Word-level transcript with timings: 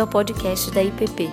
bem-vindo 0.00 0.02
ao 0.02 0.06
podcast 0.06 0.70
da 0.70 0.82
IPP. 0.82 1.28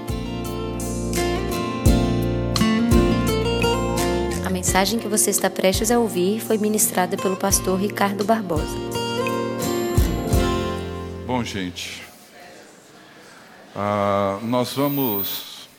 A 4.46 4.50
mensagem 4.50 5.00
que 5.00 5.08
você 5.08 5.30
está 5.30 5.50
prestes 5.50 5.90
a 5.92 6.00
ouvir 6.00 6.42
foi 6.42 6.58
ministrada 6.58 7.16
pelo 7.16 7.38
pastor 7.38 7.80
Ricardo 7.80 8.26
Barbosa. 8.26 8.78
Bom, 11.26 11.44
gente, 11.44 12.04
ah, 13.76 14.40
nós 14.44 14.74
vamos 14.74 15.70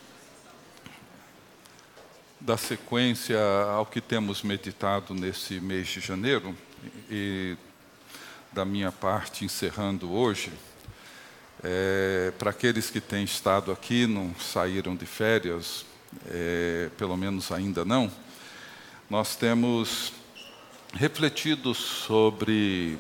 dar 2.41 2.57
sequência 2.57 3.39
ao 3.75 3.85
que 3.85 4.01
temos 4.01 4.43
meditado 4.43 5.15
nesse 5.15 5.61
mês 5.61 5.89
de 5.89 6.01
janeiro 6.01 6.57
e 7.11 7.57
da 8.53 8.65
minha 8.65 8.91
parte 8.91 9.45
encerrando 9.45 10.11
hoje. 10.11 10.51
É, 11.63 12.33
Para 12.39 12.51
aqueles 12.51 12.89
que 12.89 13.01
têm 13.01 13.25
estado 13.25 13.73
aqui, 13.73 14.07
não 14.07 14.35
saíram 14.37 14.95
de 14.95 15.07
férias, 15.07 15.85
é, 16.31 16.89
pelo 16.97 17.17
menos 17.17 17.51
ainda 17.51 17.85
não, 17.85 18.11
nós 19.11 19.35
temos 19.35 20.13
refletido 20.95 21.75
sobre, 21.75 22.99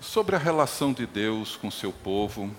sobre 0.00 0.36
a 0.36 0.38
relação 0.38 0.92
de 0.92 1.06
Deus 1.06 1.56
com 1.56 1.70
seu 1.70 1.92
povo, 1.92 2.54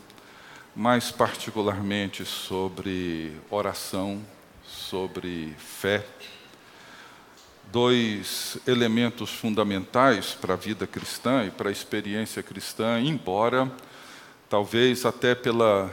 mais 0.75 1.11
particularmente 1.11 2.25
sobre 2.25 3.37
oração, 3.49 4.21
sobre 4.65 5.53
fé 5.57 6.03
dois 7.75 8.57
elementos 8.65 9.31
fundamentais 9.31 10.27
para 10.27 10.53
a 10.53 10.55
vida 10.55 10.87
cristã 10.87 11.43
e 11.43 11.51
para 11.51 11.67
a 11.67 11.71
experiência 11.73 12.41
cristã, 12.41 13.01
embora 13.01 13.69
talvez 14.49 15.05
até 15.05 15.35
pela. 15.35 15.91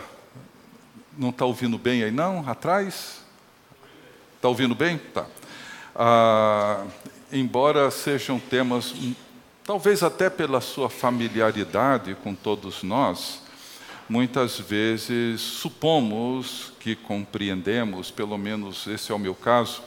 Não 1.19 1.31
está 1.31 1.45
ouvindo 1.45 1.77
bem 1.77 2.05
aí, 2.05 2.13
não? 2.13 2.49
Atrás? 2.49 3.25
Está 4.37 4.47
ouvindo 4.47 4.77
bem? 4.77 4.97
Tá. 4.97 5.27
Ah, 5.93 6.85
embora 7.33 7.91
sejam 7.91 8.39
temas, 8.39 8.95
talvez 9.65 10.05
até 10.05 10.31
pela 10.31 10.61
sua 10.61 10.89
familiaridade 10.89 12.15
com 12.23 12.33
todos 12.33 12.85
nós, 12.85 13.43
muitas 14.09 14.57
vezes 14.57 15.41
supomos 15.41 16.73
que 16.79 16.95
compreendemos, 16.95 18.09
pelo 18.09 18.39
menos 18.39 18.87
esse 18.87 19.11
é 19.11 19.15
o 19.17 19.19
meu 19.19 19.35
caso, 19.35 19.83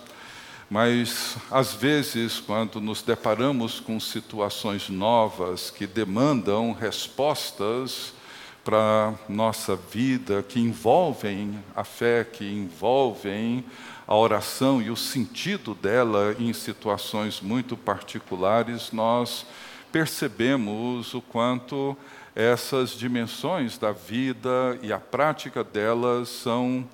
mas, 0.76 1.38
às 1.50 1.74
vezes, 1.74 2.42
quando 2.42 2.82
nos 2.82 3.02
deparamos 3.02 3.80
com 3.80 3.98
situações 3.98 4.90
novas 4.90 5.72
que 5.72 5.88
demandam 5.88 6.74
respostas 6.74 8.14
para 8.62 9.14
nossa 9.30 9.78
vida, 9.78 10.44
que 10.44 10.60
envolvem 10.60 11.64
a 11.74 11.86
fé, 11.86 12.26
que 12.26 12.44
envolvem 12.44 13.64
a 14.06 14.18
oração 14.18 14.82
e 14.82 14.92
o 14.92 14.98
sentido 14.98 15.74
dela 15.74 16.36
em 16.38 16.52
situações 16.52 17.40
muito 17.40 17.78
particulares, 17.78 18.92
nós 18.92 19.46
percebemos 19.94 21.14
o 21.14 21.22
quanto 21.22 21.96
essas 22.36 22.90
dimensões 22.90 23.78
da 23.78 23.94
vida 23.94 24.78
e 24.82 24.92
a 24.92 25.00
prática 25.00 25.64
delas 25.64 26.28
são 26.28 26.86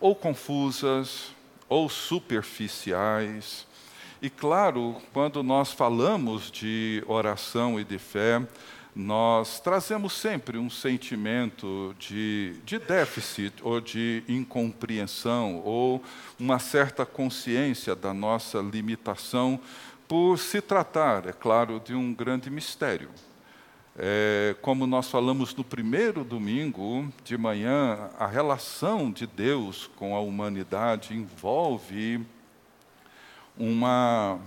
ou 0.00 0.14
confusas, 0.14 1.35
ou 1.68 1.88
superficiais. 1.88 3.66
E 4.20 4.30
claro, 4.30 4.96
quando 5.12 5.42
nós 5.42 5.72
falamos 5.72 6.50
de 6.50 7.02
oração 7.06 7.78
e 7.78 7.84
de 7.84 7.98
fé, 7.98 8.42
nós 8.94 9.60
trazemos 9.60 10.14
sempre 10.14 10.56
um 10.56 10.70
sentimento 10.70 11.94
de, 11.98 12.54
de 12.64 12.78
déficit 12.78 13.52
ou 13.62 13.78
de 13.78 14.22
incompreensão 14.26 15.60
ou 15.62 16.02
uma 16.40 16.58
certa 16.58 17.04
consciência 17.04 17.94
da 17.94 18.14
nossa 18.14 18.58
limitação 18.58 19.60
por 20.08 20.38
se 20.38 20.62
tratar, 20.62 21.26
é 21.26 21.32
claro, 21.32 21.78
de 21.84 21.94
um 21.94 22.14
grande 22.14 22.48
mistério. 22.48 23.10
É, 23.98 24.54
como 24.60 24.86
nós 24.86 25.08
falamos 25.08 25.54
no 25.54 25.64
primeiro 25.64 26.22
domingo 26.22 27.10
de 27.24 27.38
manhã, 27.38 28.10
a 28.18 28.26
relação 28.26 29.10
de 29.10 29.26
Deus 29.26 29.88
com 29.96 30.14
a 30.14 30.20
humanidade 30.20 31.14
envolve 31.14 32.20
uma 33.56 34.38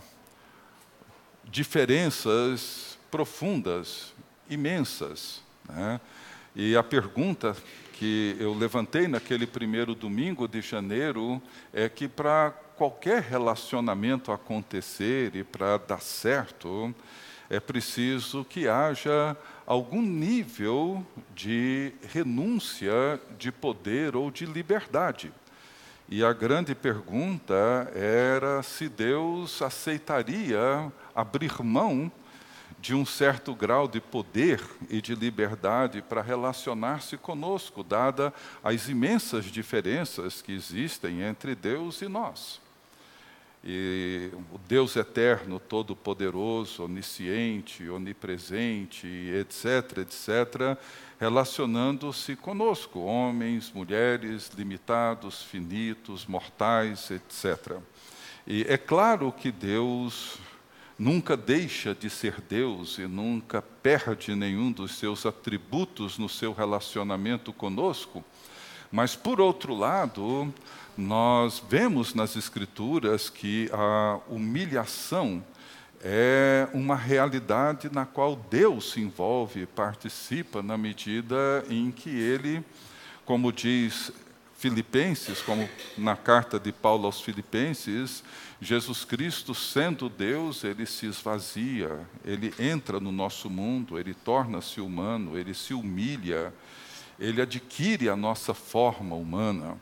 diferenças 1.45 2.99
profundas, 3.09 4.13
imensas. 4.47 5.41
Né? 5.67 5.99
E 6.55 6.75
a 6.77 6.83
pergunta 6.83 7.57
que 7.93 8.35
eu 8.39 8.53
levantei 8.53 9.07
naquele 9.07 9.47
primeiro 9.47 9.95
domingo 9.95 10.47
de 10.47 10.61
janeiro 10.61 11.41
é 11.73 11.89
que 11.89 12.07
para 12.07 12.51
qualquer 12.77 13.23
relacionamento 13.23 14.31
acontecer 14.31 15.35
e 15.35 15.43
para 15.43 15.77
dar 15.77 16.01
certo, 16.01 16.93
é 17.49 17.59
preciso 17.59 18.45
que 18.45 18.67
haja 18.67 19.35
algum 19.65 20.01
nível 20.01 21.05
de 21.33 21.93
renúncia 22.07 23.19
de 23.37 23.51
poder 23.51 24.15
ou 24.15 24.29
de 24.29 24.45
liberdade. 24.45 25.33
E 26.07 26.23
a 26.23 26.33
grande 26.33 26.73
pergunta 26.73 27.91
era 27.95 28.63
se 28.63 28.87
Deus 28.87 29.61
aceitaria 29.61 30.91
abrir 31.13 31.61
mão 31.61 32.11
de 32.79 32.95
um 32.95 33.05
certo 33.05 33.53
grau 33.53 33.87
de 33.87 33.99
poder 33.99 34.63
e 34.89 35.01
de 35.01 35.13
liberdade 35.13 36.01
para 36.01 36.21
relacionar-se 36.21 37.17
conosco, 37.17 37.83
dada 37.83 38.33
as 38.63 38.87
imensas 38.87 39.45
diferenças 39.45 40.41
que 40.41 40.53
existem 40.53 41.21
entre 41.21 41.55
Deus 41.55 42.01
e 42.01 42.07
nós. 42.07 42.61
E 43.63 44.31
o 44.53 44.57
Deus 44.57 44.95
eterno, 44.95 45.59
todo-poderoso, 45.59 46.85
onisciente, 46.85 47.89
onipresente, 47.89 49.05
etc., 49.07 49.97
etc., 49.97 50.77
relacionando-se 51.19 52.37
conosco, 52.37 53.01
homens, 53.01 53.71
mulheres, 53.73 54.49
limitados, 54.57 55.43
finitos, 55.43 56.25
mortais, 56.25 57.11
etc. 57.11 57.79
E 58.47 58.65
é 58.69 58.77
claro 58.77 59.29
que 59.31 59.51
Deus 59.51 60.39
nunca 60.97 61.37
deixa 61.37 61.93
de 61.93 62.09
ser 62.09 62.41
Deus 62.41 62.97
e 62.97 63.07
nunca 63.07 63.61
perde 63.61 64.35
nenhum 64.35 64.71
dos 64.71 64.95
seus 64.95 65.25
atributos 65.25 66.17
no 66.17 66.27
seu 66.27 66.53
relacionamento 66.53 67.53
conosco, 67.53 68.23
mas, 68.91 69.15
por 69.15 69.39
outro 69.39 69.75
lado, 69.75 70.53
nós 70.97 71.63
vemos 71.69 72.13
nas 72.13 72.35
Escrituras 72.35 73.29
que 73.29 73.69
a 73.73 74.19
humilhação 74.29 75.43
é 76.01 76.67
uma 76.73 76.95
realidade 76.95 77.89
na 77.91 78.05
qual 78.05 78.35
Deus 78.35 78.91
se 78.91 79.01
envolve, 79.01 79.65
participa 79.65 80.61
na 80.61 80.77
medida 80.77 81.63
em 81.69 81.91
que 81.91 82.09
Ele, 82.09 82.63
como 83.25 83.51
diz 83.51 84.11
Filipenses, 84.59 85.41
como 85.41 85.69
na 85.97 86.17
carta 86.17 86.59
de 86.59 86.73
Paulo 86.73 87.05
aos 87.05 87.21
Filipenses, 87.21 88.21
Jesus 88.61 89.05
Cristo, 89.05 89.55
sendo 89.55 90.09
Deus, 90.09 90.65
ele 90.65 90.85
se 90.85 91.05
esvazia, 91.05 92.05
ele 92.25 92.53
entra 92.59 92.99
no 92.99 93.09
nosso 93.09 93.49
mundo, 93.49 93.97
ele 93.97 94.13
torna-se 94.13 94.81
humano, 94.81 95.37
ele 95.37 95.53
se 95.53 95.73
humilha, 95.73 96.53
ele 97.17 97.41
adquire 97.41 98.09
a 98.09 98.17
nossa 98.17 98.53
forma 98.53 99.15
humana. 99.15 99.77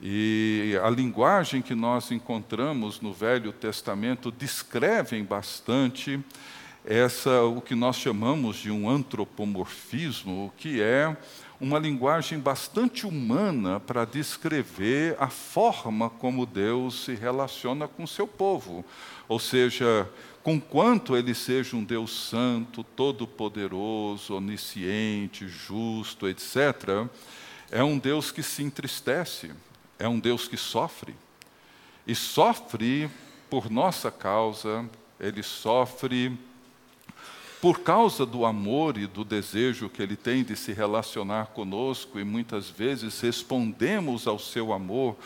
E 0.00 0.78
a 0.84 0.88
linguagem 0.88 1.60
que 1.60 1.74
nós 1.74 2.12
encontramos 2.12 3.00
no 3.00 3.12
Velho 3.12 3.52
Testamento 3.52 4.30
descrevem 4.30 5.24
bastante 5.24 6.20
essa 6.84 7.42
o 7.42 7.60
que 7.60 7.74
nós 7.74 7.96
chamamos 7.96 8.56
de 8.56 8.70
um 8.70 8.88
antropomorfismo, 8.88 10.52
que 10.56 10.80
é 10.80 11.16
uma 11.60 11.80
linguagem 11.80 12.38
bastante 12.38 13.04
humana 13.04 13.80
para 13.80 14.04
descrever 14.04 15.16
a 15.18 15.28
forma 15.28 16.08
como 16.08 16.46
Deus 16.46 17.04
se 17.04 17.14
relaciona 17.14 17.88
com 17.88 18.06
seu 18.06 18.26
povo. 18.28 18.84
Ou 19.28 19.40
seja, 19.40 20.08
com 20.44 20.60
quanto 20.60 21.16
ele 21.16 21.34
seja 21.34 21.76
um 21.76 21.82
Deus 21.82 22.30
santo, 22.30 22.84
todo-poderoso, 22.84 24.36
onisciente, 24.36 25.48
justo, 25.48 26.28
etc., 26.28 27.08
é 27.70 27.82
um 27.82 27.98
Deus 27.98 28.30
que 28.30 28.42
se 28.42 28.62
entristece 28.62 29.50
é 29.98 30.08
um 30.08 30.18
Deus 30.18 30.46
que 30.46 30.56
sofre. 30.56 31.14
E 32.06 32.14
sofre 32.14 33.10
por 33.50 33.70
nossa 33.70 34.10
causa, 34.10 34.88
ele 35.18 35.42
sofre 35.42 36.38
por 37.60 37.80
causa 37.80 38.24
do 38.24 38.44
amor 38.44 38.96
e 38.96 39.06
do 39.06 39.24
desejo 39.24 39.88
que 39.88 40.00
ele 40.00 40.16
tem 40.16 40.44
de 40.44 40.54
se 40.54 40.72
relacionar 40.72 41.46
conosco, 41.46 42.18
e 42.18 42.24
muitas 42.24 42.70
vezes 42.70 43.20
respondemos 43.20 44.28
ao 44.28 44.38
seu 44.38 44.72
amor 44.72 45.16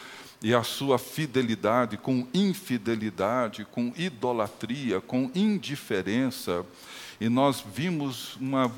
e 0.43 0.55
a 0.55 0.63
sua 0.63 0.99
fidelidade 0.99 1.97
com 1.97 2.27
infidelidade, 2.33 3.65
com 3.65 3.93
idolatria, 3.97 5.01
com 5.01 5.31
indiferença. 5.35 6.65
E 7.21 7.29
nós 7.29 7.63
vimos 7.75 8.37
uma, 8.37 8.73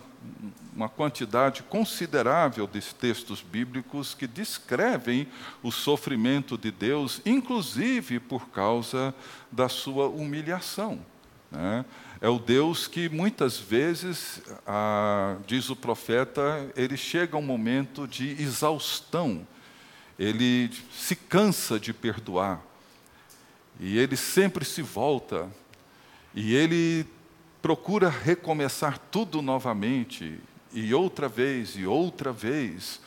uma 0.74 0.88
quantidade 0.88 1.62
considerável 1.62 2.66
de 2.66 2.80
textos 2.94 3.40
bíblicos 3.40 4.14
que 4.14 4.26
descrevem 4.26 5.28
o 5.62 5.70
sofrimento 5.70 6.58
de 6.58 6.70
Deus, 6.70 7.20
inclusive 7.24 8.18
por 8.18 8.48
causa 8.48 9.14
da 9.50 9.68
sua 9.68 10.08
humilhação. 10.08 10.98
Né? 11.50 11.84
É 12.20 12.28
o 12.28 12.38
Deus 12.38 12.86
que 12.88 13.08
muitas 13.08 13.58
vezes, 13.58 14.42
ah, 14.66 15.36
diz 15.46 15.70
o 15.70 15.76
profeta, 15.76 16.68
ele 16.74 16.96
chega 16.96 17.36
a 17.36 17.38
um 17.38 17.42
momento 17.42 18.08
de 18.08 18.30
exaustão, 18.42 19.46
ele 20.18 20.70
se 20.92 21.14
cansa 21.14 21.78
de 21.78 21.92
perdoar, 21.92 22.60
e 23.78 23.98
ele 23.98 24.16
sempre 24.16 24.64
se 24.64 24.82
volta, 24.82 25.48
e 26.34 26.54
ele 26.54 27.06
procura 27.64 28.10
recomeçar 28.10 28.98
tudo 29.10 29.40
novamente, 29.40 30.38
e 30.70 30.92
outra 30.92 31.30
vez, 31.30 31.76
e 31.78 31.86
outra 31.86 32.30
vez, 32.30 33.00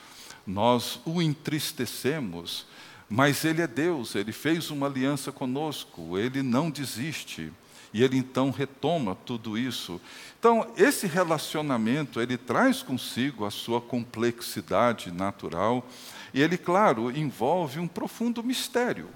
nós 0.44 0.98
o 1.04 1.22
entristecemos, 1.22 2.66
mas 3.08 3.44
ele 3.44 3.62
é 3.62 3.68
Deus, 3.68 4.16
ele 4.16 4.32
fez 4.32 4.68
uma 4.68 4.88
aliança 4.88 5.30
conosco, 5.30 6.18
ele 6.18 6.42
não 6.42 6.70
desiste. 6.70 7.52
E 7.94 8.02
ele 8.02 8.18
então 8.18 8.50
retoma 8.50 9.14
tudo 9.14 9.56
isso. 9.56 10.00
Então, 10.40 10.72
esse 10.76 11.06
relacionamento, 11.06 12.20
ele 12.20 12.36
traz 12.36 12.82
consigo 12.82 13.44
a 13.44 13.52
sua 13.52 13.80
complexidade 13.80 15.12
natural, 15.12 15.86
e 16.34 16.42
ele, 16.42 16.58
claro, 16.58 17.16
envolve 17.16 17.78
um 17.78 17.86
profundo 17.86 18.42
mistério. 18.42 19.08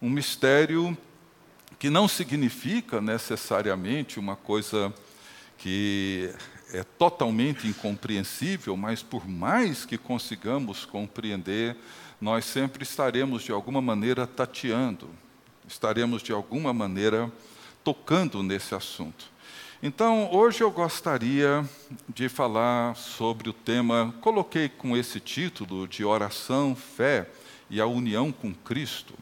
Um 0.00 0.08
mistério 0.08 0.96
que 1.84 1.90
não 1.90 2.08
significa 2.08 2.98
necessariamente 2.98 4.18
uma 4.18 4.36
coisa 4.36 4.90
que 5.58 6.32
é 6.72 6.82
totalmente 6.82 7.68
incompreensível, 7.68 8.74
mas 8.74 9.02
por 9.02 9.28
mais 9.28 9.84
que 9.84 9.98
consigamos 9.98 10.86
compreender, 10.86 11.76
nós 12.18 12.46
sempre 12.46 12.84
estaremos 12.84 13.42
de 13.42 13.52
alguma 13.52 13.82
maneira 13.82 14.26
tateando, 14.26 15.10
estaremos 15.68 16.22
de 16.22 16.32
alguma 16.32 16.72
maneira 16.72 17.30
tocando 17.84 18.42
nesse 18.42 18.74
assunto. 18.74 19.26
Então, 19.82 20.32
hoje 20.32 20.62
eu 20.62 20.70
gostaria 20.70 21.68
de 22.08 22.30
falar 22.30 22.96
sobre 22.96 23.50
o 23.50 23.52
tema, 23.52 24.14
coloquei 24.22 24.70
com 24.70 24.96
esse 24.96 25.20
título 25.20 25.86
de 25.86 26.02
Oração, 26.02 26.74
Fé 26.74 27.28
e 27.68 27.78
a 27.78 27.86
União 27.86 28.32
com 28.32 28.54
Cristo, 28.54 29.12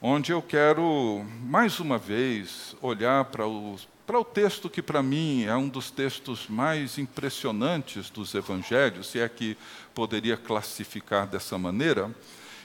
onde 0.00 0.32
eu 0.32 0.42
quero, 0.42 1.24
mais 1.42 1.80
uma 1.80 1.98
vez, 1.98 2.76
olhar 2.82 3.24
para 3.26 3.46
o, 3.46 3.76
para 4.06 4.18
o 4.18 4.24
texto 4.24 4.68
que, 4.68 4.82
para 4.82 5.02
mim, 5.02 5.44
é 5.44 5.56
um 5.56 5.68
dos 5.68 5.90
textos 5.90 6.46
mais 6.48 6.98
impressionantes 6.98 8.10
dos 8.10 8.34
evangelhos, 8.34 9.08
se 9.08 9.20
é 9.20 9.28
que 9.28 9.56
poderia 9.94 10.36
classificar 10.36 11.26
dessa 11.26 11.56
maneira, 11.56 12.14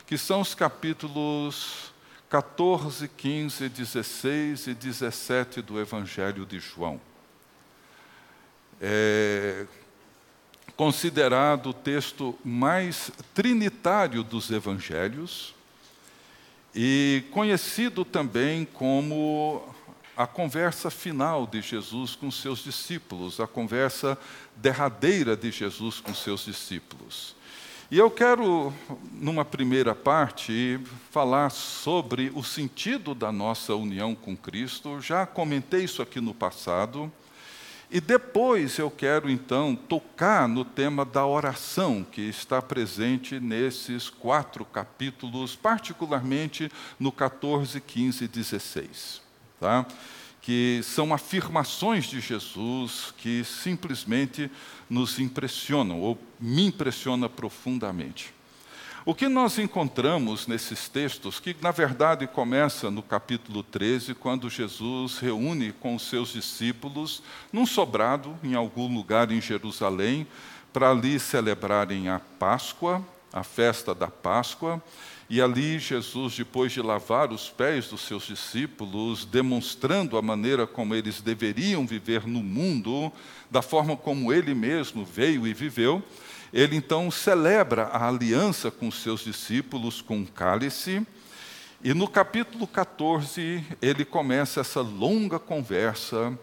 que 0.05 0.17
são 0.17 0.41
os 0.41 0.53
capítulos 0.53 1.93
14, 2.29 3.07
15, 3.07 3.69
16 3.69 4.67
e 4.67 4.73
17 4.73 5.61
do 5.61 5.79
Evangelho 5.79 6.45
de 6.45 6.59
João. 6.59 6.99
É 8.79 9.65
considerado 10.81 11.67
o 11.67 11.73
texto 11.73 12.35
mais 12.43 13.11
trinitário 13.35 14.23
dos 14.23 14.49
evangelhos 14.49 15.53
e 16.73 17.23
conhecido 17.31 18.05
também 18.05 18.65
como 18.65 19.63
a 20.15 20.27
conversa 20.27 20.89
final 20.89 21.47
de 21.47 21.61
Jesus 21.61 22.15
com 22.15 22.29
seus 22.29 22.63
discípulos, 22.63 23.39
a 23.39 23.47
conversa 23.47 24.17
derradeira 24.55 25.35
de 25.35 25.51
Jesus 25.51 25.99
com 25.99 26.13
seus 26.13 26.45
discípulos. 26.45 27.35
E 27.89 27.97
eu 27.97 28.09
quero, 28.09 28.73
numa 29.11 29.43
primeira 29.43 29.93
parte, 29.93 30.79
falar 31.09 31.49
sobre 31.49 32.31
o 32.33 32.41
sentido 32.41 33.13
da 33.13 33.33
nossa 33.33 33.75
união 33.75 34.15
com 34.15 34.35
Cristo. 34.35 35.01
Já 35.01 35.25
comentei 35.25 35.83
isso 35.83 36.01
aqui 36.01 36.21
no 36.21 36.33
passado. 36.33 37.11
E 37.91 37.99
depois 37.99 38.77
eu 38.77 38.89
quero, 38.89 39.29
então, 39.29 39.75
tocar 39.75 40.47
no 40.47 40.63
tema 40.63 41.03
da 41.03 41.25
oração, 41.25 42.05
que 42.09 42.21
está 42.21 42.61
presente 42.61 43.37
nesses 43.37 44.09
quatro 44.09 44.63
capítulos, 44.63 45.57
particularmente 45.57 46.71
no 46.97 47.11
14, 47.11 47.81
15 47.81 48.23
e 48.23 48.27
16. 48.29 49.21
Tá? 49.59 49.85
que 50.41 50.81
são 50.83 51.13
afirmações 51.13 52.05
de 52.05 52.19
Jesus 52.19 53.13
que 53.17 53.43
simplesmente 53.43 54.49
nos 54.89 55.19
impressionam, 55.19 56.01
ou 56.01 56.17
me 56.39 56.65
impressiona 56.65 57.29
profundamente. 57.29 58.33
O 59.03 59.15
que 59.15 59.27
nós 59.27 59.57
encontramos 59.57 60.45
nesses 60.45 60.87
textos, 60.87 61.39
que 61.39 61.55
na 61.59 61.71
verdade 61.71 62.27
começa 62.27 62.91
no 62.91 63.01
capítulo 63.01 63.63
13, 63.63 64.13
quando 64.13 64.47
Jesus 64.47 65.17
reúne 65.17 65.71
com 65.71 65.95
os 65.95 66.03
seus 66.03 66.33
discípulos 66.33 67.23
num 67.51 67.65
sobrado, 67.65 68.37
em 68.43 68.53
algum 68.53 68.93
lugar 68.93 69.31
em 69.31 69.41
Jerusalém, 69.41 70.27
para 70.71 70.91
ali 70.91 71.19
celebrarem 71.19 72.09
a 72.09 72.19
Páscoa, 72.19 73.03
a 73.33 73.41
festa 73.41 73.95
da 73.95 74.07
Páscoa, 74.07 74.79
e 75.27 75.41
ali 75.41 75.79
Jesus, 75.79 76.37
depois 76.37 76.71
de 76.71 76.79
lavar 76.79 77.31
os 77.31 77.49
pés 77.49 77.87
dos 77.87 78.01
seus 78.01 78.27
discípulos, 78.27 79.25
demonstrando 79.25 80.15
a 80.15 80.21
maneira 80.21 80.67
como 80.67 80.93
eles 80.93 81.21
deveriam 81.21 81.87
viver 81.87 82.27
no 82.27 82.43
mundo, 82.43 83.11
da 83.49 83.63
forma 83.63 83.97
como 83.97 84.31
ele 84.31 84.53
mesmo 84.53 85.03
veio 85.03 85.47
e 85.47 85.53
viveu, 85.55 86.03
ele 86.53 86.75
então 86.75 87.09
celebra 87.09 87.83
a 87.85 88.07
aliança 88.07 88.69
com 88.69 88.87
os 88.87 89.01
seus 89.01 89.21
discípulos 89.21 90.01
com 90.01 90.17
um 90.17 90.25
cálice. 90.25 91.05
E 91.83 91.93
no 91.93 92.07
capítulo 92.07 92.67
14, 92.67 93.65
ele 93.81 94.03
começa 94.03 94.59
essa 94.59 94.81
longa 94.81 95.39
conversa 95.39 96.37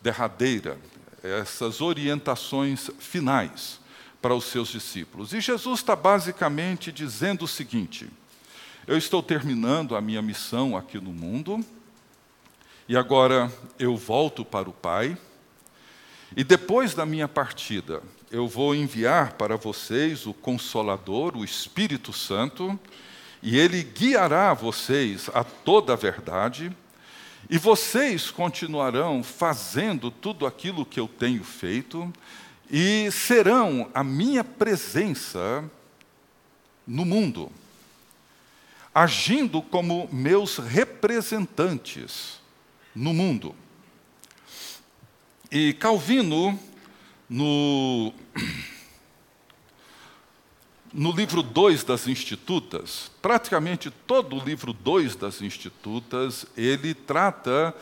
derradeira, 0.00 0.78
essas 1.22 1.80
orientações 1.80 2.90
finais 2.98 3.80
para 4.22 4.34
os 4.34 4.44
seus 4.44 4.68
discípulos. 4.68 5.32
E 5.32 5.40
Jesus 5.40 5.80
está 5.80 5.96
basicamente 5.96 6.92
dizendo 6.92 7.44
o 7.44 7.48
seguinte: 7.48 8.08
eu 8.86 8.96
estou 8.96 9.22
terminando 9.22 9.96
a 9.96 10.00
minha 10.00 10.22
missão 10.22 10.76
aqui 10.76 10.98
no 10.98 11.12
mundo, 11.12 11.64
e 12.88 12.96
agora 12.96 13.52
eu 13.78 13.96
volto 13.96 14.44
para 14.44 14.70
o 14.70 14.72
Pai, 14.72 15.18
e 16.36 16.44
depois 16.44 16.94
da 16.94 17.04
minha 17.04 17.28
partida, 17.28 18.02
eu 18.30 18.46
vou 18.46 18.74
enviar 18.74 19.34
para 19.34 19.56
vocês 19.56 20.26
o 20.26 20.34
Consolador, 20.34 21.36
o 21.36 21.44
Espírito 21.44 22.12
Santo, 22.12 22.78
e 23.42 23.58
ele 23.58 23.82
guiará 23.82 24.52
vocês 24.54 25.30
a 25.32 25.44
toda 25.44 25.92
a 25.92 25.96
verdade, 25.96 26.70
e 27.48 27.56
vocês 27.56 28.30
continuarão 28.30 29.22
fazendo 29.22 30.10
tudo 30.10 30.46
aquilo 30.46 30.84
que 30.84 31.00
eu 31.00 31.08
tenho 31.08 31.42
feito, 31.44 32.12
e 32.70 33.10
serão 33.10 33.90
a 33.94 34.04
minha 34.04 34.44
presença 34.44 35.64
no 36.86 37.04
mundo 37.04 37.50
agindo 38.98 39.62
como 39.62 40.08
meus 40.12 40.58
representantes 40.58 42.40
no 42.92 43.14
mundo. 43.14 43.54
E 45.52 45.72
Calvino, 45.74 46.58
no, 47.28 48.12
no 50.92 51.12
livro 51.12 51.42
2 51.42 51.84
das 51.84 52.06
Institutas, 52.06 53.10
praticamente 53.20 53.90
todo 53.90 54.36
o 54.36 54.44
livro 54.44 54.72
2 54.72 55.16
das 55.16 55.42
Institutas, 55.42 56.46
ele 56.56 56.94
trata 56.94 57.74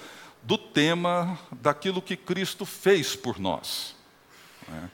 do 0.42 0.58
tema 0.58 1.38
daquilo 1.60 2.02
que 2.02 2.16
Cristo 2.16 2.64
fez 2.64 3.14
por 3.14 3.38
nós. 3.38 3.94
Né? 4.68 4.90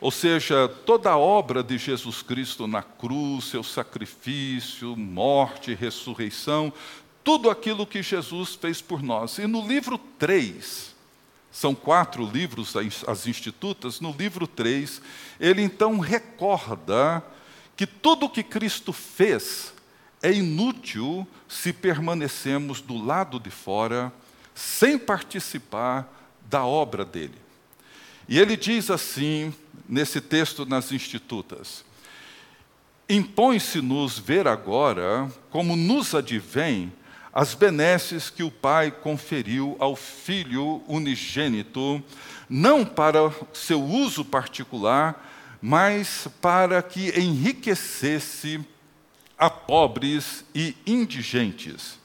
Ou 0.00 0.10
seja, 0.10 0.68
toda 0.84 1.10
a 1.10 1.16
obra 1.16 1.62
de 1.62 1.78
Jesus 1.78 2.22
Cristo 2.22 2.66
na 2.66 2.82
cruz, 2.82 3.44
seu 3.44 3.62
sacrifício, 3.62 4.96
morte, 4.96 5.74
ressurreição, 5.74 6.72
tudo 7.22 7.48
aquilo 7.48 7.86
que 7.86 8.02
Jesus 8.02 8.56
fez 8.56 8.80
por 8.80 9.00
nós. 9.00 9.38
E 9.38 9.46
no 9.46 9.66
livro 9.66 9.96
3, 10.18 10.91
são 11.52 11.74
quatro 11.74 12.24
livros 12.24 12.74
as 13.06 13.26
institutas, 13.26 14.00
no 14.00 14.10
livro 14.10 14.46
3, 14.46 15.02
ele 15.38 15.60
então 15.60 15.98
recorda 15.98 17.22
que 17.76 17.86
tudo 17.86 18.26
o 18.26 18.30
que 18.30 18.42
Cristo 18.42 18.92
fez 18.92 19.74
é 20.22 20.32
inútil 20.32 21.26
se 21.46 21.72
permanecemos 21.72 22.80
do 22.80 22.96
lado 22.96 23.38
de 23.38 23.50
fora, 23.50 24.10
sem 24.54 24.98
participar 24.98 26.10
da 26.48 26.64
obra 26.64 27.04
dele. 27.04 27.38
E 28.28 28.38
ele 28.38 28.56
diz 28.56 28.90
assim, 28.90 29.52
nesse 29.86 30.20
texto 30.20 30.64
nas 30.64 30.90
Institutas: 30.90 31.84
impõe-se-nos 33.08 34.18
ver 34.18 34.46
agora, 34.46 35.30
como 35.50 35.76
nos 35.76 36.14
advém, 36.14 36.92
as 37.32 37.54
benesses 37.54 38.28
que 38.28 38.42
o 38.42 38.50
Pai 38.50 38.90
conferiu 38.90 39.74
ao 39.78 39.96
Filho 39.96 40.82
unigênito, 40.86 42.02
não 42.48 42.84
para 42.84 43.32
seu 43.54 43.82
uso 43.82 44.24
particular, 44.24 45.58
mas 45.60 46.28
para 46.42 46.82
que 46.82 47.08
enriquecesse 47.18 48.60
a 49.38 49.48
pobres 49.48 50.44
e 50.54 50.76
indigentes. 50.86 51.98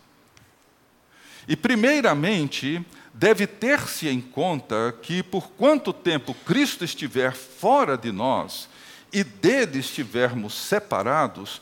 E, 1.48 1.56
primeiramente, 1.56 2.86
deve 3.14 3.46
ter-se 3.46 4.08
em 4.08 4.22
conta 4.22 4.96
que, 5.02 5.22
por 5.22 5.50
quanto 5.52 5.92
tempo 5.92 6.34
Cristo 6.46 6.86
estiver 6.86 7.34
fora 7.34 7.98
de 7.98 8.12
nós 8.12 8.70
e 9.12 9.24
dele 9.24 9.80
estivermos 9.80 10.54
separados, 10.54 11.62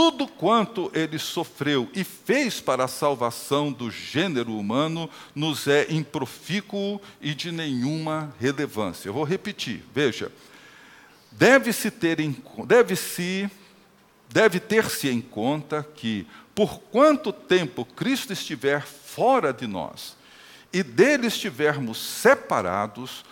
tudo 0.00 0.26
quanto 0.26 0.90
ele 0.94 1.18
sofreu 1.18 1.86
e 1.94 2.02
fez 2.02 2.58
para 2.58 2.84
a 2.84 2.88
salvação 2.88 3.70
do 3.70 3.90
gênero 3.90 4.56
humano 4.56 5.10
nos 5.34 5.68
é 5.68 5.92
improfícuo 5.92 6.98
e 7.20 7.34
de 7.34 7.52
nenhuma 7.52 8.34
relevância. 8.40 9.10
Eu 9.10 9.12
vou 9.12 9.24
repetir, 9.24 9.84
veja. 9.94 10.32
Deve-se 11.30 11.90
ter 11.90 12.16
deve-se 12.66 13.50
deve 14.30 14.58
ter-se 14.58 15.10
em 15.10 15.20
conta 15.20 15.86
que 15.94 16.26
por 16.54 16.78
quanto 16.80 17.30
tempo 17.30 17.84
Cristo 17.84 18.32
estiver 18.32 18.86
fora 18.86 19.52
de 19.52 19.66
nós 19.66 20.16
e 20.72 20.82
dele 20.82 21.26
estivermos 21.26 21.98
separados, 21.98 23.22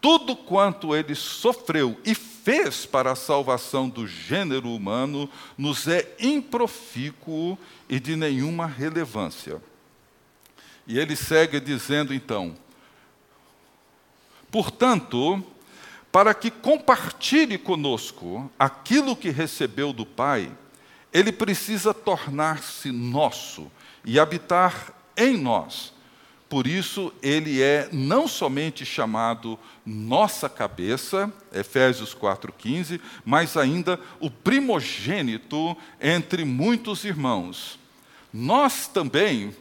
tudo 0.00 0.34
quanto 0.34 0.92
ele 0.92 1.14
sofreu 1.14 1.96
e 2.04 2.16
fez 2.46 2.86
para 2.86 3.10
a 3.10 3.16
salvação 3.16 3.88
do 3.88 4.06
gênero 4.06 4.72
humano 4.72 5.28
nos 5.58 5.88
é 5.88 6.14
improfícuo 6.20 7.58
e 7.88 7.98
de 7.98 8.14
nenhuma 8.14 8.66
relevância. 8.66 9.60
E 10.86 10.96
ele 10.96 11.16
segue 11.16 11.58
dizendo 11.58 12.14
então: 12.14 12.54
portanto, 14.48 15.42
para 16.12 16.32
que 16.32 16.48
compartilhe 16.48 17.58
conosco 17.58 18.48
aquilo 18.56 19.16
que 19.16 19.30
recebeu 19.30 19.92
do 19.92 20.06
Pai, 20.06 20.48
ele 21.12 21.32
precisa 21.32 21.92
tornar-se 21.92 22.92
nosso 22.92 23.68
e 24.04 24.20
habitar 24.20 24.94
em 25.16 25.36
nós 25.36 25.95
por 26.48 26.66
isso, 26.66 27.12
ele 27.20 27.60
é 27.60 27.88
não 27.92 28.28
somente 28.28 28.86
chamado 28.86 29.58
nossa 29.84 30.48
cabeça, 30.48 31.32
Efésios 31.52 32.14
4,15, 32.14 33.00
mas 33.24 33.56
ainda 33.56 33.98
o 34.20 34.30
primogênito 34.30 35.76
entre 36.00 36.44
muitos 36.44 37.04
irmãos. 37.04 37.78
Nós 38.32 38.86
também, 38.86 39.56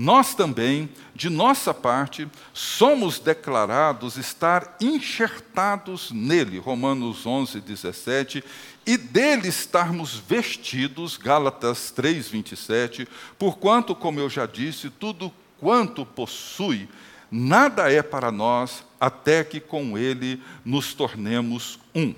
nós 0.00 0.34
também, 0.34 0.88
de 1.14 1.28
nossa 1.28 1.74
parte, 1.74 2.26
somos 2.54 3.18
declarados 3.18 4.16
estar 4.16 4.78
enxertados 4.80 6.10
nele, 6.10 6.58
Romanos 6.58 7.26
11, 7.26 7.60
17, 7.60 8.42
e 8.86 8.96
dele 8.96 9.48
estarmos 9.48 10.14
vestidos, 10.16 11.18
Gálatas 11.18 11.90
3, 11.90 12.28
27, 12.30 13.06
porquanto, 13.38 13.94
como 13.94 14.18
eu 14.18 14.30
já 14.30 14.46
disse, 14.46 14.88
tudo 14.88 15.30
quanto 15.58 16.06
possui, 16.06 16.88
nada 17.30 17.92
é 17.92 18.02
para 18.02 18.32
nós, 18.32 18.82
até 18.98 19.44
que 19.44 19.60
com 19.60 19.98
ele 19.98 20.42
nos 20.64 20.94
tornemos 20.94 21.78
um. 21.94 22.14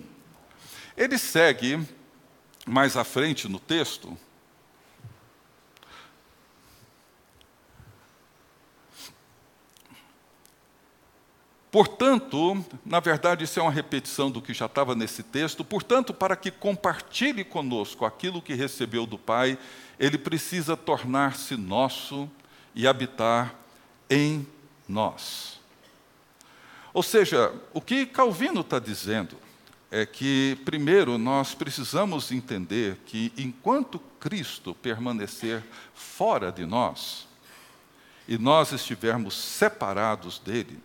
Ele 0.96 1.18
segue 1.18 1.80
mais 2.64 2.96
à 2.96 3.02
frente 3.02 3.48
no 3.48 3.58
texto, 3.58 4.16
Portanto, 11.72 12.62
na 12.84 13.00
verdade, 13.00 13.44
isso 13.44 13.58
é 13.58 13.62
uma 13.62 13.72
repetição 13.72 14.30
do 14.30 14.42
que 14.42 14.52
já 14.52 14.66
estava 14.66 14.94
nesse 14.94 15.22
texto. 15.22 15.64
Portanto, 15.64 16.12
para 16.12 16.36
que 16.36 16.50
compartilhe 16.50 17.42
conosco 17.42 18.04
aquilo 18.04 18.42
que 18.42 18.52
recebeu 18.52 19.06
do 19.06 19.16
Pai, 19.16 19.58
ele 19.98 20.18
precisa 20.18 20.76
tornar-se 20.76 21.56
nosso 21.56 22.30
e 22.74 22.86
habitar 22.86 23.54
em 24.10 24.46
nós. 24.86 25.58
Ou 26.92 27.02
seja, 27.02 27.50
o 27.72 27.80
que 27.80 28.04
Calvino 28.04 28.60
está 28.60 28.78
dizendo 28.78 29.38
é 29.90 30.04
que, 30.04 30.58
primeiro, 30.66 31.16
nós 31.16 31.54
precisamos 31.54 32.30
entender 32.30 32.98
que 33.06 33.32
enquanto 33.34 33.98
Cristo 34.20 34.74
permanecer 34.74 35.64
fora 35.94 36.52
de 36.52 36.66
nós, 36.66 37.26
e 38.28 38.36
nós 38.36 38.72
estivermos 38.72 39.34
separados 39.34 40.38
dele, 40.38 40.78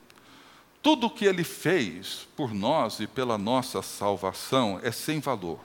tudo 0.87 1.07
o 1.07 1.09
que 1.09 1.25
ele 1.25 1.43
fez 1.43 2.29
por 2.33 2.53
nós 2.53 3.01
e 3.01 3.07
pela 3.07 3.37
nossa 3.37 3.81
salvação 3.81 4.79
é 4.81 4.89
sem 4.89 5.19
valor. 5.19 5.59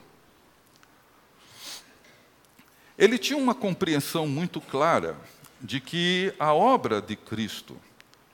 Ele 2.97 3.17
tinha 3.17 3.39
uma 3.39 3.55
compreensão 3.55 4.27
muito 4.27 4.59
clara 4.59 5.15
de 5.61 5.79
que 5.79 6.33
a 6.37 6.53
obra 6.53 7.01
de 7.01 7.15
Cristo, 7.15 7.77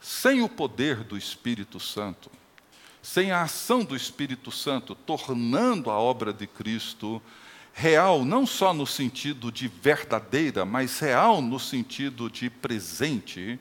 sem 0.02 0.42
o 0.42 0.50
poder 0.50 1.04
do 1.04 1.16
Espírito 1.16 1.80
Santo, 1.80 2.32
sem 3.04 3.32
a 3.32 3.44
ação 3.44 3.84
do 3.84 3.96
Espírito 3.96 4.52
Santo, 4.52 4.96
tornando 4.96 5.92
a 5.92 6.00
obra 6.00 6.34
de 6.34 6.48
Cristo 6.48 7.22
real, 7.72 8.26
não 8.26 8.48
só 8.48 8.74
no 8.74 8.88
sentido 8.88 9.52
de 9.52 9.68
verdadeira, 9.68 10.66
mas 10.66 10.98
real 10.98 11.40
no 11.40 11.60
sentido 11.60 12.32
de 12.32 12.50
presente, 12.50 13.60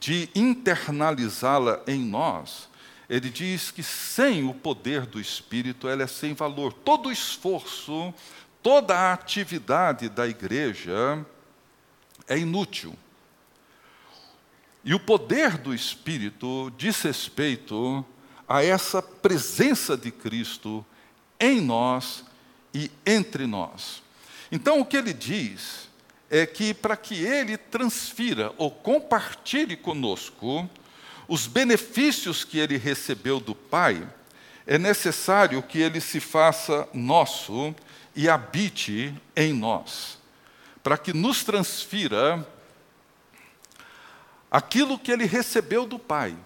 de 0.00 0.28
internalizá-la 0.34 1.82
em 1.86 2.00
nós, 2.00 2.68
ele 3.08 3.30
diz 3.30 3.70
que 3.70 3.82
sem 3.82 4.46
o 4.46 4.52
poder 4.52 5.06
do 5.06 5.20
Espírito 5.20 5.88
ela 5.88 6.02
é 6.02 6.06
sem 6.06 6.34
valor. 6.34 6.72
Todo 6.72 7.10
esforço, 7.10 8.12
toda 8.62 8.94
a 8.94 9.12
atividade 9.12 10.08
da 10.08 10.28
igreja 10.28 11.24
é 12.26 12.38
inútil. 12.38 12.94
E 14.84 14.94
o 14.94 15.00
poder 15.00 15.56
do 15.56 15.74
Espírito 15.74 16.72
diz 16.76 17.00
respeito 17.02 18.04
a 18.46 18.62
essa 18.62 19.02
presença 19.02 19.96
de 19.96 20.10
Cristo 20.10 20.84
em 21.40 21.60
nós 21.60 22.24
e 22.74 22.90
entre 23.06 23.46
nós. 23.46 24.02
Então, 24.50 24.80
o 24.80 24.84
que 24.84 24.96
ele 24.96 25.12
diz 25.12 25.87
é 26.30 26.46
que 26.46 26.74
para 26.74 26.96
que 26.96 27.14
ele 27.24 27.56
transfira 27.56 28.52
ou 28.58 28.70
compartilhe 28.70 29.76
conosco 29.76 30.68
os 31.26 31.46
benefícios 31.46 32.44
que 32.44 32.58
ele 32.58 32.76
recebeu 32.76 33.38
do 33.38 33.54
Pai, 33.54 34.06
é 34.66 34.78
necessário 34.78 35.62
que 35.62 35.78
ele 35.78 36.00
se 36.00 36.20
faça 36.20 36.88
nosso 36.92 37.74
e 38.16 38.28
habite 38.28 39.14
em 39.36 39.52
nós, 39.52 40.18
para 40.82 40.96
que 40.96 41.12
nos 41.12 41.44
transfira 41.44 42.46
aquilo 44.50 44.98
que 44.98 45.12
ele 45.12 45.26
recebeu 45.26 45.86
do 45.86 45.98
Pai. 45.98 46.36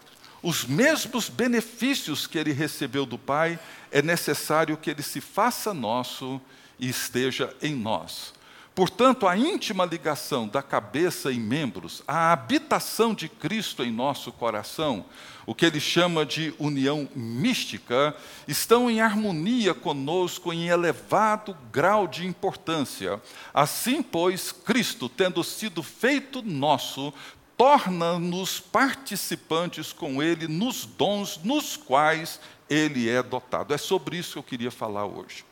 Os 0.43 0.65
mesmos 0.65 1.29
benefícios 1.29 2.27
que 2.27 2.37
ele 2.37 2.53
recebeu 2.53 3.07
do 3.07 3.17
Pai, 3.17 3.59
é 3.93 4.03
necessário 4.03 4.77
que 4.77 4.91
ele 4.91 5.03
se 5.03 5.21
faça 5.21 5.73
nosso 5.73 6.41
e 6.79 6.89
esteja 6.89 7.55
em 7.63 7.75
nós. 7.75 8.35
Portanto, 8.75 9.29
a 9.29 9.37
íntima 9.37 9.85
ligação 9.85 10.49
da 10.49 10.63
cabeça 10.63 11.31
e 11.31 11.39
membros, 11.39 12.03
a 12.09 12.33
habitação 12.33 13.13
de 13.13 13.29
Cristo 13.29 13.85
em 13.85 13.91
nosso 13.91 14.33
coração, 14.33 15.05
o 15.45 15.55
que 15.55 15.67
ele 15.67 15.79
chama 15.79 16.25
de 16.25 16.55
união 16.59 17.07
mística, 17.15 18.17
estão 18.49 18.91
em 18.91 19.03
harmonia 19.03 19.75
conosco 19.75 20.55
em 20.55 20.69
elevado 20.69 21.55
grau 21.71 22.09
de 22.09 22.27
importância. 22.27 23.21
Assim, 23.53 24.03
pois, 24.03 24.53
Cristo, 24.53 25.07
tendo 25.07 25.45
sido 25.45 25.83
feito 25.83 26.41
nosso, 26.41 27.13
torna-nos 27.59 28.59
participantes 28.59 29.93
com 29.93 30.23
Ele 30.23 30.49
nos 30.49 30.87
dons 30.87 31.39
nos 31.45 31.77
quais 31.77 32.41
Ele 32.71 33.07
é 33.09 33.23
dotado. 33.23 33.75
É 33.75 33.79
sobre 33.79 34.17
isso 34.17 34.33
que 34.33 34.39
eu 34.39 34.43
queria 34.43 34.71
falar 34.71 35.05
hoje. 35.05 35.45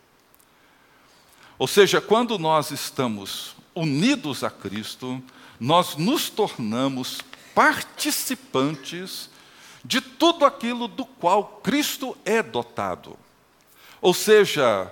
Ou 1.60 1.66
seja, 1.66 2.00
quando 2.00 2.38
nós 2.38 2.70
estamos 2.70 3.54
unidos 3.74 4.42
a 4.42 4.48
Cristo, 4.48 5.22
nós 5.60 5.94
nos 5.94 6.30
tornamos 6.30 7.18
participantes 7.54 9.28
de 9.84 10.00
tudo 10.00 10.46
aquilo 10.46 10.88
do 10.88 11.04
qual 11.04 11.60
Cristo 11.62 12.16
é 12.24 12.42
dotado. 12.42 13.14
Ou 14.00 14.14
seja, 14.14 14.90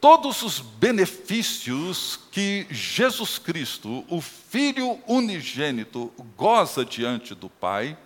todos 0.00 0.42
os 0.42 0.58
benefícios 0.58 2.18
que 2.32 2.66
Jesus 2.68 3.38
Cristo, 3.38 4.04
o 4.08 4.20
Filho 4.20 4.98
unigênito, 5.06 6.12
goza 6.36 6.84
diante 6.84 7.36
do 7.36 7.48
Pai, 7.48 7.96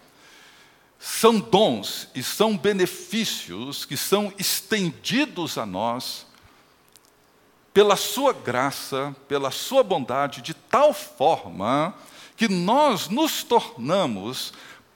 são 0.98 1.40
dons 1.40 2.06
e 2.14 2.22
são 2.22 2.54
benefícios 2.54 3.86
que 3.86 3.96
são 3.96 4.30
estendidos 4.36 5.56
a 5.56 5.64
nós 5.64 6.26
pela 7.74 7.96
sua 7.96 8.32
graça, 8.32 9.14
pela 9.26 9.50
sua 9.50 9.82
bondade, 9.82 10.40
de 10.40 10.54
tal 10.54 10.94
forma 10.94 11.92
que 12.36 12.48
nós 12.48 13.08
nos 13.08 13.42
tornamos 13.42 14.52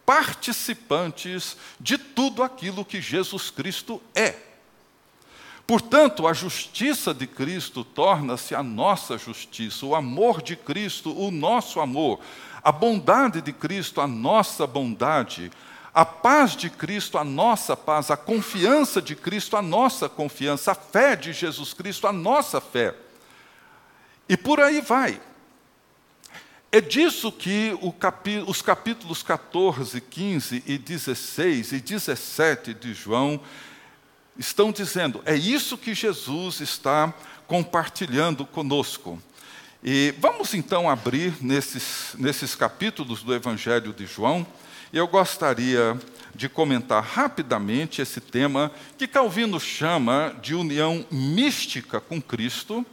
participantes 0.07 1.57
de 1.79 1.99
tudo 1.99 2.43
aquilo 2.43 2.85
que 2.85 3.01
Jesus 3.01 3.51
Cristo 3.51 4.01
é. 4.15 4.37
Portanto, 5.67 6.27
a 6.27 6.33
justiça 6.33 7.13
de 7.13 7.27
Cristo 7.27 7.85
torna-se 7.85 8.55
a 8.55 8.63
nossa 8.63 9.19
justiça, 9.19 9.85
o 9.85 9.95
amor 9.95 10.41
de 10.41 10.57
Cristo, 10.57 11.15
o 11.15 11.31
nosso 11.31 11.81
amor, 11.81 12.21
a 12.63 12.73
bondade 12.73 13.43
de 13.43 13.53
Cristo, 13.53 14.01
a 14.01 14.07
nossa 14.07 14.67
bondade, 14.67 15.51
a 15.99 16.05
paz 16.05 16.55
de 16.55 16.71
Cristo, 16.71 17.19
a 17.19 17.25
nossa 17.25 17.77
paz, 17.77 18.09
a 18.09 18.17
confiança 18.17 19.03
de 19.03 19.17
Cristo, 19.17 19.57
a 19.57 19.63
nossa 19.63 20.09
confiança, 20.09 20.71
a 20.71 20.75
fé 20.77 21.17
de 21.17 21.33
Jesus 21.33 21.75
Cristo, 21.75 22.07
a 22.07 22.13
nossa 22.13 22.61
fé. 22.61 22.95
E 24.29 24.37
por 24.37 24.61
aí 24.61 24.81
vai. 24.81 25.21
É 26.71 26.81
disso 26.81 27.33
que 27.33 27.77
capi 27.99 28.45
os 28.47 28.63
capítulos 28.63 29.25
14, 29.25 30.01
15 30.01 30.63
e 30.65 30.79
16 30.79 31.73
e 31.73 31.81
17 31.81 32.75
de 32.75 32.95
João 32.95 33.41
estão 34.39 34.71
dizendo. 34.71 35.21
É 35.27 35.35
isso 35.35 35.77
que 35.77 35.95
Jesus 35.95 36.61
está 36.61 37.13
compartilhando 37.49 38.47
conosco. 38.47 39.21
E 39.83 40.15
vamos 40.21 40.55
então 40.55 40.89
abrir 40.89 41.35
nesses, 41.41 42.15
nesses 42.17 42.55
capítulos 42.55 43.25
do 43.25 43.35
Evangelho 43.35 43.93
de 43.93 44.07
João 44.07 44.47
eu 44.93 45.07
gostaria 45.07 45.99
de 46.35 46.49
comentar 46.49 47.03
rapidamente 47.03 48.01
esse 48.01 48.21
tema 48.21 48.71
que 48.97 49.07
Calvino 49.07 49.59
chama 49.59 50.35
de 50.41 50.55
união 50.55 51.05
mística 51.11 52.01
com 52.01 52.23
Cristo, 52.23 52.87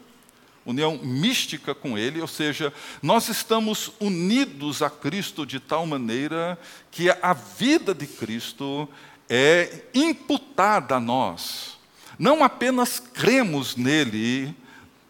união 0.65 0.97
mística 0.97 1.75
com 1.75 1.97
Ele, 1.97 2.19
ou 2.19 2.27
seja, 2.27 2.73
nós 3.01 3.29
estamos 3.29 3.91
unidos 3.99 4.81
a 4.81 4.89
Cristo 4.89 5.45
de 5.45 5.59
tal 5.59 5.85
maneira 5.85 6.59
que 6.91 7.09
a 7.09 7.33
vida 7.33 7.93
de 7.93 8.07
Cristo 8.07 8.89
é 9.29 9.83
imputada 9.93 10.95
a 10.95 10.99
nós. 10.99 11.77
Não 12.17 12.43
apenas 12.43 12.99
cremos 12.99 13.75
nele 13.75 14.55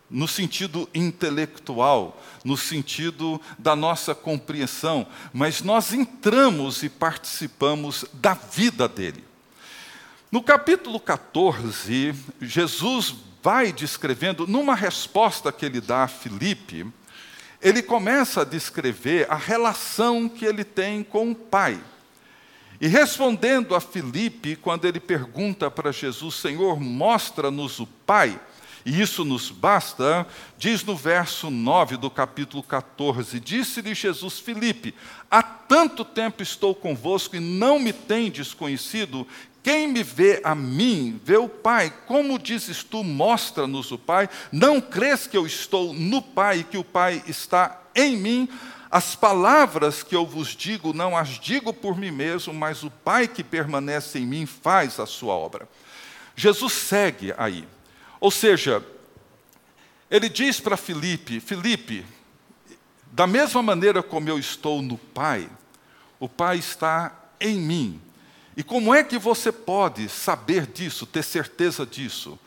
no 0.10 0.28
sentido 0.28 0.88
intelectual, 0.94 2.22
no 2.44 2.56
sentido 2.56 3.42
da 3.58 3.76
nossa 3.76 4.14
compreensão, 4.14 5.08
mas 5.34 5.62
nós 5.62 5.94
entramos 5.94 6.84
e 6.84 6.90
participamos 6.90 8.06
da 8.14 8.34
vida 8.34 8.88
dele. 8.88 9.24
No 10.32 10.44
capítulo 10.44 11.00
14, 11.00 12.14
Jesus 12.42 13.16
vai 13.42 13.72
descrevendo, 13.72 14.48
numa 14.48 14.76
resposta 14.76 15.52
que 15.52 15.66
ele 15.66 15.80
dá 15.80 16.04
a 16.04 16.08
Filipe, 16.08 16.86
ele 17.62 17.82
começa 17.82 18.42
a 18.42 18.46
descrever 18.46 19.28
a 19.30 19.36
relação 19.36 20.28
que 20.28 20.46
ele 20.46 20.64
tem 20.64 21.04
com 21.04 21.32
o 21.32 21.36
Pai. 21.36 21.80
E 22.80 22.88
respondendo 22.88 23.74
a 23.74 23.80
Filipe, 23.80 24.56
quando 24.56 24.86
ele 24.86 25.00
pergunta 25.00 25.72
para 25.72 25.92
Jesus, 25.92 26.36
Senhor, 26.36 26.80
mostra-nos 26.80 27.80
o 27.80 27.88
Pai, 27.88 28.40
e 28.86 29.02
isso 29.02 29.26
nos 29.26 29.50
basta, 29.50 30.28
diz 30.60 30.84
no 30.84 30.96
verso 30.96 31.50
9 31.50 31.98
do 31.98 32.12
capítulo 32.12 32.62
14: 32.62 33.40
Disse-lhe 33.40 33.96
Jesus, 33.96 34.38
Filipe: 34.40 34.94
Há 35.30 35.42
tanto 35.42 36.06
tempo 36.06 36.44
estou 36.44 36.76
convosco 36.76 37.36
e 37.36 37.40
não 37.40 37.80
me 37.80 37.92
tendes 37.92 38.54
conhecido. 38.54 39.28
Quem 39.64 39.88
me 39.88 40.04
vê 40.04 40.40
a 40.44 40.54
mim, 40.54 41.20
vê 41.24 41.38
o 41.38 41.50
Pai. 41.50 41.92
Como 42.06 42.38
dizes 42.38 42.84
tu, 42.84 43.04
mostra-nos 43.04 43.92
o 43.92 43.98
Pai. 43.98 44.30
Não 44.52 44.80
crês 44.80 45.26
que 45.26 45.36
eu 45.36 45.48
estou 45.48 45.92
no 45.92 46.22
Pai 46.22 46.60
e 46.60 46.64
que 46.64 46.78
o 46.78 46.84
Pai 46.84 47.24
está 47.26 47.82
em 47.96 48.16
mim? 48.16 48.48
As 48.92 49.16
palavras 49.16 50.04
que 50.04 50.16
eu 50.16 50.28
vos 50.28 50.50
digo, 50.50 50.94
não 50.94 51.18
as 51.18 51.40
digo 51.40 51.74
por 51.74 51.98
mim 51.98 52.12
mesmo, 52.12 52.54
mas 52.54 52.84
o 52.84 52.92
Pai 52.92 53.28
que 53.28 53.44
permanece 53.44 54.20
em 54.20 54.28
mim 54.28 54.46
faz 54.46 55.00
a 55.00 55.08
sua 55.08 55.34
obra. 55.34 55.68
Jesus 56.36 56.74
segue 56.74 57.34
aí. 57.36 57.68
Ou 58.26 58.32
seja, 58.32 58.84
ele 60.10 60.28
diz 60.28 60.60
para 60.60 60.76
Filipe: 60.76 61.40
Filipe, 61.40 62.04
da 63.12 63.28
mesma 63.28 63.62
maneira 63.62 64.02
como 64.02 64.28
eu 64.28 64.40
estou 64.40 64.82
no 64.82 64.98
Pai, 64.98 65.48
o 66.20 66.28
Pai 66.28 66.58
está 66.58 67.14
em 67.40 67.60
mim. 67.60 68.02
E 68.58 68.64
como 68.64 68.96
é 68.96 69.04
que 69.04 69.20
você 69.20 69.52
pode 69.52 70.10
saber 70.10 70.66
disso, 70.66 71.06
ter 71.06 71.22
certeza 71.22 71.86
disso? 71.86 72.40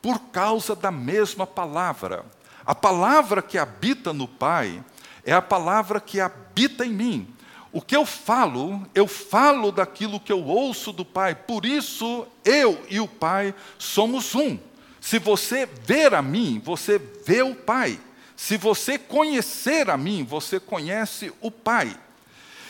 Por 0.00 0.18
causa 0.32 0.74
da 0.74 0.90
mesma 0.90 1.46
palavra. 1.46 2.24
A 2.64 2.74
palavra 2.74 3.42
que 3.42 3.58
habita 3.58 4.14
no 4.14 4.26
Pai 4.26 4.82
é 5.22 5.34
a 5.34 5.42
palavra 5.42 6.00
que 6.00 6.18
habita 6.18 6.82
em 6.82 6.94
mim. 6.94 7.28
O 7.70 7.82
que 7.82 7.94
eu 7.94 8.06
falo, 8.06 8.88
eu 8.94 9.06
falo 9.06 9.70
daquilo 9.70 10.18
que 10.18 10.32
eu 10.32 10.42
ouço 10.42 10.94
do 10.94 11.04
Pai. 11.04 11.34
Por 11.34 11.66
isso, 11.66 12.26
eu 12.42 12.82
e 12.88 12.98
o 13.00 13.06
Pai 13.06 13.54
somos 13.78 14.34
um. 14.34 14.58
Se 15.06 15.20
você 15.20 15.68
ver 15.84 16.14
a 16.14 16.20
mim, 16.20 16.60
você 16.64 17.00
vê 17.24 17.40
o 17.40 17.54
Pai. 17.54 17.96
Se 18.34 18.56
você 18.56 18.98
conhecer 18.98 19.88
a 19.88 19.96
mim, 19.96 20.24
você 20.24 20.58
conhece 20.58 21.32
o 21.40 21.48
Pai. 21.48 21.96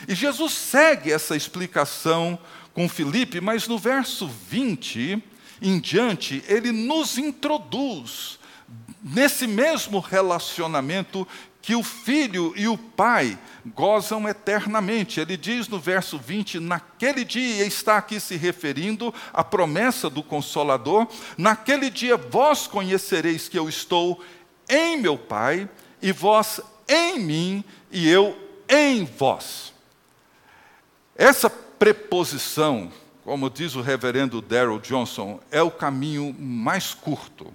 E 0.07 0.15
Jesus 0.15 0.53
segue 0.53 1.11
essa 1.11 1.35
explicação 1.35 2.39
com 2.75 2.91
Filipe, 2.91 3.41
mas 3.41 3.67
no 3.67 3.79
verso 3.79 4.29
20 4.29 5.25
em 5.63 5.81
diante, 5.81 6.45
ele 6.47 6.73
nos 6.73 7.17
introduz 7.17 8.39
nesse 9.03 9.47
mesmo 9.47 9.99
relacionamento 9.99 11.27
que 11.67 11.75
o 11.75 11.83
filho 11.83 12.53
e 12.55 12.69
o 12.69 12.79
pai 12.79 13.37
gozam 13.75 14.29
eternamente. 14.29 15.19
Ele 15.19 15.37
diz 15.37 15.67
no 15.67 15.81
verso 15.81 16.17
20: 16.17 16.61
naquele 16.61 17.25
dia, 17.25 17.67
está 17.67 17.97
aqui 17.97 18.21
se 18.21 18.37
referindo 18.37 19.13
à 19.33 19.43
promessa 19.43 20.09
do 20.09 20.23
Consolador, 20.23 21.09
naquele 21.37 21.91
dia 21.91 22.17
vós 22.17 22.69
conhecereis 22.69 23.49
que 23.49 23.59
eu 23.59 23.69
estou 23.69 24.23
em 24.69 24.97
meu 24.97 25.19
Pai, 25.19 25.69
e 26.01 26.13
vós 26.13 26.61
em 26.89 27.19
mim, 27.19 27.65
e 27.91 28.09
eu 28.09 28.39
em 28.69 29.05
vós. 29.05 29.75
Essa 31.17 31.51
preposição, 31.51 32.93
como 33.25 33.51
diz 33.51 33.75
o 33.75 33.81
reverendo 33.81 34.41
Darrell 34.41 34.79
Johnson, 34.79 35.41
é 35.51 35.63
o 35.63 35.71
caminho 35.73 36.33
mais 36.39 36.95
curto 36.95 37.53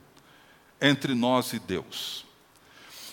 entre 0.82 1.16
nós 1.16 1.54
e 1.54 1.60
Deus. 1.60 2.30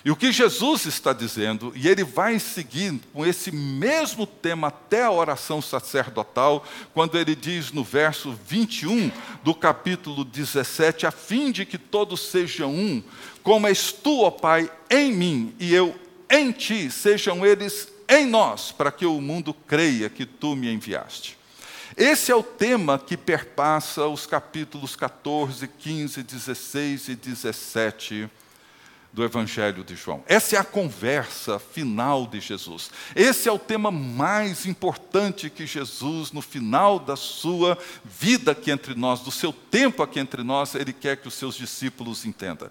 E 0.05 0.11
o 0.11 0.17
que 0.17 0.31
Jesus 0.31 0.87
está 0.87 1.13
dizendo, 1.13 1.73
e 1.75 1.89
ele 1.89 2.05
vai 2.05 2.39
seguir 2.39 3.01
com 3.13 3.27
esse 3.27 3.51
mesmo 3.51 4.27
tema 4.27 4.69
até 4.69 5.03
a 5.03 5.11
oração 5.11 5.61
sacerdotal, 5.61 6.65
quando 6.95 7.19
ele 7.19 7.35
diz 7.35 7.73
no 7.73 7.83
verso 7.83 8.37
21 8.47 9.11
do 9.43 9.55
capítulo 9.55 10.25
17: 10.25 11.07
a 11.07 11.11
fim 11.11 11.51
de 11.51 11.67
que 11.67 11.77
todos 11.77 12.21
sejam 12.21 12.73
um, 12.73 13.03
como 13.43 13.67
és 13.67 13.91
tu, 13.93 14.23
ó 14.23 14.31
Pai, 14.31 14.71
em 14.89 15.13
mim 15.13 15.55
e 15.59 15.75
eu 15.75 15.95
em 16.31 16.53
ti, 16.53 16.91
sejam 16.91 17.45
eles 17.45 17.89
em 18.09 18.27
nós, 18.27 18.71
para 18.71 18.93
que 18.93 19.05
o 19.05 19.21
mundo 19.21 19.53
creia 19.53 20.09
que 20.09 20.25
tu 20.25 20.55
me 20.55 20.73
enviaste. 20.73 21.37
Esse 21.97 22.31
é 22.31 22.37
o 22.37 22.43
tema 22.43 22.99
que 22.99 23.17
perpassa 23.17 24.07
os 24.07 24.27
capítulos 24.27 24.95
14, 24.95 25.67
15, 25.67 26.23
16 26.23 27.09
e 27.09 27.17
17 27.17 28.31
do 29.19 29.25
Evangelho 29.25 29.83
de 29.83 29.97
João. 29.97 30.23
Essa 30.29 30.55
é 30.55 30.59
a 30.61 30.65
conversa 30.65 31.59
final 31.59 32.25
de 32.25 32.39
Jesus. 32.39 32.89
Esse 33.17 33.49
é 33.49 33.53
o 33.53 33.59
tema 33.59 33.91
mais 33.91 34.65
importante 34.65 35.51
que 35.51 35.67
Jesus, 35.67 36.31
no 36.31 36.41
final 36.41 37.01
da 37.01 37.17
sua 37.17 37.77
vida 38.05 38.53
aqui 38.53 38.71
entre 38.71 38.95
nós, 38.95 39.19
do 39.19 39.33
seu 39.33 39.53
tempo 39.53 40.05
aqui 40.05 40.21
entre 40.21 40.45
nós, 40.45 40.77
ele 40.77 40.93
quer 40.93 41.17
que 41.17 41.27
os 41.27 41.35
seus 41.35 41.57
discípulos 41.57 42.25
entendam. 42.25 42.71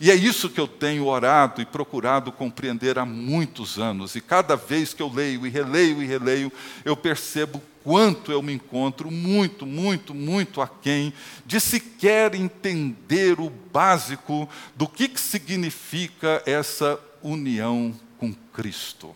E 0.00 0.10
é 0.10 0.14
isso 0.14 0.48
que 0.48 0.58
eu 0.58 0.66
tenho 0.66 1.06
orado 1.06 1.60
e 1.60 1.66
procurado 1.66 2.32
compreender 2.32 2.98
há 2.98 3.04
muitos 3.04 3.78
anos. 3.78 4.16
E 4.16 4.22
cada 4.22 4.56
vez 4.56 4.94
que 4.94 5.02
eu 5.02 5.12
leio 5.12 5.46
e 5.46 5.50
releio 5.50 6.02
e 6.02 6.06
releio, 6.06 6.50
eu 6.86 6.96
percebo 6.96 7.62
quanto 7.82 8.30
eu 8.30 8.42
me 8.42 8.52
encontro 8.52 9.10
muito, 9.10 9.66
muito, 9.66 10.14
muito 10.14 10.60
aquém 10.60 11.12
de 11.44 11.60
sequer 11.60 12.34
entender 12.34 13.40
o 13.40 13.50
básico 13.50 14.48
do 14.76 14.88
que, 14.88 15.08
que 15.08 15.20
significa 15.20 16.42
essa 16.46 16.98
união 17.22 17.94
com 18.18 18.32
Cristo. 18.52 19.14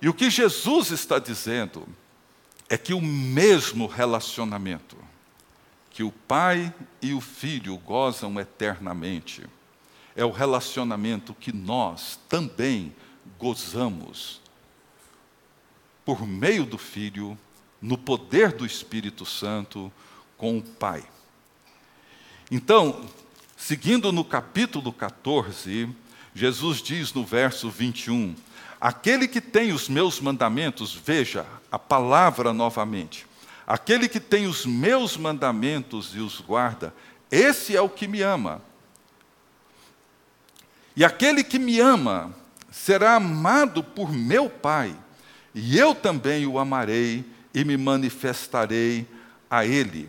E 0.00 0.08
o 0.08 0.14
que 0.14 0.28
Jesus 0.28 0.90
está 0.90 1.18
dizendo 1.18 1.86
é 2.68 2.76
que 2.76 2.92
o 2.92 3.00
mesmo 3.00 3.86
relacionamento 3.86 4.96
que 5.90 6.02
o 6.02 6.10
Pai 6.10 6.74
e 7.00 7.12
o 7.12 7.20
Filho 7.20 7.76
gozam 7.76 8.40
eternamente 8.40 9.44
é 10.16 10.24
o 10.24 10.30
relacionamento 10.30 11.34
que 11.34 11.52
nós 11.52 12.18
também 12.28 12.94
gozamos 13.38 14.41
por 16.04 16.26
meio 16.26 16.64
do 16.64 16.78
Filho, 16.78 17.38
no 17.80 17.96
poder 17.96 18.52
do 18.52 18.66
Espírito 18.66 19.24
Santo, 19.24 19.92
com 20.36 20.58
o 20.58 20.62
Pai. 20.62 21.04
Então, 22.50 23.06
seguindo 23.56 24.12
no 24.12 24.24
capítulo 24.24 24.92
14, 24.92 25.88
Jesus 26.34 26.82
diz 26.82 27.12
no 27.12 27.24
verso 27.24 27.70
21: 27.70 28.34
Aquele 28.80 29.28
que 29.28 29.40
tem 29.40 29.72
os 29.72 29.88
meus 29.88 30.20
mandamentos, 30.20 30.94
veja 30.94 31.46
a 31.70 31.78
palavra 31.78 32.52
novamente. 32.52 33.26
Aquele 33.66 34.08
que 34.08 34.20
tem 34.20 34.46
os 34.46 34.66
meus 34.66 35.16
mandamentos 35.16 36.12
e 36.14 36.18
os 36.18 36.40
guarda, 36.40 36.92
esse 37.30 37.76
é 37.76 37.80
o 37.80 37.88
que 37.88 38.08
me 38.08 38.20
ama. 38.20 38.60
E 40.94 41.04
aquele 41.04 41.42
que 41.42 41.58
me 41.58 41.80
ama 41.80 42.34
será 42.70 43.14
amado 43.14 43.82
por 43.82 44.12
meu 44.12 44.50
Pai, 44.50 44.94
e 45.54 45.78
eu 45.78 45.94
também 45.94 46.46
o 46.46 46.58
amarei 46.58 47.24
e 47.54 47.64
me 47.64 47.76
manifestarei 47.76 49.06
a 49.50 49.66
ele. 49.66 50.08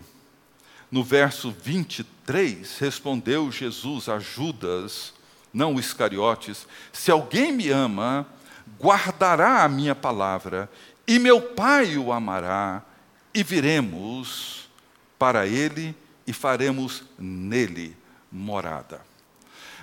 No 0.89 1.03
verso 1.03 1.51
23, 1.51 2.77
respondeu 2.77 3.51
Jesus 3.51 4.07
a 4.07 4.19
Judas, 4.19 5.13
não 5.53 5.75
o 5.75 5.79
Iscariotes: 5.79 6.67
Se 6.91 7.11
alguém 7.11 7.51
me 7.51 7.69
ama, 7.69 8.25
guardará 8.79 9.63
a 9.63 9.69
minha 9.69 9.95
palavra, 9.95 10.69
e 11.07 11.19
meu 11.19 11.41
Pai 11.41 11.97
o 11.97 12.11
amará, 12.13 12.81
e 13.33 13.43
viremos 13.43 14.69
para 15.17 15.47
ele 15.47 15.95
e 16.25 16.31
faremos 16.31 17.03
nele 17.17 17.97
morada. 18.31 19.01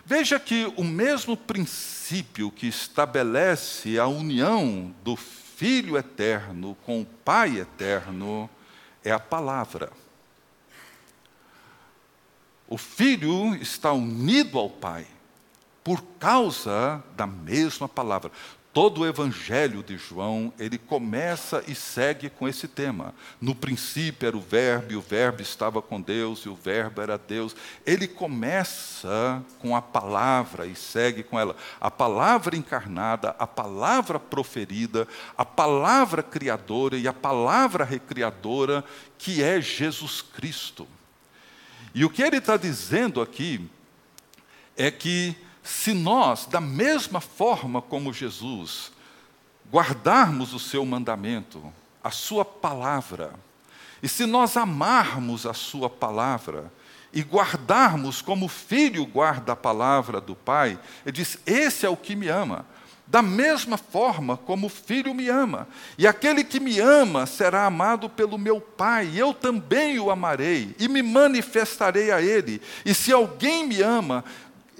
Veja 0.04 0.40
que 0.40 0.72
o 0.76 0.84
mesmo 0.84 1.36
princípio 1.36 2.50
que 2.50 2.66
estabelece 2.66 3.98
a 3.98 4.06
união 4.06 4.94
do 5.04 5.16
Filho 5.60 5.98
eterno 5.98 6.74
com 6.86 7.02
o 7.02 7.04
Pai 7.04 7.58
eterno 7.58 8.48
é 9.04 9.10
a 9.12 9.20
palavra. 9.20 9.92
O 12.66 12.78
Filho 12.78 13.54
está 13.56 13.92
unido 13.92 14.58
ao 14.58 14.70
Pai 14.70 15.06
por 15.84 16.02
causa 16.18 17.04
da 17.14 17.26
mesma 17.26 17.86
palavra. 17.86 18.32
Todo 18.80 19.02
o 19.02 19.06
evangelho 19.06 19.82
de 19.82 19.98
João, 19.98 20.54
ele 20.58 20.78
começa 20.78 21.62
e 21.68 21.74
segue 21.74 22.30
com 22.30 22.48
esse 22.48 22.66
tema. 22.66 23.14
No 23.38 23.54
princípio 23.54 24.26
era 24.26 24.34
o 24.34 24.40
verbo, 24.40 24.92
e 24.92 24.96
o 24.96 25.02
verbo 25.02 25.42
estava 25.42 25.82
com 25.82 26.00
Deus, 26.00 26.46
e 26.46 26.48
o 26.48 26.54
verbo 26.54 27.02
era 27.02 27.18
Deus. 27.18 27.54
Ele 27.84 28.08
começa 28.08 29.44
com 29.58 29.76
a 29.76 29.82
palavra 29.82 30.64
e 30.64 30.74
segue 30.74 31.22
com 31.22 31.38
ela. 31.38 31.54
A 31.78 31.90
palavra 31.90 32.56
encarnada, 32.56 33.36
a 33.38 33.46
palavra 33.46 34.18
proferida, 34.18 35.06
a 35.36 35.44
palavra 35.44 36.22
criadora 36.22 36.96
e 36.96 37.06
a 37.06 37.12
palavra 37.12 37.84
recriadora, 37.84 38.82
que 39.18 39.42
é 39.42 39.60
Jesus 39.60 40.22
Cristo. 40.22 40.88
E 41.94 42.02
o 42.02 42.08
que 42.08 42.22
ele 42.22 42.38
está 42.38 42.56
dizendo 42.56 43.20
aqui 43.20 43.60
é 44.74 44.90
que 44.90 45.36
se 45.62 45.92
nós, 45.92 46.46
da 46.46 46.60
mesma 46.60 47.20
forma 47.20 47.82
como 47.82 48.12
Jesus, 48.12 48.92
guardarmos 49.70 50.52
o 50.52 50.58
seu 50.58 50.84
mandamento, 50.84 51.62
a 52.02 52.10
sua 52.10 52.44
palavra, 52.44 53.32
e 54.02 54.08
se 54.08 54.24
nós 54.24 54.56
amarmos 54.56 55.46
a 55.46 55.52
sua 55.52 55.90
palavra, 55.90 56.72
e 57.12 57.22
guardarmos 57.22 58.22
como 58.22 58.46
o 58.46 58.48
filho 58.48 59.04
guarda 59.04 59.52
a 59.52 59.56
palavra 59.56 60.20
do 60.20 60.34
pai, 60.34 60.78
ele 61.04 61.12
diz: 61.12 61.38
Esse 61.44 61.84
é 61.84 61.88
o 61.88 61.96
que 61.96 62.14
me 62.14 62.28
ama. 62.28 62.64
Da 63.10 63.22
mesma 63.22 63.76
forma 63.76 64.36
como 64.36 64.68
o 64.68 64.70
filho 64.70 65.12
me 65.12 65.28
ama. 65.28 65.66
E 65.98 66.06
aquele 66.06 66.44
que 66.44 66.60
me 66.60 66.78
ama 66.78 67.26
será 67.26 67.66
amado 67.66 68.08
pelo 68.08 68.38
meu 68.38 68.60
Pai, 68.60 69.10
e 69.12 69.18
eu 69.18 69.34
também 69.34 69.98
o 69.98 70.12
amarei, 70.12 70.76
e 70.78 70.86
me 70.86 71.02
manifestarei 71.02 72.12
a 72.12 72.22
ele. 72.22 72.62
E 72.84 72.94
se 72.94 73.12
alguém 73.12 73.66
me 73.66 73.82
ama, 73.82 74.24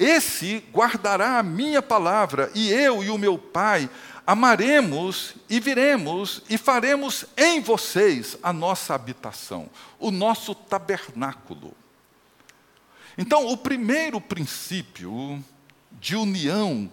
esse 0.00 0.64
guardará 0.72 1.38
a 1.38 1.42
minha 1.42 1.82
palavra, 1.82 2.50
e 2.54 2.72
eu 2.72 3.04
e 3.04 3.10
o 3.10 3.18
meu 3.18 3.36
Pai 3.36 3.90
amaremos 4.26 5.34
e 5.46 5.60
viremos 5.60 6.42
e 6.48 6.56
faremos 6.56 7.26
em 7.36 7.60
vocês 7.60 8.38
a 8.42 8.50
nossa 8.50 8.94
habitação, 8.94 9.68
o 9.98 10.10
nosso 10.10 10.54
tabernáculo. 10.54 11.76
Então, 13.18 13.46
o 13.48 13.58
primeiro 13.58 14.22
princípio 14.22 15.44
de 16.00 16.16
união 16.16 16.90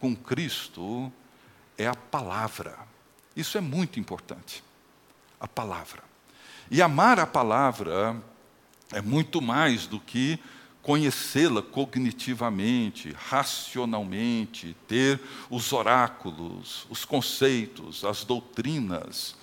com 0.00 0.16
Cristo 0.16 1.12
é 1.76 1.86
a 1.86 1.94
palavra. 1.94 2.78
Isso 3.36 3.58
é 3.58 3.60
muito 3.60 4.00
importante. 4.00 4.64
A 5.38 5.46
palavra. 5.46 6.02
E 6.70 6.80
amar 6.80 7.20
a 7.20 7.26
palavra 7.26 8.16
é 8.92 9.02
muito 9.02 9.42
mais 9.42 9.86
do 9.86 10.00
que 10.00 10.40
conhecê-la 10.86 11.62
cognitivamente, 11.62 13.12
racionalmente, 13.28 14.76
ter 14.86 15.20
os 15.50 15.72
oráculos, 15.72 16.86
os 16.88 17.04
conceitos, 17.04 18.04
as 18.04 18.22
doutrinas. 18.22 19.34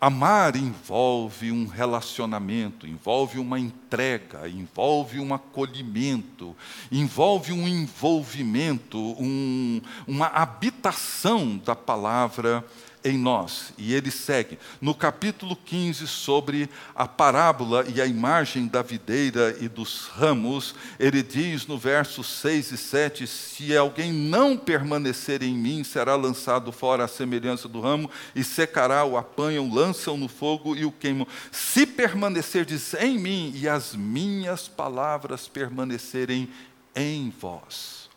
Amar 0.00 0.56
envolve 0.56 1.52
um 1.52 1.66
relacionamento, 1.66 2.86
envolve 2.86 3.38
uma 3.38 3.60
entrega, 3.60 4.48
envolve 4.48 5.20
um 5.20 5.34
acolhimento, 5.34 6.56
envolve 6.90 7.52
um 7.52 7.68
envolvimento, 7.68 8.98
um, 8.98 9.82
uma 10.06 10.28
habitação 10.28 11.58
da 11.58 11.76
palavra 11.76 12.64
em 13.04 13.16
nós. 13.16 13.72
E 13.78 13.94
ele 13.94 14.10
segue 14.10 14.58
no 14.80 14.94
capítulo 14.94 15.56
15 15.56 16.06
sobre 16.06 16.68
a 16.94 17.06
parábola 17.06 17.84
e 17.88 18.00
a 18.00 18.06
imagem 18.06 18.66
da 18.66 18.82
videira 18.82 19.56
e 19.60 19.68
dos 19.68 20.06
ramos. 20.06 20.74
Ele 20.98 21.22
diz 21.22 21.66
no 21.66 21.78
versos 21.78 22.26
6 22.26 22.72
e 22.72 22.76
7: 22.76 23.26
Se 23.26 23.76
alguém 23.76 24.12
não 24.12 24.56
permanecer 24.56 25.42
em 25.42 25.54
mim, 25.54 25.84
será 25.84 26.14
lançado 26.14 26.70
fora 26.72 27.04
à 27.04 27.08
semelhança 27.08 27.68
do 27.68 27.80
ramo, 27.80 28.10
e 28.34 28.44
secará, 28.44 29.04
o 29.04 29.16
apanham, 29.16 29.72
lançam 29.72 30.16
no 30.16 30.28
fogo 30.28 30.76
e 30.76 30.84
o 30.84 30.92
queimam. 30.92 31.26
Se 31.50 31.86
permanecerdes 31.86 32.94
em 32.94 33.18
mim 33.18 33.52
e 33.54 33.68
as 33.68 33.94
minhas 33.94 34.68
palavras 34.68 35.48
permanecerem 35.48 36.48
em 36.94 37.30
vós. 37.30 38.08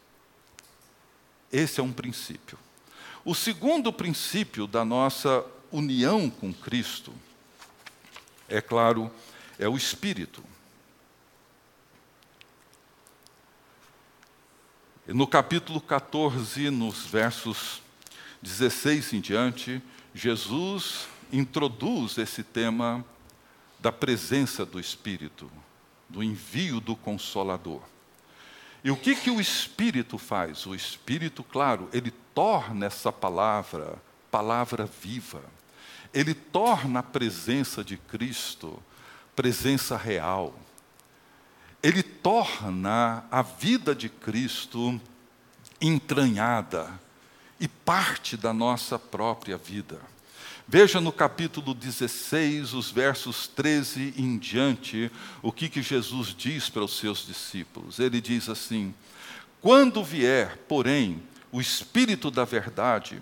Esse 1.51 1.79
é 1.79 1.83
um 1.83 1.91
princípio. 1.91 2.57
O 3.25 3.33
segundo 3.33 3.93
princípio 3.93 4.67
da 4.67 4.83
nossa 4.83 5.45
união 5.71 6.29
com 6.29 6.53
Cristo, 6.53 7.13
é 8.49 8.59
claro, 8.59 9.09
é 9.57 9.67
o 9.67 9.77
Espírito. 9.77 10.43
No 15.07 15.25
capítulo 15.25 15.79
14, 15.79 16.69
nos 16.69 17.05
versos 17.05 17.81
16 18.41 19.13
em 19.13 19.21
diante, 19.21 19.81
Jesus 20.13 21.07
introduz 21.31 22.17
esse 22.17 22.43
tema 22.43 23.05
da 23.79 23.91
presença 23.91 24.65
do 24.65 24.81
Espírito, 24.81 25.49
do 26.09 26.21
envio 26.21 26.81
do 26.81 26.93
Consolador. 26.93 27.81
E 28.83 28.91
o 28.91 28.97
que, 28.97 29.15
que 29.15 29.31
o 29.31 29.39
Espírito 29.39 30.17
faz? 30.17 30.65
O 30.65 30.75
Espírito, 30.75 31.41
claro, 31.41 31.89
ele 31.93 32.13
torna 32.33 32.85
essa 32.85 33.11
palavra 33.11 34.01
palavra 34.31 34.89
viva. 35.01 35.41
Ele 36.11 36.33
torna 36.33 37.01
a 37.01 37.03
presença 37.03 37.83
de 37.83 37.97
Cristo 37.97 38.81
presença 39.35 39.97
real. 39.97 40.55
Ele 41.81 42.01
torna 42.01 43.25
a 43.29 43.41
vida 43.41 43.93
de 43.93 44.07
Cristo 44.07 44.99
entranhada 45.81 46.89
e 47.59 47.67
parte 47.67 48.37
da 48.37 48.53
nossa 48.53 48.97
própria 48.97 49.57
vida. 49.57 49.99
Veja 50.65 51.01
no 51.01 51.11
capítulo 51.11 51.73
16, 51.73 52.73
os 52.73 52.89
versos 52.89 53.47
13 53.47 54.13
em 54.17 54.37
diante, 54.37 55.11
o 55.41 55.51
que, 55.51 55.67
que 55.67 55.81
Jesus 55.81 56.33
diz 56.33 56.69
para 56.69 56.85
os 56.85 56.97
seus 56.97 57.25
discípulos. 57.25 57.99
Ele 57.99 58.21
diz 58.21 58.47
assim: 58.47 58.93
Quando 59.59 60.03
vier, 60.03 60.57
porém, 60.69 61.21
o 61.53 61.61
Espírito 61.61 62.29
da 62.29 62.43
Verdade, 62.43 63.21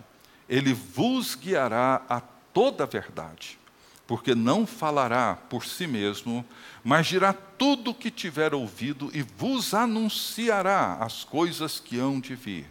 ele 0.49 0.73
vos 0.73 1.35
guiará 1.35 2.01
a 2.09 2.19
toda 2.19 2.85
a 2.85 2.87
verdade, 2.87 3.59
porque 4.07 4.33
não 4.33 4.65
falará 4.65 5.37
por 5.49 5.65
si 5.65 5.85
mesmo, 5.85 6.43
mas 6.83 7.07
dirá 7.07 7.33
tudo 7.33 7.91
o 7.91 7.95
que 7.95 8.09
tiver 8.09 8.55
ouvido 8.55 9.11
e 9.13 9.21
vos 9.21 9.73
anunciará 9.73 10.97
as 11.01 11.23
coisas 11.23 11.79
que 11.79 11.99
hão 11.99 12.19
de 12.19 12.33
vir. 12.33 12.65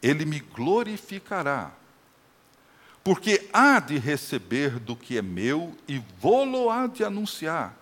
Ele 0.00 0.24
me 0.24 0.38
glorificará 0.38 1.72
porque 3.08 3.48
há 3.54 3.80
de 3.80 3.96
receber 3.96 4.78
do 4.78 4.94
que 4.94 5.16
é 5.16 5.22
meu 5.22 5.74
e 5.88 5.98
vou-lo 6.20 6.68
há 6.68 6.86
de 6.86 7.02
anunciar. 7.02 7.74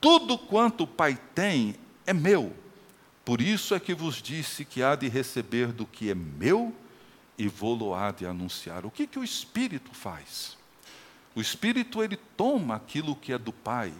Tudo 0.00 0.38
quanto 0.38 0.84
o 0.84 0.86
Pai 0.86 1.18
tem 1.34 1.76
é 2.06 2.14
meu. 2.14 2.54
Por 3.26 3.40
isso 3.40 3.74
é 3.74 3.80
que 3.80 3.92
vos 3.92 4.22
disse 4.22 4.64
que 4.64 4.84
há 4.84 4.94
de 4.94 5.08
receber 5.08 5.72
do 5.72 5.84
que 5.84 6.10
é 6.10 6.14
meu 6.14 6.72
e 7.36 7.48
vou-lo-á 7.48 8.12
de 8.12 8.24
anunciar. 8.24 8.86
O 8.86 8.90
que, 8.90 9.04
que 9.04 9.18
o 9.18 9.24
Espírito 9.24 9.92
faz? 9.92 10.56
O 11.34 11.40
Espírito 11.40 12.04
ele 12.04 12.16
toma 12.36 12.76
aquilo 12.76 13.16
que 13.16 13.32
é 13.32 13.36
do 13.36 13.52
Pai 13.52 13.92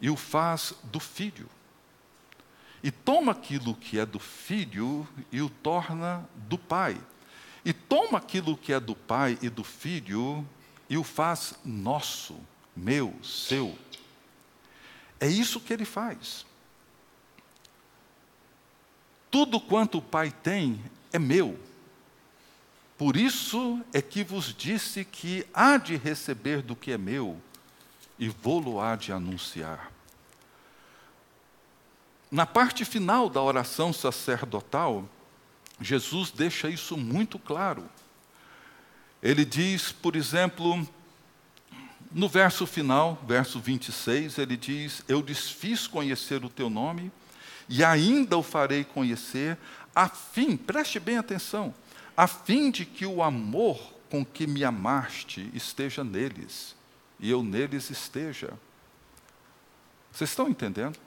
e 0.00 0.08
o 0.08 0.14
faz 0.14 0.72
do 0.84 1.00
Filho. 1.00 1.48
E 2.80 2.92
toma 2.92 3.32
aquilo 3.32 3.74
que 3.74 3.98
é 3.98 4.06
do 4.06 4.20
Filho 4.20 5.04
e 5.32 5.42
o 5.42 5.50
torna 5.50 6.24
do 6.48 6.56
Pai. 6.56 6.96
E 7.64 7.72
toma 7.72 8.18
aquilo 8.18 8.56
que 8.56 8.72
é 8.72 8.78
do 8.78 8.94
Pai 8.94 9.36
e 9.42 9.50
do 9.50 9.64
Filho 9.64 10.46
e 10.88 10.96
o 10.96 11.02
faz 11.02 11.54
nosso, 11.64 12.38
meu, 12.76 13.12
seu. 13.20 13.76
É 15.18 15.26
isso 15.26 15.58
que 15.58 15.72
ele 15.72 15.84
faz. 15.84 16.48
Tudo 19.30 19.60
quanto 19.60 19.98
o 19.98 20.02
Pai 20.02 20.30
tem 20.30 20.80
é 21.12 21.18
meu. 21.18 21.58
Por 22.98 23.16
isso 23.16 23.80
é 23.92 24.02
que 24.02 24.22
vos 24.22 24.54
disse 24.54 25.04
que 25.04 25.46
há 25.54 25.76
de 25.76 25.96
receber 25.96 26.60
do 26.60 26.76
que 26.76 26.92
é 26.92 26.98
meu 26.98 27.40
e 28.18 28.28
vou-lo 28.28 28.80
há 28.80 28.96
de 28.96 29.12
anunciar. 29.12 29.90
Na 32.30 32.44
parte 32.44 32.84
final 32.84 33.30
da 33.30 33.40
oração 33.40 33.92
sacerdotal, 33.92 35.08
Jesus 35.80 36.30
deixa 36.30 36.68
isso 36.68 36.96
muito 36.96 37.38
claro. 37.38 37.88
Ele 39.22 39.44
diz, 39.44 39.90
por 39.90 40.14
exemplo, 40.14 40.86
no 42.12 42.28
verso 42.28 42.66
final, 42.66 43.18
verso 43.26 43.58
26, 43.58 44.38
ele 44.38 44.56
diz: 44.56 45.02
Eu 45.08 45.22
desfiz 45.22 45.86
conhecer 45.86 46.44
o 46.44 46.50
teu 46.50 46.68
nome 46.68 47.10
e 47.70 47.84
ainda 47.84 48.36
o 48.36 48.42
farei 48.42 48.82
conhecer, 48.82 49.56
a 49.94 50.08
fim, 50.08 50.56
preste 50.56 50.98
bem 50.98 51.18
atenção, 51.18 51.72
a 52.16 52.26
fim 52.26 52.68
de 52.68 52.84
que 52.84 53.06
o 53.06 53.22
amor 53.22 53.94
com 54.10 54.24
que 54.24 54.44
me 54.44 54.64
amaste 54.64 55.48
esteja 55.54 56.02
neles 56.02 56.74
e 57.20 57.30
eu 57.30 57.44
neles 57.44 57.88
esteja. 57.88 58.52
Vocês 60.10 60.30
estão 60.30 60.48
entendendo? 60.48 60.98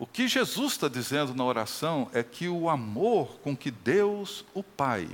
O 0.00 0.06
que 0.06 0.26
Jesus 0.26 0.72
está 0.72 0.88
dizendo 0.88 1.32
na 1.32 1.44
oração 1.44 2.10
é 2.12 2.24
que 2.24 2.48
o 2.48 2.68
amor 2.68 3.38
com 3.38 3.56
que 3.56 3.70
Deus, 3.70 4.44
o 4.52 4.64
Pai, 4.64 5.08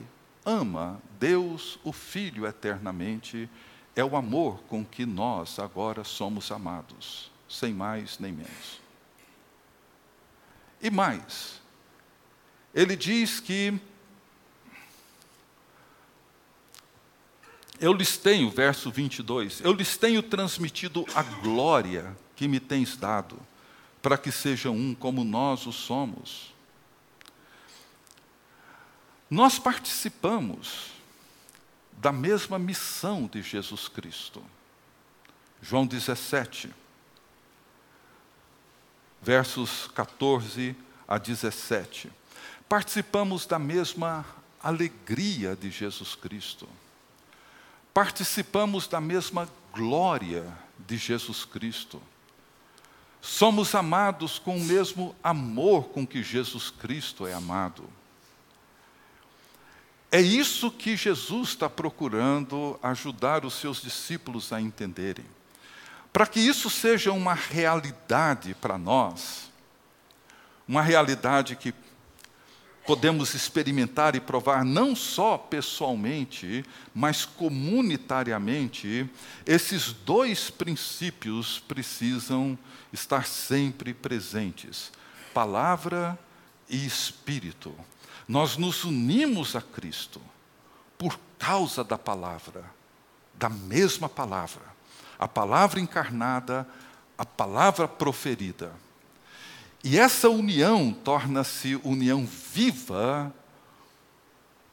ama 0.47 0.99
Deus, 1.21 1.79
o 1.85 1.93
Filho, 1.93 2.47
eternamente, 2.47 3.51
é 3.95 4.03
o 4.03 4.17
amor 4.17 4.63
com 4.63 4.83
que 4.83 5.05
nós 5.05 5.59
agora 5.59 6.05
somos 6.05 6.51
amados, 6.51 7.31
sem 7.49 7.75
mais 7.75 8.19
nem 8.19 8.33
menos. 8.33 8.86
E 10.81 10.91
mais, 10.91 11.61
ele 12.75 12.95
diz 12.95 13.41
que 13.41 13.79
eu 17.79 17.93
lhes 17.93 18.17
tenho, 18.17 18.51
verso 18.51 18.91
22, 18.91 19.61
eu 19.61 19.73
lhes 19.73 19.97
tenho 19.97 20.23
transmitido 20.23 21.05
a 21.15 21.23
glória 21.23 22.17
que 22.35 22.49
me 22.49 22.61
tens 22.61 22.97
dado, 22.97 23.39
para 24.01 24.17
que 24.17 24.31
sejam 24.31 24.75
um 24.75 24.95
como 24.95 25.25
nós 25.25 25.67
o 25.67 25.73
somos. 25.73 26.55
Nós 29.29 29.59
participamos 29.59 30.93
da 31.93 32.13
mesma 32.13 32.59
missão 32.59 33.27
de 33.27 33.43
Jesus 33.43 33.89
Cristo. 33.89 34.43
João 35.61 35.87
17 35.87 36.71
versos 39.27 39.89
14 39.89 40.77
a 41.09 41.19
17. 41.19 42.13
Participamos 42.69 43.45
da 43.45 43.59
mesma 43.59 44.25
alegria 44.63 45.57
de 45.57 45.69
Jesus 45.69 46.15
Cristo. 46.15 46.69
Participamos 47.93 48.87
da 48.87 49.01
mesma 49.01 49.49
glória 49.75 50.47
de 50.79 50.97
Jesus 50.97 51.45
Cristo. 51.45 52.01
Somos 53.21 53.75
amados 53.75 54.39
com 54.39 54.57
o 54.57 54.65
mesmo 54.65 55.13
amor 55.25 55.89
com 55.89 56.07
que 56.07 56.23
Jesus 56.23 56.71
Cristo 56.71 57.27
é 57.27 57.35
amado. 57.35 57.83
É 60.13 60.21
isso 60.21 60.71
que 60.71 60.97
Jesus 60.97 61.49
está 61.49 61.69
procurando 61.69 62.79
ajudar 62.81 63.45
os 63.45 63.55
seus 63.55 63.83
discípulos 63.83 64.53
a 64.53 64.61
entenderem. 64.61 65.27
Para 66.17 66.27
que 66.27 66.41
isso 66.41 66.71
seja 66.71 67.13
uma 67.13 67.35
realidade 67.35 68.55
para 68.55 68.79
nós, 68.79 69.51
uma 70.67 70.81
realidade 70.81 71.55
que 71.57 71.75
podemos 72.87 73.35
experimentar 73.35 74.17
e 74.17 74.21
provar 74.21 74.65
não 74.65 74.97
só 74.97 75.37
pessoalmente, 75.37 76.65
mas 76.95 77.27
comunitariamente, 77.27 79.07
esses 79.45 79.93
dois 79.93 80.49
princípios 80.49 81.59
precisam 81.59 82.59
estar 82.91 83.27
sempre 83.27 83.93
presentes: 83.93 84.91
palavra 85.35 86.19
e 86.67 86.87
espírito. 86.87 87.75
Nós 88.27 88.57
nos 88.57 88.85
unimos 88.85 89.55
a 89.55 89.61
Cristo 89.61 90.19
por 90.97 91.21
causa 91.39 91.85
da 91.85 91.99
palavra, 91.99 92.65
da 93.35 93.51
mesma 93.51 94.09
palavra 94.09 94.77
a 95.19 95.27
palavra 95.27 95.81
encarnada, 95.81 96.67
a 97.17 97.25
palavra 97.25 97.89
proferida. 97.89 98.73
E 99.83 99.99
essa 99.99 100.29
união 100.29 100.93
torna-se 100.93 101.81
união 101.85 102.27
viva 102.27 103.33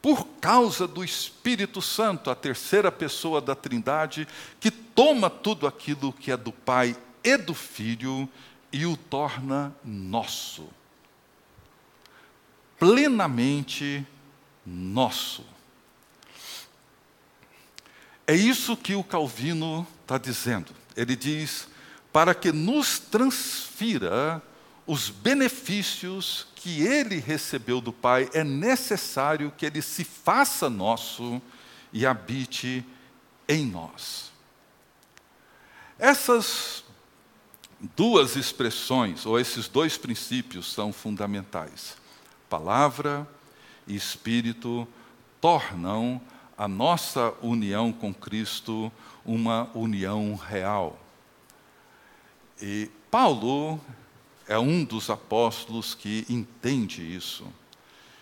por 0.02 0.26
causa 0.42 0.86
do 0.86 1.04
Espírito 1.04 1.82
Santo, 1.82 2.30
a 2.30 2.36
terceira 2.36 2.92
pessoa 2.92 3.40
da 3.40 3.56
Trindade, 3.56 4.28
que 4.60 4.70
toma 4.70 5.30
tudo 5.30 5.66
aquilo 5.66 6.12
que 6.12 6.30
é 6.32 6.36
do 6.36 6.52
Pai 6.52 6.98
e 7.24 7.38
do 7.38 7.54
Filho 7.54 8.28
e 8.72 8.86
o 8.86 8.98
torna 8.98 9.74
nosso. 9.82 10.68
Plenamente 12.78 14.06
nosso. 14.66 15.46
É 18.26 18.36
isso 18.36 18.76
que 18.76 18.96
o 18.96 19.04
Calvino 19.04 19.88
está 20.04 20.18
dizendo. 20.18 20.74
Ele 20.96 21.16
diz: 21.16 21.68
para 22.12 22.36
que 22.36 22.52
nos 22.52 23.00
transfira 23.00 24.42
os 24.86 25.10
benefícios 25.10 26.48
que 26.56 26.82
ele 26.82 27.18
recebeu 27.18 27.82
do 27.82 27.92
Pai, 27.92 28.30
é 28.34 28.44
necessário 28.44 29.52
que 29.58 29.66
ele 29.66 29.82
se 29.82 30.04
faça 30.04 30.70
nosso 30.70 31.42
e 31.92 32.06
habite 32.06 32.86
em 33.48 33.66
nós. 33.66 34.32
Essas 35.98 36.84
duas 37.96 38.36
expressões, 38.36 39.26
ou 39.26 39.40
esses 39.40 39.68
dois 39.68 39.98
princípios, 39.98 40.72
são 40.72 40.94
fundamentais. 40.94 41.98
Palavra 42.50 43.28
e 43.88 43.96
Espírito 43.96 44.88
tornam 45.42 46.22
a 46.58 46.68
nossa 46.68 47.34
união 47.42 47.92
com 47.92 48.14
Cristo 48.14 48.92
uma 49.26 49.70
união 49.74 50.36
real. 50.36 51.00
E 52.62 52.90
Paulo 53.10 53.80
é 54.48 54.58
um 54.58 54.84
dos 54.84 55.10
apóstolos 55.10 55.96
que 55.96 56.26
entende 56.30 57.02
isso. 57.02 57.46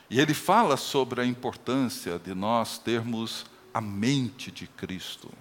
E 0.10 0.20
ele 0.20 0.34
fala 0.34 0.78
sobre 0.78 1.22
a 1.22 1.26
importância 1.26 2.20
de 2.20 2.34
nós 2.34 2.78
termos 2.78 3.46
a 3.74 3.80
mente 3.80 4.52
de 4.52 4.68
Cristo. 4.68 5.32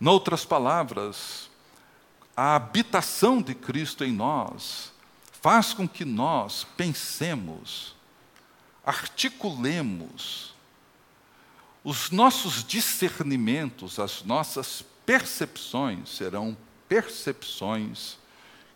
Noutras 0.00 0.44
palavras, 0.44 1.50
a 2.36 2.56
habitação 2.56 3.40
de 3.40 3.54
Cristo 3.54 4.02
em 4.04 4.12
nós 4.12 4.92
faz 5.42 5.74
com 5.74 5.86
que 5.86 6.04
nós 6.04 6.66
pensemos, 6.76 7.94
articulemos, 8.84 10.53
os 11.84 12.10
nossos 12.10 12.64
discernimentos, 12.64 13.98
as 13.98 14.24
nossas 14.24 14.82
percepções 15.04 16.08
serão 16.16 16.56
percepções 16.88 18.16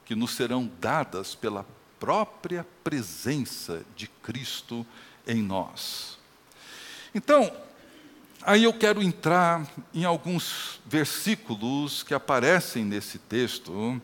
que 0.05 0.15
nos 0.15 0.33
serão 0.33 0.71
dadas 0.79 1.35
pela 1.35 1.67
própria 1.99 2.67
presença 2.85 3.83
de 3.97 4.07
Cristo 4.07 4.87
em 5.27 5.43
nós. 5.43 6.19
Então, 7.15 7.51
aí 8.43 8.65
eu 8.65 8.75
quero 8.75 9.03
entrar 9.03 9.67
em 9.95 10.05
alguns 10.05 10.79
versículos 10.85 12.03
que 12.03 12.13
aparecem 12.13 12.85
nesse 12.85 13.19
texto, 13.19 14.01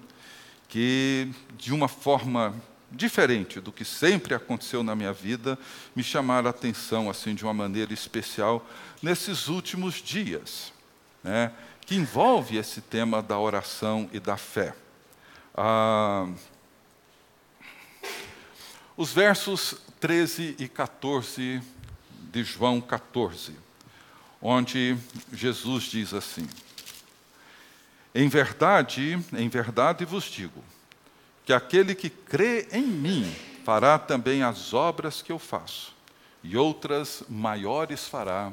que 0.67 1.31
de 1.59 1.75
uma 1.75 1.89
forma 1.89 2.55
diferente 2.95 3.61
do 3.61 3.73
que 3.73 3.85
sempre 3.85 4.35
aconteceu 4.35 4.83
na 4.83 4.95
minha 4.95 5.13
vida, 5.13 5.59
me 5.95 6.03
chamaram 6.03 6.47
a 6.47 6.51
atenção 6.51 7.11
assim 7.11 7.35
de 7.35 7.45
uma 7.45 7.55
maneira 7.55 7.93
especial 7.93 8.67
nesses 9.03 9.49
últimos 9.49 9.97
dias, 9.97 10.73
né, 11.23 11.53
que 11.81 11.95
envolve 11.95 12.57
esse 12.57 12.81
tema 12.81 13.23
da 13.23 13.39
oração 13.39 14.09
e 14.13 14.21
da 14.21 14.37
fé. 14.37 14.75
Ah, 15.55 16.29
os 18.97 19.13
versos 19.13 19.77
13 20.01 20.57
e 20.59 20.69
14 20.69 21.61
de 22.33 22.45
João 22.45 22.81
14, 22.81 23.53
onde 24.41 24.97
Jesus 25.33 25.85
diz 25.85 26.15
assim: 26.15 26.49
Em 28.15 28.29
verdade, 28.29 29.19
em 29.33 29.49
verdade 29.49 30.05
vos 30.05 30.25
digo, 30.25 30.63
que 31.45 31.53
aquele 31.53 31.95
que 31.95 32.09
crê 32.09 32.69
em 32.73 32.87
mim 32.87 33.25
fará 33.65 33.99
também 33.99 34.43
as 34.43 34.73
obras 34.73 35.23
que 35.23 35.33
eu 35.33 35.39
faço, 35.39 35.95
e 36.43 36.57
outras 36.57 37.23
maiores 37.29 38.07
fará, 38.07 38.53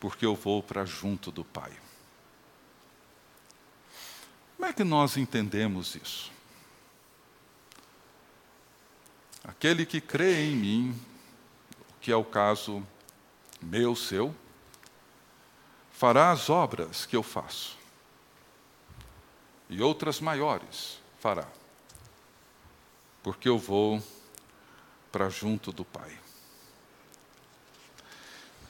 porque 0.00 0.26
eu 0.26 0.34
vou 0.34 0.62
para 0.62 0.84
junto 0.84 1.30
do 1.30 1.44
Pai. 1.44 1.72
Como 4.56 4.68
é 4.68 4.72
que 4.72 4.84
nós 4.84 5.16
entendemos 5.16 5.94
isso? 5.94 6.32
Aquele 9.42 9.84
que 9.84 10.00
crê 10.00 10.46
em 10.46 10.56
mim, 10.56 11.00
que 12.00 12.10
é 12.10 12.16
o 12.16 12.24
caso 12.24 12.86
meu, 13.60 13.94
seu, 13.94 14.34
fará 15.92 16.30
as 16.30 16.48
obras 16.48 17.06
que 17.06 17.14
eu 17.14 17.22
faço, 17.22 17.76
e 19.68 19.82
outras 19.82 20.20
maiores 20.20 20.98
fará, 21.20 21.46
porque 23.24 23.48
eu 23.48 23.58
vou 23.58 24.02
para 25.10 25.30
junto 25.30 25.72
do 25.72 25.82
Pai. 25.82 26.12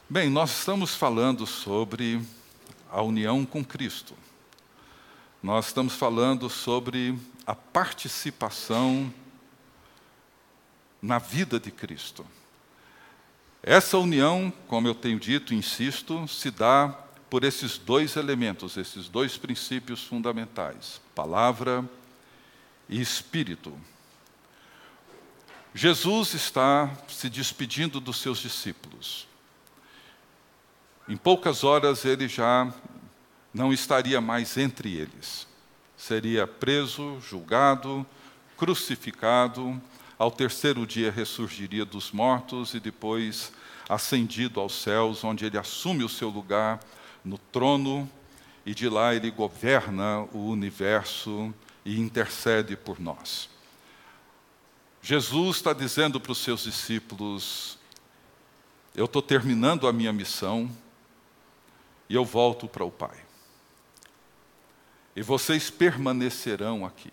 Bem, 0.08 0.30
nós 0.30 0.58
estamos 0.60 0.94
falando 0.94 1.44
sobre 1.44 2.22
a 2.88 3.02
união 3.02 3.44
com 3.44 3.64
Cristo. 3.64 4.14
Nós 5.42 5.66
estamos 5.66 5.94
falando 5.94 6.48
sobre 6.48 7.18
a 7.44 7.56
participação 7.56 9.12
na 11.02 11.18
vida 11.18 11.58
de 11.58 11.72
Cristo. 11.72 12.24
Essa 13.60 13.98
união, 13.98 14.52
como 14.68 14.86
eu 14.86 14.94
tenho 14.94 15.18
dito, 15.18 15.52
insisto, 15.52 16.28
se 16.28 16.52
dá 16.52 16.96
por 17.28 17.42
esses 17.42 17.76
dois 17.76 18.14
elementos, 18.14 18.76
esses 18.76 19.08
dois 19.08 19.36
princípios 19.36 20.04
fundamentais: 20.04 21.00
palavra 21.12 21.84
e 22.88 23.00
espírito. 23.00 23.76
Jesus 25.76 26.34
está 26.34 26.88
se 27.08 27.28
despedindo 27.28 27.98
dos 27.98 28.18
seus 28.18 28.38
discípulos. 28.38 29.26
Em 31.08 31.16
poucas 31.16 31.64
horas 31.64 32.04
ele 32.04 32.28
já 32.28 32.72
não 33.52 33.72
estaria 33.72 34.20
mais 34.20 34.56
entre 34.56 34.94
eles. 34.94 35.48
Seria 35.96 36.46
preso, 36.46 37.20
julgado, 37.20 38.06
crucificado, 38.56 39.82
ao 40.16 40.30
terceiro 40.30 40.86
dia 40.86 41.10
ressurgiria 41.10 41.84
dos 41.84 42.12
mortos 42.12 42.72
e 42.74 42.78
depois 42.78 43.52
ascendido 43.88 44.60
aos 44.60 44.80
céus, 44.80 45.24
onde 45.24 45.44
ele 45.44 45.58
assume 45.58 46.04
o 46.04 46.08
seu 46.08 46.28
lugar 46.28 46.78
no 47.24 47.36
trono 47.36 48.08
e 48.64 48.72
de 48.72 48.88
lá 48.88 49.12
ele 49.12 49.28
governa 49.28 50.20
o 50.32 50.46
universo 50.50 51.52
e 51.84 51.98
intercede 51.98 52.76
por 52.76 53.00
nós. 53.00 53.52
Jesus 55.04 55.58
está 55.58 55.74
dizendo 55.74 56.18
para 56.18 56.32
os 56.32 56.38
seus 56.38 56.64
discípulos: 56.64 57.78
Eu 58.94 59.04
estou 59.04 59.20
terminando 59.20 59.86
a 59.86 59.92
minha 59.92 60.12
missão 60.12 60.68
e 62.08 62.14
eu 62.14 62.24
volto 62.24 62.66
para 62.66 62.84
o 62.84 62.90
Pai 62.90 63.24
e 65.16 65.22
vocês 65.22 65.70
permanecerão 65.70 66.84
aqui. 66.84 67.10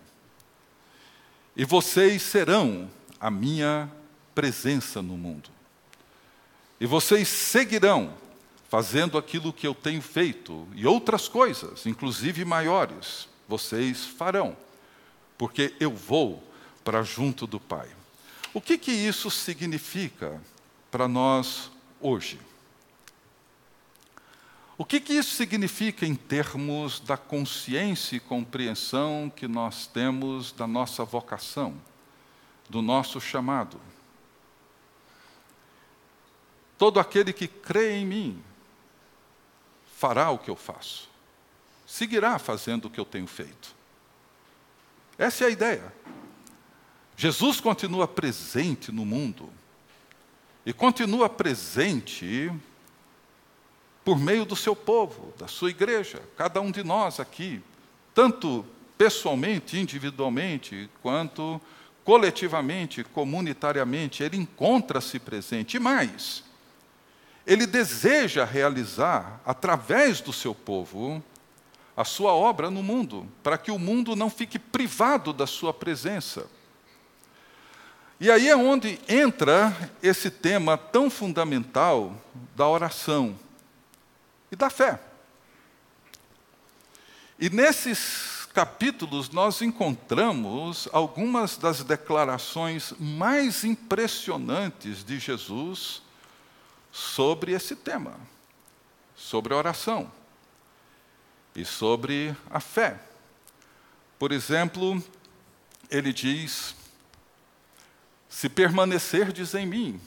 E 1.55 1.65
vocês 1.65 2.21
serão 2.21 2.89
a 3.19 3.29
minha 3.29 3.91
presença 4.33 5.01
no 5.01 5.17
mundo. 5.17 5.49
E 6.79 6.85
vocês 6.85 7.27
seguirão 7.27 8.13
fazendo 8.69 9.17
aquilo 9.17 9.53
que 9.53 9.67
eu 9.67 9.75
tenho 9.75 10.01
feito 10.01 10.67
e 10.73 10.87
outras 10.87 11.27
coisas, 11.27 11.85
inclusive 11.85 12.45
maiores, 12.45 13.27
vocês 13.47 14.05
farão, 14.05 14.55
porque 15.37 15.75
eu 15.79 15.91
vou 15.91 16.41
para 16.83 17.03
junto 17.03 17.45
do 17.47 17.59
Pai. 17.59 17.89
O 18.53 18.59
que, 18.59 18.77
que 18.77 18.91
isso 18.91 19.31
significa 19.31 20.41
para 20.89 21.07
nós 21.07 21.71
hoje? 21.99 22.39
O 24.77 24.83
que, 24.83 24.99
que 24.99 25.13
isso 25.13 25.35
significa 25.35 26.05
em 26.05 26.15
termos 26.15 26.99
da 26.99 27.15
consciência 27.15 28.15
e 28.15 28.19
compreensão 28.19 29.31
que 29.33 29.47
nós 29.47 29.85
temos 29.85 30.51
da 30.51 30.65
nossa 30.65 31.05
vocação, 31.05 31.75
do 32.67 32.81
nosso 32.81 33.21
chamado? 33.21 33.79
Todo 36.77 36.99
aquele 36.99 37.31
que 37.31 37.47
crê 37.47 37.97
em 37.97 38.05
mim 38.05 38.43
fará 39.97 40.31
o 40.31 40.39
que 40.39 40.49
eu 40.49 40.55
faço, 40.55 41.07
seguirá 41.85 42.39
fazendo 42.39 42.85
o 42.85 42.89
que 42.89 42.99
eu 42.99 43.05
tenho 43.05 43.27
feito. 43.27 43.75
Essa 45.15 45.43
é 45.43 45.47
a 45.47 45.51
ideia. 45.51 45.93
Jesus 47.21 47.61
continua 47.61 48.07
presente 48.07 48.91
no 48.91 49.05
mundo 49.05 49.47
e 50.65 50.73
continua 50.73 51.29
presente 51.29 52.51
por 54.03 54.17
meio 54.17 54.43
do 54.43 54.55
seu 54.55 54.75
povo, 54.75 55.31
da 55.37 55.47
sua 55.47 55.69
igreja, 55.69 56.19
cada 56.35 56.59
um 56.59 56.71
de 56.71 56.83
nós 56.83 57.19
aqui, 57.19 57.61
tanto 58.15 58.65
pessoalmente, 58.97 59.77
individualmente, 59.77 60.89
quanto 61.03 61.61
coletivamente, 62.03 63.03
comunitariamente, 63.03 64.23
ele 64.23 64.37
encontra-se 64.37 65.19
presente. 65.19 65.77
E 65.77 65.79
mais, 65.79 66.43
ele 67.45 67.67
deseja 67.67 68.45
realizar, 68.45 69.39
através 69.45 70.21
do 70.21 70.33
seu 70.33 70.55
povo, 70.55 71.23
a 71.95 72.03
sua 72.03 72.33
obra 72.33 72.71
no 72.71 72.81
mundo, 72.81 73.27
para 73.43 73.59
que 73.59 73.69
o 73.69 73.77
mundo 73.77 74.15
não 74.15 74.27
fique 74.27 74.57
privado 74.57 75.31
da 75.31 75.45
sua 75.45 75.71
presença. 75.71 76.49
E 78.21 78.29
aí 78.29 78.49
é 78.49 78.55
onde 78.55 78.99
entra 79.09 79.75
esse 79.99 80.29
tema 80.29 80.77
tão 80.77 81.09
fundamental 81.09 82.15
da 82.55 82.67
oração 82.67 83.35
e 84.51 84.55
da 84.55 84.69
fé. 84.69 85.01
E 87.39 87.49
nesses 87.49 88.47
capítulos 88.53 89.31
nós 89.31 89.63
encontramos 89.63 90.87
algumas 90.93 91.57
das 91.57 91.83
declarações 91.83 92.93
mais 92.99 93.63
impressionantes 93.63 95.03
de 95.03 95.17
Jesus 95.17 96.03
sobre 96.91 97.53
esse 97.53 97.75
tema, 97.75 98.13
sobre 99.15 99.51
a 99.51 99.57
oração 99.57 100.11
e 101.55 101.65
sobre 101.65 102.37
a 102.51 102.59
fé. 102.59 102.99
Por 104.19 104.31
exemplo, 104.31 105.03
ele 105.89 106.13
diz: 106.13 106.75
Se 108.31 108.47
permanecerdes 108.47 109.53
em 109.53 109.65
mim 109.65 110.01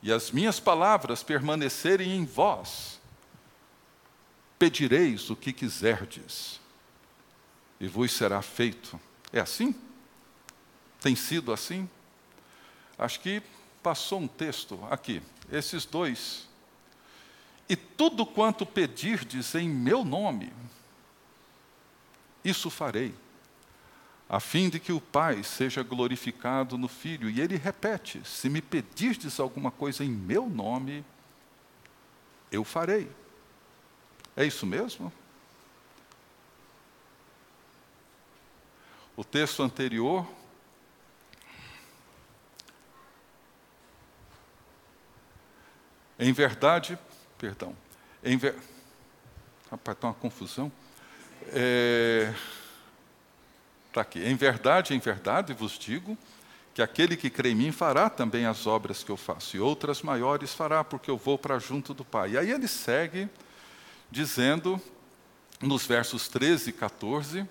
e 0.00 0.12
as 0.12 0.30
minhas 0.30 0.60
palavras 0.60 1.24
permanecerem 1.24 2.12
em 2.12 2.24
vós, 2.24 3.00
pedireis 4.56 5.28
o 5.30 5.36
que 5.36 5.52
quiserdes, 5.52 6.60
e 7.80 7.88
vos 7.88 8.12
será 8.12 8.40
feito. 8.40 8.98
É 9.32 9.40
assim? 9.40 9.74
Tem 11.00 11.16
sido 11.16 11.52
assim? 11.52 11.90
Acho 12.96 13.18
que 13.18 13.42
passou 13.82 14.20
um 14.20 14.28
texto 14.28 14.78
aqui, 14.88 15.20
esses 15.50 15.84
dois. 15.84 16.48
E 17.68 17.74
tudo 17.74 18.24
quanto 18.24 18.64
pedirdes 18.64 19.56
em 19.56 19.68
meu 19.68 20.04
nome, 20.04 20.52
isso 22.44 22.70
farei, 22.70 23.12
a 24.32 24.38
fim 24.38 24.68
de 24.68 24.78
que 24.78 24.92
o 24.92 25.00
Pai 25.00 25.42
seja 25.42 25.82
glorificado 25.82 26.78
no 26.78 26.86
Filho. 26.86 27.28
E 27.28 27.40
ele 27.40 27.56
repete: 27.56 28.22
se 28.24 28.48
me 28.48 28.62
pedirdes 28.62 29.40
alguma 29.40 29.72
coisa 29.72 30.04
em 30.04 30.08
meu 30.08 30.48
nome, 30.48 31.04
eu 32.52 32.62
farei. 32.62 33.10
É 34.36 34.44
isso 34.44 34.64
mesmo? 34.64 35.12
O 39.16 39.24
texto 39.24 39.64
anterior. 39.64 40.24
Em 46.16 46.32
verdade, 46.32 46.98
perdão, 47.38 47.74
em 48.22 48.36
ver... 48.36 48.54
Rapaz, 49.70 49.96
está 49.96 50.08
uma 50.08 50.14
confusão. 50.14 50.70
É... 51.48 52.32
Tá 53.92 54.02
aqui. 54.02 54.20
Em 54.20 54.36
verdade, 54.36 54.94
em 54.94 54.98
verdade 54.98 55.52
vos 55.52 55.78
digo 55.78 56.16
que 56.72 56.80
aquele 56.80 57.16
que 57.16 57.28
crê 57.28 57.50
em 57.50 57.54
mim 57.54 57.72
fará 57.72 58.08
também 58.08 58.46
as 58.46 58.66
obras 58.66 59.02
que 59.02 59.10
eu 59.10 59.16
faço, 59.16 59.56
e 59.56 59.60
outras 59.60 60.02
maiores 60.02 60.54
fará, 60.54 60.84
porque 60.84 61.10
eu 61.10 61.16
vou 61.16 61.36
para 61.36 61.58
junto 61.58 61.92
do 61.92 62.04
Pai. 62.04 62.32
E 62.32 62.38
aí 62.38 62.50
ele 62.50 62.68
segue 62.68 63.28
dizendo, 64.10 64.80
nos 65.60 65.84
versos 65.84 66.28
13 66.28 66.70
e 66.70 66.72
14, 66.72 67.48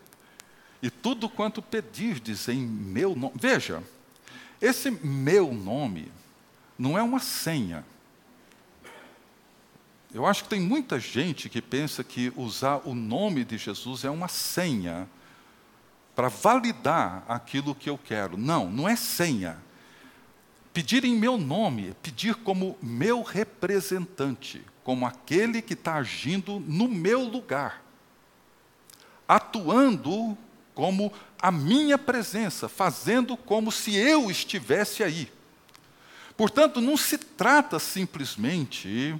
e 0.82 0.90
tudo 0.90 1.28
quanto 1.30 1.62
pedirdes 1.62 2.48
em 2.48 2.62
meu 2.66 3.14
nome. 3.16 3.34
Veja, 3.36 3.84
esse 4.62 4.90
meu 4.90 5.54
nome 5.54 6.12
não 6.78 6.98
é 6.98 7.04
uma 7.04 7.20
senha. 7.20 7.86
Eu 10.14 10.26
acho 10.26 10.44
que 10.44 10.50
tem 10.50 10.62
muita 10.62 11.00
gente 11.00 11.50
que 11.50 11.62
pensa 11.62 12.04
que 12.04 12.32
usar 12.36 12.82
o 12.86 12.96
nome 12.96 13.44
de 13.44 13.58
Jesus 13.58 14.06
é 14.06 14.10
uma 14.10 14.30
senha 14.30 15.08
para 16.16 16.28
validar 16.28 17.24
aquilo 17.28 17.76
que 17.76 17.90
eu 17.90 17.98
quero. 17.98 18.38
Não, 18.38 18.70
não 18.70 18.88
é 18.88 18.96
senha. 18.96 19.58
Pedir 20.74 21.04
em 21.04 21.16
meu 21.16 21.38
nome 21.38 21.90
é 21.90 21.94
pedir 22.02 22.36
como 22.36 22.78
meu 22.82 23.22
representante, 23.22 24.64
como 24.84 25.06
aquele 25.06 25.62
que 25.62 25.74
está 25.74 25.96
agindo 25.96 26.60
no 26.60 26.88
meu 26.88 27.24
lugar, 27.24 27.84
atuando 29.28 30.38
como 30.74 31.12
a 31.42 31.52
minha 31.52 31.98
presença, 31.98 32.70
fazendo 32.70 33.36
como 33.36 33.72
se 33.72 33.96
eu 33.96 34.30
estivesse 34.30 35.04
aí. 35.04 35.32
Portanto, 36.38 36.80
não 36.80 36.96
se 36.96 37.18
trata 37.18 37.80
simplesmente 37.80 39.20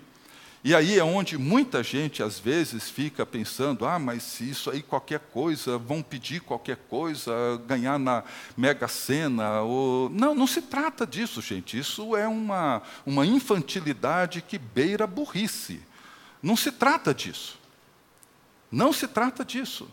e 0.62 0.76
aí 0.76 1.00
é 1.00 1.04
onde 1.04 1.38
muita 1.38 1.82
gente 1.82 2.22
às 2.22 2.38
vezes 2.38 2.90
fica 2.90 3.26
pensando: 3.26 3.86
ah, 3.86 3.98
mas 3.98 4.24
se 4.24 4.50
isso 4.50 4.70
aí 4.70 4.82
qualquer 4.82 5.20
coisa, 5.20 5.78
vão 5.78 6.02
pedir 6.02 6.42
qualquer 6.42 6.76
coisa, 6.90 7.32
ganhar 7.66 7.98
na 7.98 8.24
Mega 8.58 8.88
Sena. 8.88 9.62
Ou... 9.62 10.10
Não, 10.10 10.36
não 10.36 10.46
se 10.46 10.62
trata 10.62 11.08
disso, 11.08 11.42
gente. 11.42 11.80
Isso 11.80 12.16
é 12.16 12.28
uma, 12.28 12.82
uma 13.06 13.26
infantilidade 13.26 14.42
que 14.42 14.58
beira 14.58 15.08
burrice. 15.08 15.82
Não 16.44 16.58
se 16.58 16.74
trata 16.74 17.14
disso. 17.14 17.58
Não 18.70 18.92
se 18.92 19.08
trata 19.08 19.46
disso. 19.46 19.88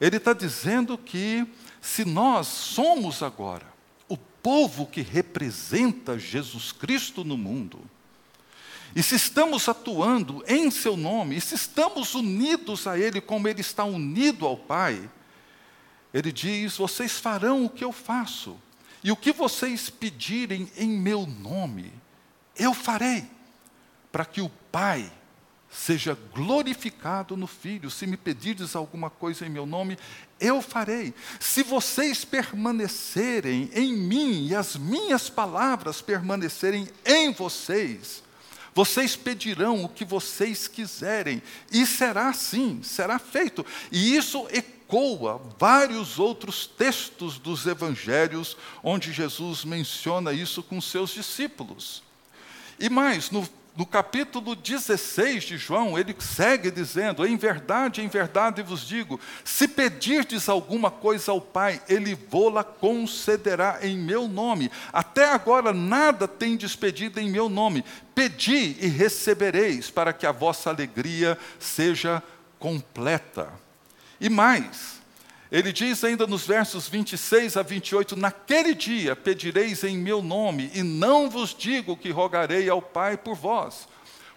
Ele 0.00 0.16
está 0.16 0.32
dizendo 0.32 0.98
que 0.98 1.46
se 1.80 2.04
nós 2.04 2.48
somos 2.48 3.22
agora 3.22 3.66
o 4.08 4.16
povo 4.16 4.86
que 4.86 5.02
representa 5.02 6.18
Jesus 6.18 6.72
Cristo 6.72 7.24
no 7.24 7.36
mundo, 7.36 7.80
e 8.94 9.02
se 9.02 9.14
estamos 9.14 9.68
atuando 9.68 10.42
em 10.46 10.70
seu 10.70 10.96
nome, 10.96 11.36
e 11.36 11.40
se 11.40 11.54
estamos 11.54 12.14
unidos 12.14 12.86
a 12.86 12.98
Ele 12.98 13.20
como 13.20 13.48
Ele 13.48 13.60
está 13.60 13.84
unido 13.84 14.46
ao 14.46 14.56
Pai, 14.56 15.08
Ele 16.12 16.32
diz: 16.32 16.76
vocês 16.76 17.18
farão 17.18 17.64
o 17.64 17.70
que 17.70 17.84
eu 17.84 17.92
faço, 17.92 18.56
e 19.02 19.12
o 19.12 19.16
que 19.16 19.32
vocês 19.32 19.90
pedirem 19.90 20.70
em 20.76 20.88
meu 20.88 21.26
nome, 21.26 21.92
eu 22.56 22.74
farei, 22.74 23.24
para 24.10 24.24
que 24.24 24.40
o 24.40 24.48
Pai 24.72 25.10
seja 25.70 26.16
glorificado 26.32 27.36
no 27.36 27.46
Filho. 27.46 27.90
Se 27.90 28.06
me 28.06 28.16
pedirdes 28.16 28.74
alguma 28.74 29.10
coisa 29.10 29.46
em 29.46 29.50
meu 29.50 29.66
nome, 29.66 29.98
eu 30.40 30.62
farei. 30.62 31.12
Se 31.38 31.62
vocês 31.62 32.24
permanecerem 32.24 33.70
em 33.74 33.94
mim 33.94 34.48
e 34.48 34.54
as 34.54 34.76
minhas 34.76 35.28
palavras 35.28 36.00
permanecerem 36.00 36.88
em 37.04 37.32
vocês, 37.32 38.22
vocês 38.78 39.16
pedirão 39.16 39.82
o 39.82 39.88
que 39.88 40.04
vocês 40.04 40.68
quiserem, 40.68 41.42
e 41.72 41.84
será 41.84 42.28
assim, 42.28 42.80
será 42.80 43.18
feito. 43.18 43.66
E 43.90 44.14
isso 44.14 44.46
ecoa 44.52 45.42
vários 45.58 46.20
outros 46.20 46.64
textos 46.64 47.40
dos 47.40 47.66
evangelhos, 47.66 48.56
onde 48.80 49.12
Jesus 49.12 49.64
menciona 49.64 50.32
isso 50.32 50.62
com 50.62 50.80
seus 50.80 51.10
discípulos. 51.10 52.04
E 52.78 52.88
mais, 52.88 53.32
no 53.32 53.48
no 53.78 53.86
capítulo 53.86 54.56
16 54.56 55.44
de 55.44 55.56
João, 55.56 55.96
ele 55.96 56.12
segue 56.18 56.68
dizendo: 56.68 57.24
Em 57.24 57.36
verdade, 57.36 58.02
em 58.02 58.08
verdade 58.08 58.60
vos 58.60 58.84
digo, 58.84 59.20
se 59.44 59.68
pedirdes 59.68 60.48
alguma 60.48 60.90
coisa 60.90 61.30
ao 61.30 61.40
Pai, 61.40 61.80
ele 61.88 62.18
vô-la 62.28 62.64
concederá 62.64 63.78
em 63.80 63.96
meu 63.96 64.26
nome. 64.26 64.68
Até 64.92 65.30
agora 65.30 65.72
nada 65.72 66.26
tendes 66.26 66.74
pedido 66.74 67.20
em 67.20 67.30
meu 67.30 67.48
nome. 67.48 67.84
Pedi 68.16 68.76
e 68.80 68.88
recebereis, 68.88 69.88
para 69.88 70.12
que 70.12 70.26
a 70.26 70.32
vossa 70.32 70.70
alegria 70.70 71.38
seja 71.60 72.20
completa. 72.58 73.48
E 74.20 74.28
mais, 74.28 75.00
ele 75.50 75.72
diz 75.72 76.04
ainda 76.04 76.26
nos 76.26 76.46
versos 76.46 76.88
26 76.88 77.56
a 77.56 77.62
28: 77.62 78.16
Naquele 78.16 78.74
dia 78.74 79.16
pedireis 79.16 79.82
em 79.82 79.96
meu 79.96 80.22
nome, 80.22 80.70
e 80.74 80.82
não 80.82 81.30
vos 81.30 81.54
digo 81.54 81.96
que 81.96 82.10
rogarei 82.10 82.68
ao 82.68 82.82
Pai 82.82 83.16
por 83.16 83.34
vós, 83.34 83.88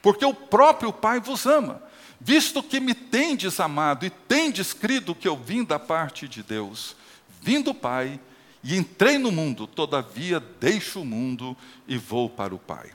porque 0.02 0.24
o 0.24 0.34
próprio 0.34 0.94
Pai 0.94 1.20
vos 1.20 1.46
ama, 1.46 1.84
visto 2.20 2.64
que 2.64 2.80
me 2.80 2.94
tendes 2.94 3.60
amado 3.60 4.06
e 4.06 4.10
tendes 4.10 4.72
crido 4.72 5.14
que 5.14 5.28
eu 5.28 5.36
vim 5.36 5.66
da 5.66 5.78
parte 5.78 6.28
de 6.28 6.42
Deus. 6.42 6.96
Vim 7.42 7.60
do 7.62 7.74
Pai 7.74 8.20
e 8.64 8.78
entrei 8.78 9.18
no 9.18 9.32
mundo, 9.32 9.68
todavia 9.68 10.40
deixo 10.40 11.02
o 11.02 11.06
mundo 11.06 11.58
e 11.88 11.98
vou 11.98 12.30
para 12.30 12.56
o 12.56 12.60
Pai. 12.60 12.92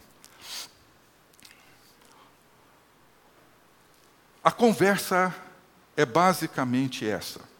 A 4.43 4.53
conversa 4.53 5.35
é 5.97 6.07
basicamente 6.07 7.05
essa. 7.05 7.55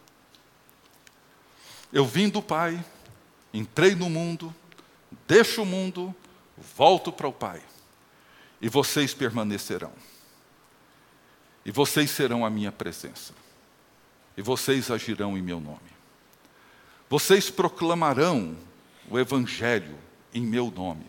Eu 1.91 2.05
vim 2.05 2.29
do 2.29 2.41
Pai, 2.41 2.83
entrei 3.53 3.95
no 3.95 4.09
mundo, 4.09 4.53
deixo 5.27 5.61
o 5.61 5.65
mundo, 5.65 6.13
volto 6.75 7.11
para 7.11 7.27
o 7.27 7.33
Pai. 7.33 7.61
E 8.61 8.67
vocês 8.67 9.13
permanecerão. 9.13 9.93
E 11.65 11.71
vocês 11.71 12.09
serão 12.11 12.45
a 12.45 12.49
minha 12.49 12.71
presença. 12.71 13.33
E 14.35 14.41
vocês 14.41 14.89
agirão 14.91 15.37
em 15.37 15.41
meu 15.41 15.59
nome. 15.59 15.79
Vocês 17.09 17.49
proclamarão 17.49 18.57
o 19.09 19.17
Evangelho 19.17 19.97
em 20.33 20.41
meu 20.41 20.71
nome. 20.71 21.05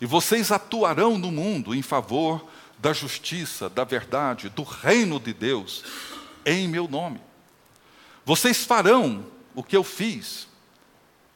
E 0.00 0.06
vocês 0.06 0.50
atuarão 0.50 1.18
no 1.18 1.30
mundo 1.30 1.74
em 1.74 1.82
favor 1.82 2.46
da 2.78 2.92
justiça, 2.92 3.68
da 3.68 3.84
verdade, 3.84 4.48
do 4.48 4.62
reino 4.62 5.18
de 5.18 5.32
Deus, 5.32 5.84
em 6.46 6.68
meu 6.68 6.86
nome. 6.86 7.20
Vocês 8.24 8.64
farão 8.64 9.26
o 9.58 9.62
que 9.64 9.76
eu 9.76 9.82
fiz. 9.82 10.46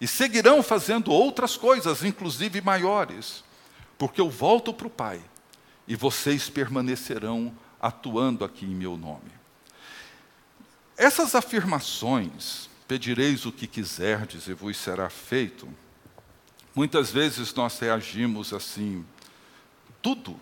E 0.01 0.07
seguirão 0.07 0.62
fazendo 0.62 1.11
outras 1.11 1.57
coisas, 1.57 2.05
inclusive 2.05 2.61
maiores, 2.61 3.43
porque 3.99 4.20
eu 4.20 4.31
volto 4.31 4.73
para 4.73 4.87
o 4.87 4.91
Pai 4.91 5.20
e 5.89 5.97
vocês 5.97 6.49
permanecerão 6.49 7.53
atuando 7.81 8.45
aqui 8.45 8.64
em 8.64 8.77
meu 8.77 8.97
nome. 8.97 9.33
Essas 10.97 11.35
afirmações, 11.35 12.70
pedireis 12.87 13.45
o 13.45 13.51
que 13.51 13.66
quiserdes 13.66 14.47
e 14.47 14.55
vos 14.55 14.77
será 14.77 15.11
feito, 15.11 15.68
muitas 16.73 17.11
vezes 17.11 17.53
nós 17.53 17.77
reagimos 17.81 18.53
assim, 18.53 19.05
tudo. 20.01 20.39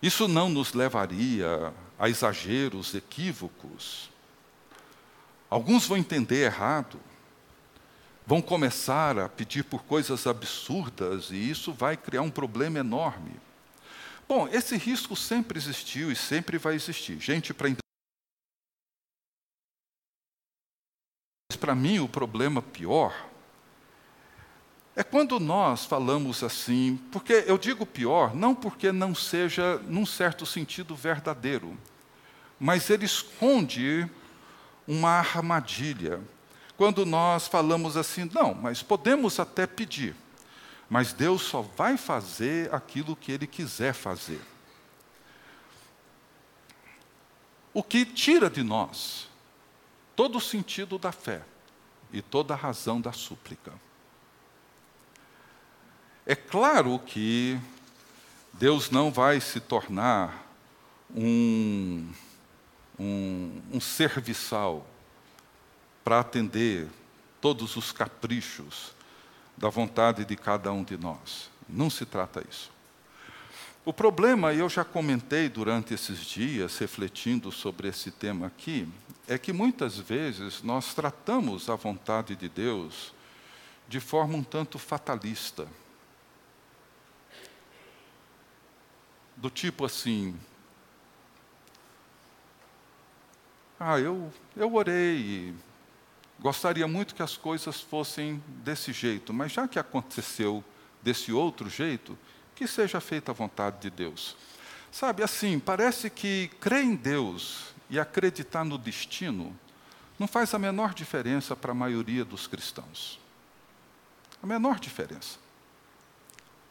Isso 0.00 0.26
não 0.26 0.48
nos 0.48 0.72
levaria 0.72 1.74
a 1.98 2.08
exageros 2.08 2.94
equívocos, 2.94 4.09
Alguns 5.50 5.84
vão 5.84 5.98
entender 5.98 6.44
errado, 6.44 7.00
vão 8.24 8.40
começar 8.40 9.18
a 9.18 9.28
pedir 9.28 9.64
por 9.64 9.82
coisas 9.82 10.24
absurdas 10.28 11.30
e 11.30 11.50
isso 11.50 11.72
vai 11.72 11.96
criar 11.96 12.22
um 12.22 12.30
problema 12.30 12.78
enorme. 12.78 13.32
Bom, 14.28 14.48
esse 14.52 14.76
risco 14.76 15.16
sempre 15.16 15.58
existiu 15.58 16.12
e 16.12 16.14
sempre 16.14 16.56
vai 16.56 16.76
existir. 16.76 17.18
Gente, 17.18 17.52
para 17.52 17.68
para 21.58 21.74
mim 21.74 21.98
o 21.98 22.08
problema 22.08 22.62
pior 22.62 23.28
é 24.96 25.02
quando 25.02 25.38
nós 25.38 25.84
falamos 25.84 26.42
assim, 26.42 26.98
porque 27.10 27.44
eu 27.46 27.56
digo 27.58 27.84
pior, 27.84 28.34
não 28.34 28.54
porque 28.54 28.92
não 28.92 29.14
seja, 29.14 29.78
num 29.86 30.04
certo 30.04 30.44
sentido, 30.44 30.94
verdadeiro, 30.94 31.76
mas 32.58 32.90
ele 32.90 33.04
esconde 33.04 34.08
uma 34.90 35.10
armadilha. 35.10 36.20
Quando 36.76 37.06
nós 37.06 37.46
falamos 37.46 37.96
assim, 37.96 38.28
não, 38.34 38.52
mas 38.52 38.82
podemos 38.82 39.38
até 39.38 39.64
pedir, 39.64 40.16
mas 40.88 41.12
Deus 41.12 41.42
só 41.42 41.62
vai 41.62 41.96
fazer 41.96 42.74
aquilo 42.74 43.14
que 43.14 43.30
Ele 43.30 43.46
quiser 43.46 43.94
fazer. 43.94 44.40
O 47.72 47.84
que 47.84 48.04
tira 48.04 48.50
de 48.50 48.64
nós 48.64 49.28
todo 50.16 50.38
o 50.38 50.40
sentido 50.40 50.98
da 50.98 51.12
fé 51.12 51.44
e 52.12 52.20
toda 52.20 52.54
a 52.54 52.56
razão 52.56 53.00
da 53.00 53.12
súplica. 53.12 53.72
É 56.26 56.34
claro 56.34 56.98
que 56.98 57.60
Deus 58.52 58.90
não 58.90 59.12
vai 59.12 59.40
se 59.40 59.60
tornar 59.60 60.50
um 61.14 62.12
um, 63.00 63.62
um 63.72 63.80
serviçal 63.80 64.86
para 66.04 66.20
atender 66.20 66.86
todos 67.40 67.76
os 67.76 67.90
caprichos 67.90 68.92
da 69.56 69.70
vontade 69.70 70.24
de 70.24 70.36
cada 70.36 70.70
um 70.72 70.84
de 70.84 70.96
nós. 70.96 71.50
Não 71.68 71.88
se 71.88 72.04
trata 72.04 72.44
isso. 72.48 72.70
O 73.84 73.92
problema, 73.92 74.52
eu 74.52 74.68
já 74.68 74.84
comentei 74.84 75.48
durante 75.48 75.94
esses 75.94 76.18
dias, 76.18 76.76
refletindo 76.76 77.50
sobre 77.50 77.88
esse 77.88 78.10
tema 78.10 78.46
aqui, 78.46 78.86
é 79.26 79.38
que 79.38 79.52
muitas 79.52 79.96
vezes 79.96 80.62
nós 80.62 80.92
tratamos 80.92 81.70
a 81.70 81.76
vontade 81.76 82.36
de 82.36 82.48
Deus 82.48 83.14
de 83.88 83.98
forma 83.98 84.36
um 84.36 84.44
tanto 84.44 84.78
fatalista. 84.78 85.66
do 89.40 89.48
tipo 89.48 89.84
assim: 89.84 90.34
Ah, 93.82 93.98
eu, 93.98 94.30
eu 94.54 94.74
orei, 94.74 95.54
gostaria 96.38 96.86
muito 96.86 97.14
que 97.14 97.22
as 97.22 97.38
coisas 97.38 97.80
fossem 97.80 98.44
desse 98.62 98.92
jeito, 98.92 99.32
mas 99.32 99.52
já 99.52 99.66
que 99.66 99.78
aconteceu 99.78 100.62
desse 101.02 101.32
outro 101.32 101.70
jeito, 101.70 102.16
que 102.54 102.66
seja 102.66 103.00
feita 103.00 103.30
a 103.30 103.34
vontade 103.34 103.80
de 103.80 103.88
Deus. 103.88 104.36
Sabe, 104.92 105.22
assim, 105.22 105.58
parece 105.58 106.10
que 106.10 106.48
crer 106.60 106.84
em 106.84 106.94
Deus 106.94 107.72
e 107.88 107.98
acreditar 107.98 108.66
no 108.66 108.76
destino 108.76 109.58
não 110.18 110.28
faz 110.28 110.52
a 110.52 110.58
menor 110.58 110.92
diferença 110.92 111.56
para 111.56 111.72
a 111.72 111.74
maioria 111.74 112.22
dos 112.22 112.46
cristãos. 112.46 113.18
A 114.42 114.46
menor 114.46 114.78
diferença. 114.78 115.38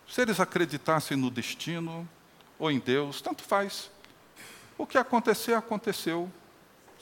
Se 0.07 0.21
eles 0.21 0.39
acreditassem 0.39 1.17
no 1.17 1.31
destino 1.31 2.07
ou 2.59 2.69
em 2.69 2.77
Deus, 2.77 3.19
tanto 3.19 3.41
faz. 3.41 3.89
O 4.77 4.85
que 4.85 4.99
acontecer, 4.99 5.55
aconteceu 5.55 6.31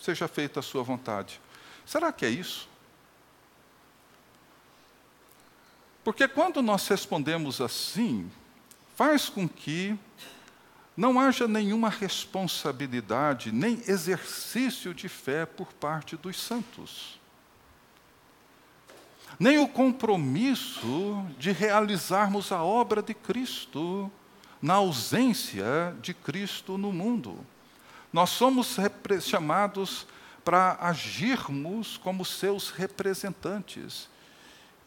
seja 0.02 0.28
feita 0.28 0.60
a 0.60 0.64
sua 0.64 0.84
vontade. 0.84 1.40
Será 1.86 2.12
que 2.12 2.26
é 2.26 2.30
isso? 2.30 2.68
Porque 6.04 6.28
quando 6.28 6.62
nós 6.62 6.88
respondemos 6.88 7.60
assim, 7.60 8.32
faz 8.96 9.28
com 9.28 9.48
que 9.48 9.98
não 10.96 11.20
haja 11.20 11.48
nenhuma 11.48 11.90
responsabilidade, 11.90 13.52
nem 13.52 13.84
exercício 13.88 14.94
de 14.94 15.08
fé 15.08 15.46
por 15.46 15.72
parte 15.74 16.16
dos 16.16 16.42
santos. 16.42 17.20
Nem 19.40 19.60
o 19.60 19.68
compromisso 19.68 21.24
de 21.38 21.52
realizarmos 21.52 22.52
a 22.52 22.64
obra 22.64 23.04
de 23.04 23.14
Cristo 23.14 24.12
na 24.62 24.76
ausência 24.76 25.96
de 26.02 26.14
Cristo 26.14 26.78
no 26.78 26.92
mundo. 26.92 27.38
Nós 28.12 28.30
somos 28.30 28.78
chamados 29.22 30.08
para 30.44 30.78
agirmos 30.80 31.98
como 31.98 32.24
seus 32.24 32.70
representantes 32.70 34.10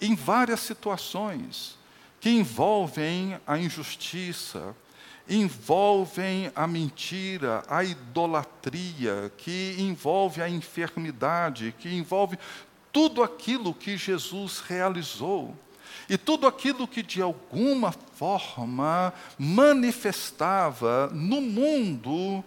em 0.01 0.15
várias 0.15 0.61
situações 0.61 1.79
que 2.19 2.31
envolvem 2.31 3.39
a 3.47 3.59
injustiça, 3.59 4.75
envolvem 5.29 6.51
a 6.55 6.67
mentira, 6.67 7.63
a 7.69 7.85
idolatria, 7.85 9.33
que 9.37 9.77
envolve 9.79 10.43
a 10.43 10.49
enfermidade, 10.49 11.75
que 11.79 11.95
envolve 11.95 12.39
tudo 12.93 13.23
aquilo 13.23 13.73
que 13.73 13.97
Jesus 13.97 14.61
realizou. 14.61 15.57
E 16.09 16.19
tudo 16.19 16.47
aquilo 16.47 16.89
que 16.89 17.03
de 17.03 17.23
alguma 17.23 17.93
forma 17.93 19.13
manifestava 19.39 21.09
no 21.13 21.41
mundo 21.41 22.45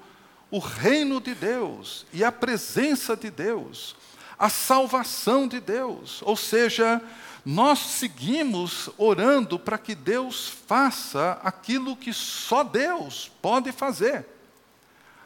o 0.54 0.60
reino 0.60 1.20
de 1.20 1.34
Deus 1.34 2.06
e 2.14 2.24
a 2.24 2.32
presença 2.32 3.18
de 3.18 3.32
Deus, 3.32 3.95
a 4.38 4.49
salvação 4.49 5.47
de 5.47 5.60
Deus. 5.60 6.22
Ou 6.22 6.38
seja, 6.38 7.01
nós 7.43 7.80
seguimos 7.80 8.88
orando 8.95 9.58
para 9.58 9.80
que 9.80 9.95
Deus 9.95 10.54
faça 10.68 11.39
aquilo 11.43 11.97
que 11.97 12.14
só 12.14 12.64
Deus 12.64 13.32
pode 13.41 13.72
fazer, 13.72 14.28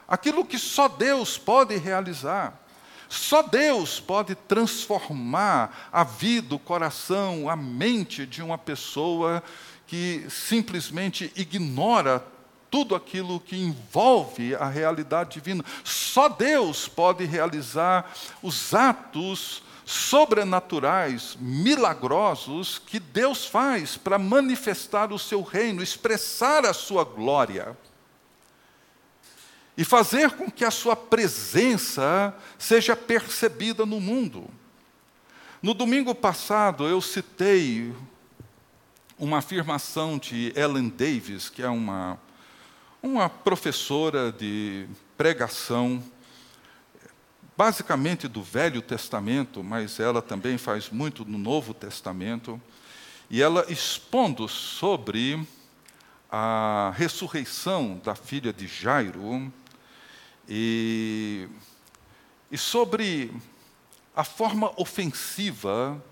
aquilo 0.07 0.45
que 0.45 0.57
só 0.57 0.87
Deus 0.87 1.37
pode 1.37 1.75
realizar. 1.75 2.63
Só 3.09 3.41
Deus 3.41 3.99
pode 3.99 4.33
transformar 4.33 5.89
a 5.91 6.05
vida, 6.05 6.55
o 6.55 6.59
coração, 6.59 7.49
a 7.49 7.55
mente 7.57 8.25
de 8.25 8.41
uma 8.41 8.57
pessoa 8.57 9.43
que 9.85 10.25
simplesmente 10.29 11.33
ignora 11.35 12.25
tudo 12.69 12.95
aquilo 12.95 13.39
que 13.39 13.55
envolve 13.55 14.55
a 14.55 14.67
realidade 14.67 15.35
divina. 15.35 15.63
Só 15.83 16.29
Deus 16.29 16.87
pode 16.87 17.25
realizar 17.25 18.11
os 18.41 18.73
atos 18.73 19.63
sobrenaturais, 19.85 21.37
milagrosos 21.39 22.77
que 22.77 22.99
Deus 22.99 23.45
faz 23.45 23.95
para 23.95 24.19
manifestar 24.19 25.13
o 25.13 25.19
seu 25.19 25.41
reino, 25.41 25.81
expressar 25.81 26.65
a 26.65 26.73
sua 26.73 27.05
glória. 27.05 27.77
E 29.77 29.85
fazer 29.85 30.31
com 30.31 30.51
que 30.51 30.65
a 30.65 30.71
sua 30.71 30.95
presença 30.95 32.35
seja 32.57 32.95
percebida 32.95 33.85
no 33.85 34.01
mundo. 34.01 34.49
No 35.61 35.73
domingo 35.73 36.13
passado 36.13 36.85
eu 36.85 36.99
citei 36.99 37.95
uma 39.17 39.37
afirmação 39.37 40.17
de 40.17 40.51
Ellen 40.55 40.89
Davis, 40.89 41.49
que 41.49 41.63
é 41.63 41.69
uma 41.69 42.19
uma 43.07 43.29
professora 43.29 44.33
de 44.33 44.85
pregação, 45.17 46.03
basicamente 47.55 48.27
do 48.27 48.43
Velho 48.43 48.81
Testamento, 48.81 49.63
mas 49.63 49.97
ela 49.97 50.21
também 50.21 50.57
faz 50.57 50.89
muito 50.89 51.23
no 51.23 51.37
Novo 51.37 51.73
Testamento, 51.73 52.61
e 53.29 53.41
ela 53.41 53.65
expondo 53.69 54.47
sobre 54.49 55.41
a 56.29 56.93
ressurreição 56.97 58.01
da 58.03 58.13
filha 58.13 58.51
de 58.51 58.67
Jairo 58.67 59.51
e, 60.47 61.47
e 62.51 62.57
sobre 62.57 63.33
a 64.13 64.25
forma 64.25 64.73
ofensiva 64.75 66.03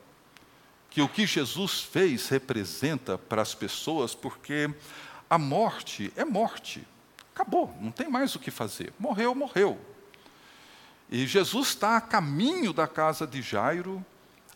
que 0.89 1.01
o 1.01 1.09
que 1.09 1.27
Jesus 1.27 1.81
fez 1.81 2.29
representa 2.29 3.17
para 3.17 3.41
as 3.41 3.53
pessoas, 3.53 4.15
porque 4.15 4.73
a 5.29 5.37
morte 5.37 6.11
é 6.15 6.23
morte. 6.23 6.85
Acabou, 7.33 7.75
não 7.81 7.91
tem 7.91 8.09
mais 8.09 8.35
o 8.35 8.39
que 8.39 8.49
fazer. 8.49 8.93
Morreu, 8.97 9.35
morreu. 9.35 9.79
E 11.09 11.27
Jesus 11.27 11.69
está 11.69 11.97
a 11.97 12.01
caminho 12.01 12.73
da 12.73 12.87
casa 12.87 13.27
de 13.27 13.41
Jairo. 13.41 14.03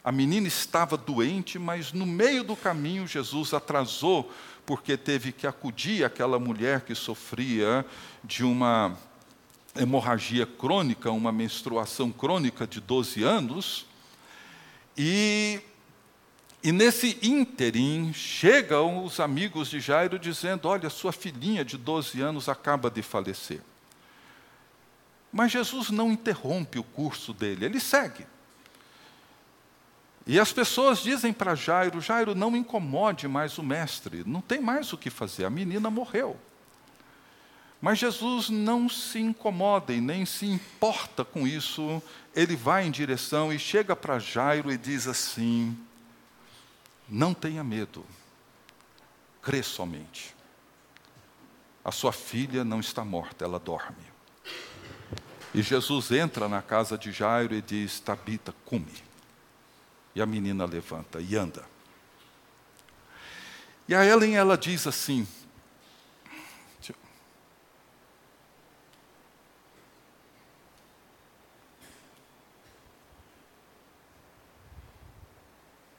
A 0.03 0.11
menina 0.11 0.47
estava 0.47 0.97
doente, 0.97 1.59
mas 1.59 1.91
no 1.91 2.05
meio 2.05 2.43
do 2.43 2.55
caminho 2.55 3.05
Jesus 3.05 3.53
atrasou, 3.53 4.31
porque 4.65 4.95
teve 4.95 5.31
que 5.31 5.45
acudir 5.45 6.05
aquela 6.05 6.39
mulher 6.39 6.81
que 6.81 6.95
sofria 6.95 7.85
de 8.23 8.43
uma 8.43 8.97
hemorragia 9.75 10.45
crônica, 10.45 11.11
uma 11.11 11.31
menstruação 11.31 12.11
crônica 12.11 12.65
de 12.65 12.79
12 12.79 13.23
anos. 13.23 13.85
E 14.97 15.61
e 16.61 16.71
nesse 16.71 17.17
ínterim, 17.21 18.11
chegam 18.13 19.03
os 19.03 19.19
amigos 19.19 19.69
de 19.69 19.79
Jairo 19.79 20.19
dizendo: 20.19 20.67
Olha, 20.67 20.89
sua 20.89 21.13
filhinha 21.13 21.63
de 21.63 21.77
12 21.77 22.19
anos 22.21 22.49
acaba 22.49 22.89
de 22.89 23.01
falecer. 23.01 23.61
Mas 25.31 25.51
Jesus 25.51 25.89
não 25.89 26.11
interrompe 26.11 26.77
o 26.77 26.83
curso 26.83 27.33
dele, 27.33 27.65
ele 27.65 27.79
segue. 27.79 28.25
E 30.27 30.39
as 30.39 30.51
pessoas 30.51 30.99
dizem 30.99 31.31
para 31.31 31.55
Jairo: 31.55 32.01
Jairo, 32.01 32.35
não 32.35 32.55
incomode 32.55 33.25
mais 33.27 33.57
o 33.57 33.63
mestre, 33.63 34.23
não 34.25 34.41
tem 34.41 34.59
mais 34.59 34.91
o 34.91 34.97
que 34.97 35.09
fazer, 35.09 35.45
a 35.45 35.49
menina 35.49 35.89
morreu. 35.89 36.37
Mas 37.81 37.99
Jesus 37.99 38.49
não 38.49 38.89
se 38.89 39.19
incomoda 39.19 39.93
e 39.93 40.01
nem 40.01 40.25
se 40.25 40.45
importa 40.45 41.23
com 41.23 41.47
isso, 41.47 42.03
ele 42.35 42.57
vai 42.57 42.85
em 42.85 42.91
direção 42.91 43.53
e 43.53 43.57
chega 43.57 43.95
para 43.95 44.19
Jairo 44.19 44.69
e 44.69 44.77
diz 44.77 45.07
assim: 45.07 45.77
não 47.09 47.33
tenha 47.33 47.63
medo, 47.63 48.05
crê 49.41 49.63
somente. 49.63 50.35
A 51.83 51.91
sua 51.91 52.11
filha 52.11 52.63
não 52.63 52.79
está 52.79 53.03
morta, 53.03 53.43
ela 53.43 53.59
dorme. 53.59 54.09
E 55.53 55.61
Jesus 55.61 56.11
entra 56.11 56.47
na 56.47 56.61
casa 56.61 56.97
de 56.97 57.11
Jairo 57.11 57.55
e 57.55 57.61
diz: 57.61 57.99
Tabita, 57.99 58.53
come. 58.65 58.93
E 60.13 60.21
a 60.21 60.25
menina 60.25 60.65
levanta 60.65 61.19
e 61.19 61.35
anda. 61.35 61.65
E 63.87 63.95
a 63.95 64.05
Ellen 64.05 64.35
ela 64.35 64.55
diz 64.57 64.85
assim: 64.85 65.27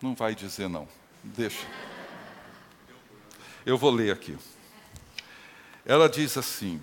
Não 0.01 0.15
vai 0.15 0.35
dizer 0.35 0.69
não. 0.69 0.89
Deixa. 1.23 1.66
Eu 3.64 3.77
vou 3.77 3.91
ler 3.91 4.12
aqui. 4.12 4.39
Ela 5.85 6.09
diz 6.09 6.37
assim: 6.37 6.81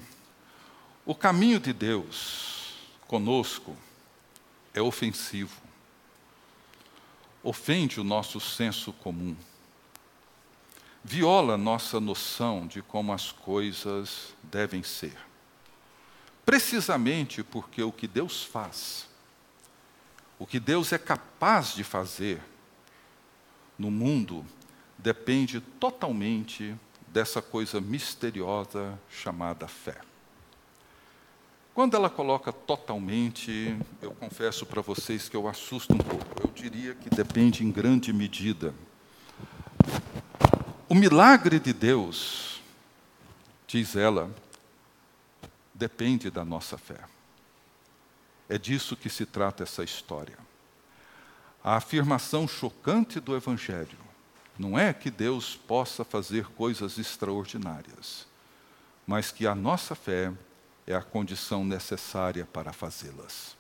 O 1.06 1.16
caminho 1.16 1.60
de 1.60 1.74
Deus 1.74 2.76
conosco 3.08 3.76
é 4.74 4.82
ofensivo. 4.82 5.62
Ofende 7.42 8.00
o 8.00 8.04
nosso 8.04 8.40
senso 8.40 8.94
comum. 8.94 9.36
Viola 11.04 11.58
nossa 11.58 12.00
noção 12.00 12.68
de 12.68 12.82
como 12.82 13.14
as 13.14 13.32
coisas 13.32 14.36
devem 14.44 14.84
ser. 14.84 15.18
Precisamente 16.46 17.44
porque 17.44 17.82
o 17.82 17.92
que 17.92 18.08
Deus 18.08 18.44
faz, 18.44 19.08
o 20.38 20.46
que 20.46 20.60
Deus 20.60 20.92
é 20.92 20.98
capaz 20.98 21.74
de 21.74 21.84
fazer, 21.84 22.42
no 23.78 23.92
mundo 23.92 24.46
depende 24.98 25.62
totalmente 25.62 26.76
dessa 27.08 27.42
coisa 27.42 27.80
misteriosa 27.80 29.00
chamada 29.10 29.68
fé. 29.68 30.02
Quando 31.74 31.96
ela 31.96 32.10
coloca 32.10 32.52
totalmente, 32.52 33.78
eu 34.02 34.12
confesso 34.12 34.66
para 34.66 34.82
vocês 34.82 35.30
que 35.30 35.38
eu 35.38 35.48
assusto 35.48 35.94
um 35.94 35.98
pouco. 36.00 36.26
Eu 36.42 36.52
diria 36.52 36.96
que 36.96 37.08
depende 37.08 37.64
em 37.64 37.72
grande 37.72 38.12
medida. 38.12 38.74
O 40.90 40.96
milagre 40.96 41.60
de 41.60 41.74
Deus, 41.74 42.62
diz 43.68 43.96
ela, 43.96 44.34
depende 45.72 46.32
da 46.32 46.44
nossa 46.44 46.80
fé. 46.80 47.00
É 48.50 48.58
disso 48.58 48.96
que 48.96 49.10
se 49.10 49.26
trata 49.26 49.62
essa 49.62 49.84
história. 49.84 50.47
A 51.64 51.76
afirmação 51.76 52.48
chocante 52.48 53.20
do 53.20 53.36
Evangelho 53.36 53.98
não 54.58 54.78
é 54.78 54.94
que 54.94 55.12
Deus 55.12 55.56
possa 55.56 56.04
fazer 56.04 56.48
coisas 56.48 56.98
extraordinárias, 56.98 58.26
mas 59.06 59.32
que 59.32 59.46
a 59.46 59.54
nossa 59.54 59.96
fé 59.96 60.34
é 60.86 60.96
a 60.96 61.02
condição 61.02 61.66
necessária 61.66 62.46
para 62.46 62.74
fazê-las. 62.74 63.56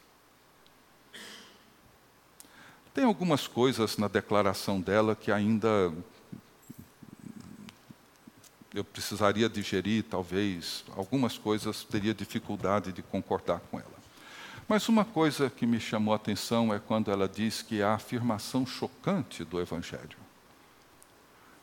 Tem 2.93 3.03
algumas 3.03 3.45
coisas 3.45 3.97
na 3.97 4.07
declaração 4.07 4.81
dela 4.81 5.15
que 5.15 5.31
ainda 5.31 5.93
eu 8.73 8.83
precisaria 8.83 9.49
digerir, 9.49 10.03
talvez, 10.03 10.83
algumas 10.95 11.37
coisas 11.37 11.83
teria 11.83 12.13
dificuldade 12.13 12.91
de 12.91 13.01
concordar 13.01 13.59
com 13.71 13.79
ela. 13.79 13.96
Mas 14.67 14.89
uma 14.89 15.05
coisa 15.05 15.49
que 15.49 15.65
me 15.65 15.79
chamou 15.79 16.13
a 16.13 16.17
atenção 16.17 16.73
é 16.73 16.79
quando 16.79 17.09
ela 17.09 17.27
diz 17.27 17.61
que 17.61 17.81
a 17.81 17.93
afirmação 17.93 18.65
chocante 18.65 19.45
do 19.45 19.61
Evangelho 19.61 20.17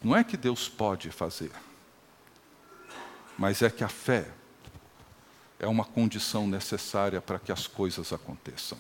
não 0.03 0.17
é 0.17 0.23
que 0.23 0.37
Deus 0.37 0.69
pode 0.69 1.11
fazer, 1.11 1.51
mas 3.39 3.63
é 3.63 3.71
que 3.71 3.83
a 3.83 3.89
fé 3.89 4.31
é 5.59 5.67
uma 5.67 5.85
condição 5.85 6.47
necessária 6.47 7.23
para 7.23 7.39
que 7.39 7.51
as 7.51 7.67
coisas 7.67 8.13
aconteçam. 8.13 8.79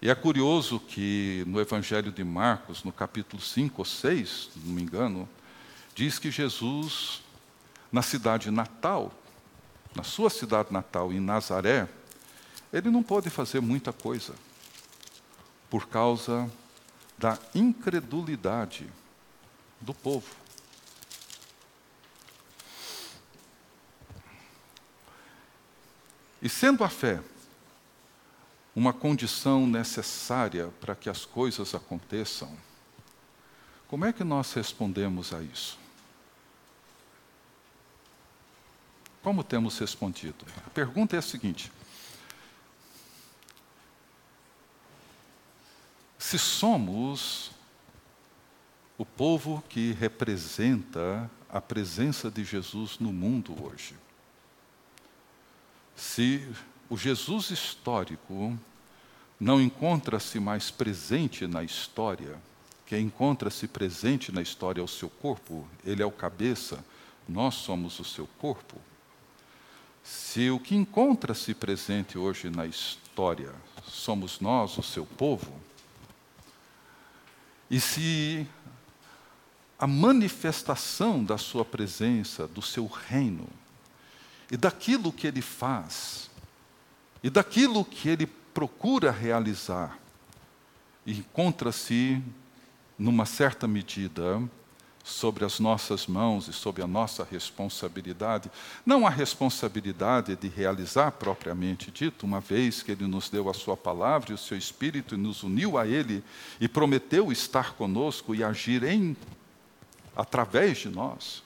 E 0.00 0.08
é 0.08 0.14
curioso 0.14 0.78
que 0.78 1.42
no 1.48 1.60
Evangelho 1.60 2.12
de 2.12 2.22
Marcos, 2.22 2.84
no 2.84 2.92
capítulo 2.92 3.42
5 3.42 3.80
ou 3.80 3.84
6, 3.84 4.50
se 4.52 4.58
não 4.60 4.74
me 4.74 4.82
engano, 4.82 5.28
diz 5.92 6.20
que 6.20 6.30
Jesus, 6.30 7.20
na 7.90 8.00
cidade 8.00 8.48
natal, 8.48 9.12
na 9.94 10.02
sua 10.02 10.30
cidade 10.30 10.72
natal, 10.72 11.12
em 11.12 11.20
Nazaré, 11.20 11.88
ele 12.72 12.90
não 12.90 13.02
pôde 13.02 13.30
fazer 13.30 13.60
muita 13.60 13.92
coisa, 13.92 14.34
por 15.70 15.88
causa 15.88 16.50
da 17.16 17.38
incredulidade 17.54 18.86
do 19.80 19.92
povo. 19.92 20.34
E 26.40 26.48
sendo 26.48 26.84
a 26.84 26.88
fé 26.88 27.20
uma 28.74 28.92
condição 28.92 29.66
necessária 29.66 30.68
para 30.80 30.94
que 30.94 31.10
as 31.10 31.24
coisas 31.24 31.74
aconteçam, 31.74 32.56
como 33.88 34.04
é 34.04 34.12
que 34.12 34.22
nós 34.22 34.52
respondemos 34.52 35.32
a 35.32 35.42
isso? 35.42 35.78
Como 39.22 39.42
temos 39.42 39.78
respondido? 39.78 40.44
A 40.66 40.70
pergunta 40.70 41.16
é 41.16 41.18
a 41.18 41.22
seguinte: 41.22 41.72
se 46.18 46.38
somos 46.38 47.50
o 48.96 49.04
povo 49.04 49.62
que 49.68 49.92
representa 49.92 51.30
a 51.48 51.60
presença 51.60 52.30
de 52.30 52.44
Jesus 52.44 52.98
no 52.98 53.12
mundo 53.12 53.54
hoje, 53.64 53.94
se 55.96 56.48
o 56.88 56.96
Jesus 56.96 57.50
histórico 57.50 58.58
não 59.38 59.60
encontra-se 59.60 60.40
mais 60.40 60.70
presente 60.70 61.46
na 61.46 61.62
história, 61.62 62.36
quem 62.86 63.06
encontra-se 63.06 63.68
presente 63.68 64.32
na 64.32 64.40
história 64.40 64.80
é 64.80 64.84
o 64.84 64.88
seu 64.88 65.10
corpo, 65.10 65.68
ele 65.84 66.02
é 66.02 66.06
o 66.06 66.10
cabeça, 66.10 66.84
nós 67.28 67.54
somos 67.54 68.00
o 68.00 68.04
seu 68.04 68.26
corpo. 68.38 68.80
Se 70.08 70.48
o 70.48 70.58
que 70.58 70.74
encontra-se 70.74 71.52
presente 71.52 72.16
hoje 72.16 72.48
na 72.48 72.64
história 72.64 73.54
somos 73.86 74.40
nós, 74.40 74.78
o 74.78 74.82
seu 74.82 75.04
povo, 75.04 75.52
e 77.70 77.78
se 77.78 78.46
a 79.78 79.86
manifestação 79.86 81.22
da 81.22 81.36
sua 81.36 81.62
presença, 81.62 82.46
do 82.46 82.62
seu 82.62 82.86
reino, 82.86 83.46
e 84.50 84.56
daquilo 84.56 85.12
que 85.12 85.26
ele 85.26 85.42
faz, 85.42 86.30
e 87.22 87.28
daquilo 87.28 87.84
que 87.84 88.08
ele 88.08 88.26
procura 88.26 89.10
realizar, 89.10 89.98
encontra-se, 91.06 92.22
numa 92.98 93.26
certa 93.26 93.68
medida, 93.68 94.42
sobre 95.08 95.44
as 95.44 95.58
nossas 95.58 96.06
mãos 96.06 96.48
e 96.48 96.52
sobre 96.52 96.82
a 96.82 96.86
nossa 96.86 97.26
responsabilidade, 97.28 98.50
não 98.84 99.06
a 99.06 99.10
responsabilidade 99.10 100.36
de 100.36 100.48
realizar 100.48 101.12
propriamente 101.12 101.90
dito, 101.90 102.26
uma 102.26 102.40
vez 102.40 102.82
que 102.82 102.92
Ele 102.92 103.06
nos 103.06 103.30
deu 103.30 103.48
a 103.48 103.54
Sua 103.54 103.76
palavra 103.76 104.30
e 104.30 104.34
o 104.34 104.38
seu 104.38 104.56
Espírito 104.56 105.14
e 105.14 105.18
nos 105.18 105.42
uniu 105.42 105.78
a 105.78 105.86
Ele 105.86 106.22
e 106.60 106.68
prometeu 106.68 107.32
estar 107.32 107.72
conosco 107.72 108.34
e 108.34 108.44
agir 108.44 108.84
em, 108.84 109.16
através 110.14 110.78
de 110.78 110.90
nós. 110.90 111.42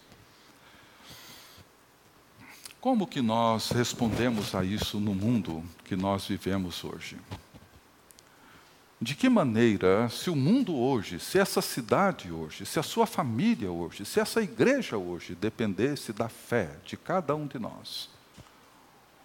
Como 2.80 3.06
que 3.06 3.22
nós 3.22 3.70
respondemos 3.70 4.56
a 4.56 4.64
isso 4.64 4.98
no 4.98 5.14
mundo 5.14 5.62
que 5.84 5.94
nós 5.94 6.26
vivemos 6.26 6.82
hoje? 6.82 7.16
De 9.02 9.16
que 9.16 9.28
maneira, 9.28 10.08
se 10.08 10.30
o 10.30 10.36
mundo 10.36 10.76
hoje, 10.76 11.18
se 11.18 11.36
essa 11.36 11.60
cidade 11.60 12.30
hoje, 12.30 12.64
se 12.64 12.78
a 12.78 12.84
sua 12.84 13.04
família 13.04 13.68
hoje, 13.68 14.04
se 14.04 14.20
essa 14.20 14.40
igreja 14.40 14.96
hoje 14.96 15.34
dependesse 15.34 16.12
da 16.12 16.28
fé 16.28 16.76
de 16.86 16.96
cada 16.96 17.34
um 17.34 17.48
de 17.48 17.58
nós, 17.58 18.08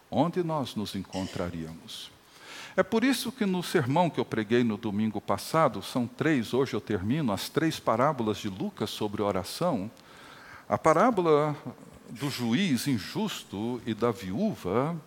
onde 0.10 0.44
nós 0.44 0.74
nos 0.74 0.96
encontraríamos? 0.96 2.10
É 2.76 2.82
por 2.82 3.04
isso 3.04 3.32
que 3.32 3.46
no 3.46 3.62
sermão 3.62 4.10
que 4.10 4.20
eu 4.20 4.26
preguei 4.26 4.64
no 4.64 4.78
domingo 4.78 5.22
passado, 5.22 5.84
são 5.84 6.08
três, 6.08 6.56
hoje 6.56 6.74
eu 6.74 6.82
termino, 6.82 7.32
as 7.32 7.48
três 7.48 7.80
parábolas 7.80 8.38
de 8.40 8.50
Lucas 8.50 8.90
sobre 8.90 9.22
oração. 9.22 9.92
A 10.68 10.76
parábola 10.76 11.56
do 12.10 12.32
juiz 12.32 12.88
injusto 12.88 13.80
e 13.86 13.94
da 13.94 14.10
viúva, 14.10 15.00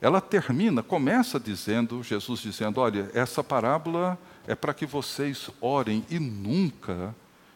ela 0.00 0.20
termina, 0.20 0.82
começa 0.82 1.40
dizendo, 1.40 2.02
Jesus 2.02 2.40
dizendo: 2.40 2.80
olha, 2.80 3.10
essa 3.14 3.42
parábola 3.42 4.18
é 4.46 4.54
para 4.54 4.74
que 4.74 4.86
vocês 4.86 5.50
orem 5.60 6.04
e 6.10 6.18
nunca 6.18 7.14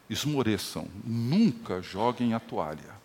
esmoreçam, 0.08 0.88
nunca 1.04 1.80
joguem 1.80 2.34
a 2.34 2.40
toalha. 2.40 2.98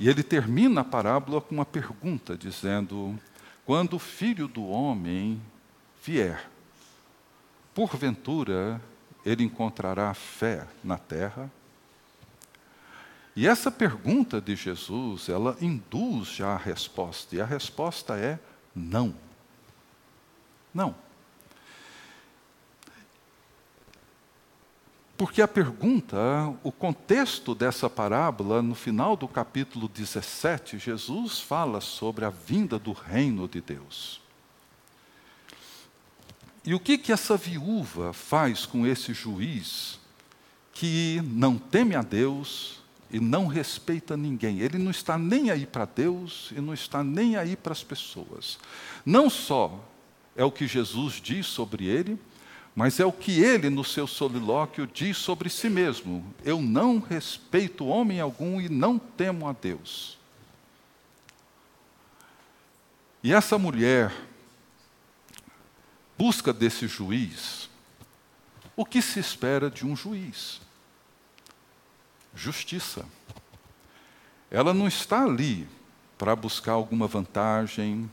E 0.00 0.08
ele 0.08 0.22
termina 0.22 0.82
a 0.82 0.84
parábola 0.84 1.40
com 1.40 1.54
uma 1.54 1.64
pergunta, 1.64 2.36
dizendo: 2.36 3.18
quando 3.64 3.94
o 3.94 3.98
filho 3.98 4.48
do 4.48 4.66
homem 4.66 5.40
vier, 6.04 6.48
porventura 7.74 8.80
ele 9.24 9.44
encontrará 9.44 10.12
fé 10.14 10.66
na 10.82 10.96
terra? 10.96 11.50
E 13.38 13.46
essa 13.46 13.70
pergunta 13.70 14.40
de 14.40 14.56
Jesus, 14.56 15.28
ela 15.28 15.56
induz 15.60 16.26
já 16.26 16.54
a 16.54 16.56
resposta, 16.56 17.36
e 17.36 17.40
a 17.40 17.44
resposta 17.44 18.16
é 18.16 18.36
não. 18.74 19.14
Não. 20.74 20.92
Porque 25.16 25.40
a 25.40 25.46
pergunta, 25.46 26.18
o 26.64 26.72
contexto 26.72 27.54
dessa 27.54 27.88
parábola, 27.88 28.60
no 28.60 28.74
final 28.74 29.14
do 29.16 29.28
capítulo 29.28 29.86
17, 29.86 30.76
Jesus 30.76 31.38
fala 31.38 31.80
sobre 31.80 32.24
a 32.24 32.30
vinda 32.30 32.76
do 32.76 32.90
reino 32.90 33.46
de 33.46 33.60
Deus. 33.60 34.20
E 36.64 36.74
o 36.74 36.80
que 36.80 36.98
que 36.98 37.12
essa 37.12 37.36
viúva 37.36 38.12
faz 38.12 38.66
com 38.66 38.84
esse 38.84 39.14
juiz 39.14 40.00
que 40.72 41.22
não 41.24 41.56
teme 41.56 41.94
a 41.94 42.02
Deus, 42.02 42.77
e 43.10 43.18
não 43.18 43.46
respeita 43.46 44.16
ninguém. 44.16 44.60
Ele 44.60 44.78
não 44.78 44.90
está 44.90 45.16
nem 45.16 45.50
aí 45.50 45.66
para 45.66 45.84
Deus 45.84 46.52
e 46.56 46.60
não 46.60 46.74
está 46.74 47.02
nem 47.02 47.36
aí 47.36 47.56
para 47.56 47.72
as 47.72 47.82
pessoas. 47.82 48.58
Não 49.04 49.30
só 49.30 49.84
é 50.36 50.44
o 50.44 50.52
que 50.52 50.66
Jesus 50.66 51.14
diz 51.14 51.46
sobre 51.46 51.86
ele, 51.86 52.18
mas 52.74 53.00
é 53.00 53.04
o 53.04 53.10
que 53.10 53.40
ele, 53.42 53.68
no 53.70 53.82
seu 53.82 54.06
solilóquio, 54.06 54.86
diz 54.86 55.16
sobre 55.16 55.50
si 55.50 55.68
mesmo: 55.68 56.24
Eu 56.44 56.60
não 56.60 57.00
respeito 57.00 57.86
homem 57.86 58.20
algum 58.20 58.60
e 58.60 58.68
não 58.68 58.98
temo 58.98 59.48
a 59.48 59.52
Deus. 59.52 60.16
E 63.20 63.32
essa 63.32 63.58
mulher 63.58 64.14
busca 66.16 66.52
desse 66.52 66.86
juiz 66.86 67.68
O 68.76 68.84
que 68.84 69.02
se 69.02 69.18
espera 69.18 69.68
de 69.68 69.84
um 69.84 69.96
juiz? 69.96 70.60
Justiça. 72.38 73.04
Ela 74.48 74.72
não 74.72 74.86
está 74.86 75.24
ali 75.24 75.66
para 76.16 76.36
buscar 76.36 76.72
alguma 76.72 77.08
vantagem, 77.08 78.08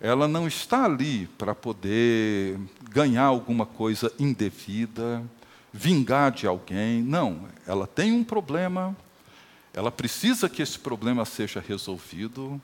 ela 0.00 0.28
não 0.28 0.46
está 0.46 0.84
ali 0.84 1.26
para 1.36 1.56
poder 1.56 2.56
ganhar 2.88 3.24
alguma 3.24 3.66
coisa 3.66 4.12
indevida, 4.16 5.22
vingar 5.72 6.30
de 6.30 6.46
alguém. 6.46 7.02
Não, 7.02 7.48
ela 7.66 7.84
tem 7.84 8.12
um 8.12 8.22
problema, 8.22 8.96
ela 9.72 9.90
precisa 9.90 10.48
que 10.48 10.62
esse 10.62 10.78
problema 10.78 11.24
seja 11.24 11.58
resolvido. 11.60 12.62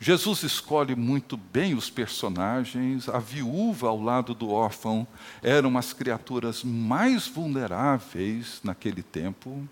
Jesus 0.00 0.42
escolhe 0.42 0.96
muito 0.96 1.36
bem 1.36 1.74
os 1.74 1.88
personagens. 1.88 3.08
A 3.08 3.20
viúva 3.20 3.88
ao 3.88 4.02
lado 4.02 4.34
do 4.34 4.50
órfão 4.50 5.06
eram 5.40 5.78
as 5.78 5.92
criaturas 5.92 6.64
mais 6.64 7.28
vulneráveis 7.28 8.60
naquele 8.64 9.04
tempo. 9.04 9.68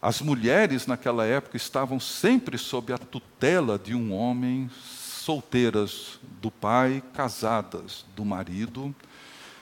As 0.00 0.20
mulheres 0.20 0.86
naquela 0.86 1.26
época 1.26 1.56
estavam 1.56 1.98
sempre 1.98 2.56
sob 2.56 2.92
a 2.92 2.98
tutela 2.98 3.76
de 3.78 3.94
um 3.94 4.12
homem, 4.12 4.70
solteiras 4.80 6.20
do 6.40 6.50
pai, 6.50 7.02
casadas 7.12 8.06
do 8.14 8.24
marido. 8.24 8.94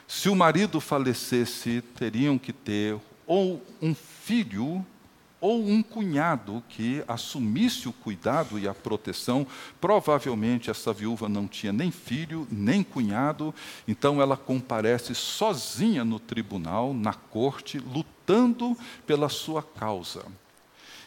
Se 0.07 0.29
o 0.29 0.37
marido 0.37 0.79
falecesse, 0.79 1.83
teriam 1.97 2.39
que 2.39 2.53
ter 2.53 2.99
ou 3.27 3.63
um 3.81 3.95
filho 3.95 4.85
ou 5.41 5.67
um 5.67 5.83
cunhado 5.83 6.63
que 6.69 7.05
assumisse 7.07 7.89
o 7.89 7.93
cuidado 7.93 8.59
e 8.59 8.67
a 8.67 8.75
proteção. 8.75 9.47
Provavelmente 9.81 10.71
essa 10.71 10.93
viúva 10.93 11.29
não 11.29 11.47
tinha 11.47 11.73
nem 11.73 11.91
filho, 11.91 12.47
nem 12.51 12.83
cunhado, 12.83 13.55
então 13.87 14.21
ela 14.21 14.37
comparece 14.37 15.15
sozinha 15.15 16.05
no 16.05 16.19
tribunal, 16.19 16.95
na 16.95 17.13
corte, 17.13 17.79
lutando 17.79 18.77
pela 19.07 19.29
sua 19.29 19.63
causa. 19.63 20.25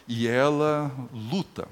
E 0.06 0.26
ela 0.26 0.90
luta. 1.12 1.68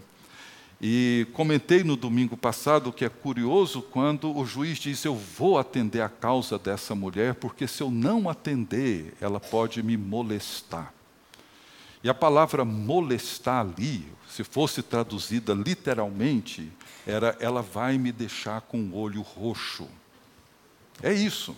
E 0.80 1.26
comentei 1.32 1.82
no 1.82 1.96
domingo 1.96 2.36
passado 2.36 2.92
que 2.92 3.04
é 3.04 3.08
curioso 3.08 3.82
quando 3.82 4.36
o 4.36 4.46
juiz 4.46 4.78
diz: 4.78 5.04
Eu 5.04 5.16
vou 5.16 5.58
atender 5.58 6.00
a 6.00 6.08
causa 6.08 6.56
dessa 6.56 6.94
mulher, 6.94 7.34
porque 7.34 7.66
se 7.66 7.82
eu 7.82 7.90
não 7.90 8.28
atender, 8.28 9.12
ela 9.20 9.40
pode 9.40 9.82
me 9.82 9.96
molestar. 9.96 10.94
E 12.02 12.08
a 12.08 12.14
palavra 12.14 12.64
molestar 12.64 13.60
ali, 13.60 14.06
se 14.28 14.44
fosse 14.44 14.82
traduzida 14.82 15.52
literalmente, 15.52 16.70
era 17.06 17.36
ela 17.40 17.62
vai 17.62 17.98
me 17.98 18.12
deixar 18.12 18.60
com 18.60 18.78
o 18.78 18.96
olho 18.96 19.22
roxo. 19.22 19.88
É 21.02 21.12
isso. 21.12 21.56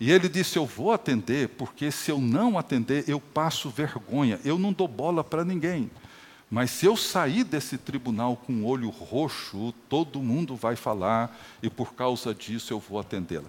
E 0.00 0.10
ele 0.10 0.28
disse: 0.28 0.56
Eu 0.56 0.66
vou 0.66 0.92
atender, 0.92 1.48
porque 1.50 1.90
se 1.90 2.10
eu 2.10 2.18
não 2.18 2.58
atender, 2.58 3.04
eu 3.08 3.20
passo 3.20 3.70
vergonha. 3.70 4.40
Eu 4.44 4.58
não 4.58 4.72
dou 4.72 4.88
bola 4.88 5.22
para 5.22 5.44
ninguém. 5.44 5.90
Mas 6.50 6.70
se 6.70 6.86
eu 6.86 6.96
sair 6.96 7.42
desse 7.42 7.76
tribunal 7.76 8.36
com 8.36 8.52
o 8.52 8.66
olho 8.66 8.88
roxo, 8.88 9.72
todo 9.88 10.22
mundo 10.22 10.54
vai 10.54 10.76
falar, 10.76 11.36
e 11.62 11.68
por 11.68 11.94
causa 11.94 12.34
disso 12.34 12.72
eu 12.72 12.78
vou 12.78 13.00
atendê-la. 13.00 13.48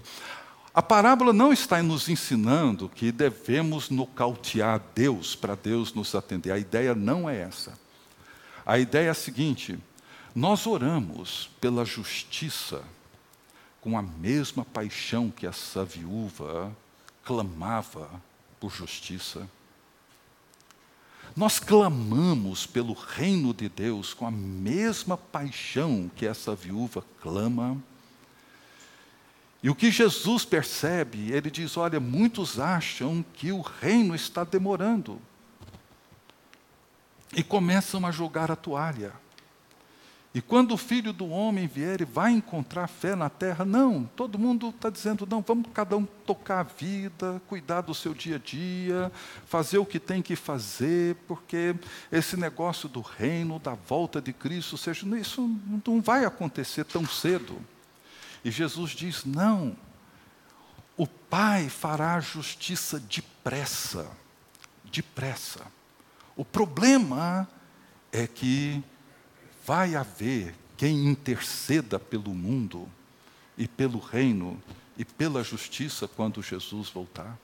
A 0.75 0.81
parábola 0.81 1.31
não 1.31 1.53
está 1.53 1.81
nos 1.81 2.09
ensinando 2.09 2.89
que 2.89 3.09
devemos 3.09 3.89
nocautear 3.89 4.81
Deus 4.93 5.33
para 5.33 5.55
Deus 5.55 5.93
nos 5.93 6.13
atender. 6.13 6.51
A 6.51 6.59
ideia 6.59 6.93
não 6.93 7.29
é 7.29 7.39
essa. 7.39 7.79
A 8.65 8.77
ideia 8.77 9.07
é 9.07 9.09
a 9.09 9.13
seguinte: 9.13 9.79
nós 10.35 10.67
oramos 10.67 11.49
pela 11.61 11.85
justiça 11.85 12.83
com 13.79 13.97
a 13.97 14.01
mesma 14.01 14.65
paixão 14.65 15.31
que 15.31 15.47
essa 15.47 15.85
viúva 15.85 16.75
clamava 17.23 18.09
por 18.59 18.69
justiça. 18.69 19.49
Nós 21.37 21.57
clamamos 21.57 22.65
pelo 22.65 22.91
reino 22.91 23.53
de 23.53 23.69
Deus 23.69 24.13
com 24.13 24.27
a 24.27 24.31
mesma 24.31 25.15
paixão 25.15 26.11
que 26.13 26.25
essa 26.25 26.53
viúva 26.53 27.01
clama. 27.21 27.81
E 29.65 29.69
o 29.71 29.73
que 29.73 29.89
Jesus 29.89 30.45
percebe, 30.45 31.31
ele 31.31 31.49
diz: 31.49 31.75
olha, 31.75 31.99
muitos 31.99 32.59
acham 32.59 33.25
que 33.33 33.51
o 33.51 33.61
reino 33.61 34.13
está 34.13 34.43
demorando. 34.43 35.19
E 37.35 37.41
começam 37.41 38.05
a 38.05 38.11
jogar 38.11 38.51
a 38.51 38.55
toalha. 38.55 39.11
E 40.35 40.39
quando 40.39 40.73
o 40.73 40.77
filho 40.77 41.11
do 41.11 41.27
homem 41.29 41.65
vier 41.65 41.99
e 41.99 42.05
vai 42.05 42.31
encontrar 42.31 42.85
fé 42.85 43.15
na 43.15 43.27
terra, 43.27 43.65
não, 43.65 44.07
todo 44.15 44.37
mundo 44.37 44.69
está 44.69 44.91
dizendo, 44.91 45.27
não, 45.27 45.41
vamos 45.41 45.65
cada 45.73 45.97
um 45.97 46.05
tocar 46.05 46.59
a 46.59 46.63
vida, 46.63 47.41
cuidar 47.47 47.81
do 47.81 47.95
seu 47.95 48.13
dia 48.13 48.35
a 48.35 48.39
dia, 48.39 49.11
fazer 49.47 49.79
o 49.79 49.85
que 49.85 49.99
tem 49.99 50.21
que 50.21 50.35
fazer, 50.35 51.15
porque 51.27 51.73
esse 52.11 52.37
negócio 52.37 52.87
do 52.87 53.01
reino, 53.01 53.57
da 53.57 53.73
volta 53.73 54.21
de 54.21 54.31
Cristo, 54.31 54.77
seja, 54.77 55.07
isso 55.17 55.59
não 55.87 55.99
vai 56.03 56.23
acontecer 56.23 56.85
tão 56.85 57.03
cedo. 57.07 57.59
E 58.45 58.51
Jesus 58.51 58.91
diz: 58.91 59.25
não, 59.25 59.75
o 60.95 61.07
Pai 61.07 61.67
fará 61.67 62.19
justiça 62.19 62.99
depressa, 62.99 64.07
depressa. 64.85 65.65
O 66.35 66.45
problema 66.45 67.49
é 68.11 68.27
que 68.27 68.83
vai 69.65 69.95
haver 69.95 70.53
quem 70.77 71.07
interceda 71.07 71.99
pelo 71.99 72.35
mundo 72.35 72.87
e 73.57 73.67
pelo 73.67 73.97
reino 73.97 74.61
e 74.95 75.03
pela 75.03 75.43
justiça 75.43 76.07
quando 76.07 76.43
Jesus 76.43 76.89
voltar. 76.89 77.35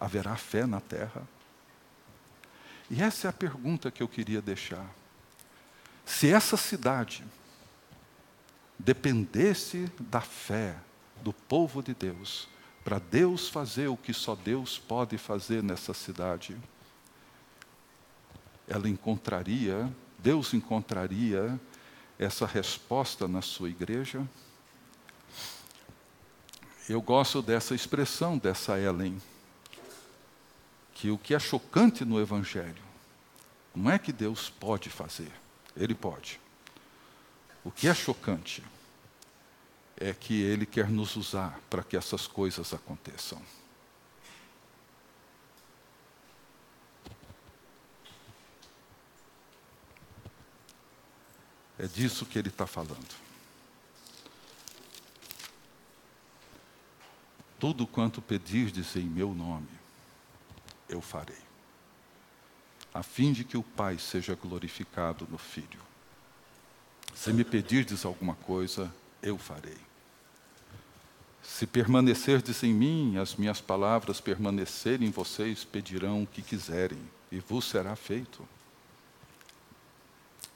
Haverá 0.00 0.36
fé 0.36 0.64
na 0.64 0.80
terra? 0.80 1.28
E 2.90 3.02
essa 3.02 3.26
é 3.26 3.30
a 3.30 3.32
pergunta 3.32 3.90
que 3.90 4.02
eu 4.02 4.08
queria 4.08 4.40
deixar. 4.40 4.88
Se 6.06 6.32
essa 6.32 6.56
cidade 6.56 7.22
dependesse 8.78 9.90
da 9.98 10.20
fé 10.20 10.76
do 11.22 11.32
povo 11.32 11.82
de 11.82 11.94
Deus, 11.94 12.48
para 12.84 12.98
Deus 12.98 13.48
fazer 13.48 13.88
o 13.88 13.96
que 13.96 14.14
só 14.14 14.34
Deus 14.34 14.78
pode 14.78 15.18
fazer 15.18 15.62
nessa 15.62 15.92
cidade, 15.92 16.56
ela 18.66 18.88
encontraria, 18.88 19.92
Deus 20.18 20.54
encontraria 20.54 21.58
essa 22.18 22.46
resposta 22.46 23.26
na 23.26 23.42
sua 23.42 23.68
igreja. 23.68 24.26
Eu 26.88 27.00
gosto 27.00 27.42
dessa 27.42 27.74
expressão 27.74 28.38
dessa 28.38 28.78
Ellen, 28.78 29.20
que 30.94 31.10
o 31.10 31.18
que 31.18 31.34
é 31.34 31.38
chocante 31.38 32.04
no 32.04 32.20
Evangelho 32.20 32.82
não 33.74 33.90
é 33.90 33.98
que 33.98 34.12
Deus 34.12 34.50
pode 34.50 34.90
fazer, 34.90 35.30
Ele 35.76 35.94
pode. 35.94 36.40
O 37.68 37.70
que 37.70 37.86
é 37.86 37.92
chocante 37.92 38.64
é 39.94 40.14
que 40.14 40.40
Ele 40.40 40.64
quer 40.64 40.88
nos 40.88 41.16
usar 41.16 41.60
para 41.68 41.82
que 41.82 41.98
essas 41.98 42.26
coisas 42.26 42.72
aconteçam. 42.72 43.42
É 51.78 51.86
disso 51.86 52.24
que 52.24 52.38
Ele 52.38 52.48
está 52.48 52.66
falando. 52.66 53.14
Tudo 57.60 57.86
quanto 57.86 58.22
pedirdes 58.22 58.96
em 58.96 59.04
meu 59.04 59.34
nome, 59.34 59.68
eu 60.88 61.02
farei, 61.02 61.42
a 62.94 63.02
fim 63.02 63.30
de 63.30 63.44
que 63.44 63.58
o 63.58 63.62
Pai 63.62 63.98
seja 63.98 64.34
glorificado 64.34 65.28
no 65.30 65.36
Filho. 65.36 65.87
Se 67.18 67.32
me 67.32 67.42
pedirdes 67.42 68.04
alguma 68.04 68.36
coisa, 68.36 68.94
eu 69.20 69.36
farei. 69.36 69.76
Se 71.42 71.66
permanecerdes 71.66 72.62
em 72.62 72.72
mim, 72.72 73.16
as 73.18 73.34
minhas 73.34 73.60
palavras 73.60 74.20
permanecerem 74.20 75.08
em 75.08 75.10
vocês, 75.10 75.64
pedirão 75.64 76.22
o 76.22 76.26
que 76.28 76.40
quiserem, 76.40 77.00
e 77.32 77.40
vos 77.40 77.64
será 77.64 77.96
feito. 77.96 78.48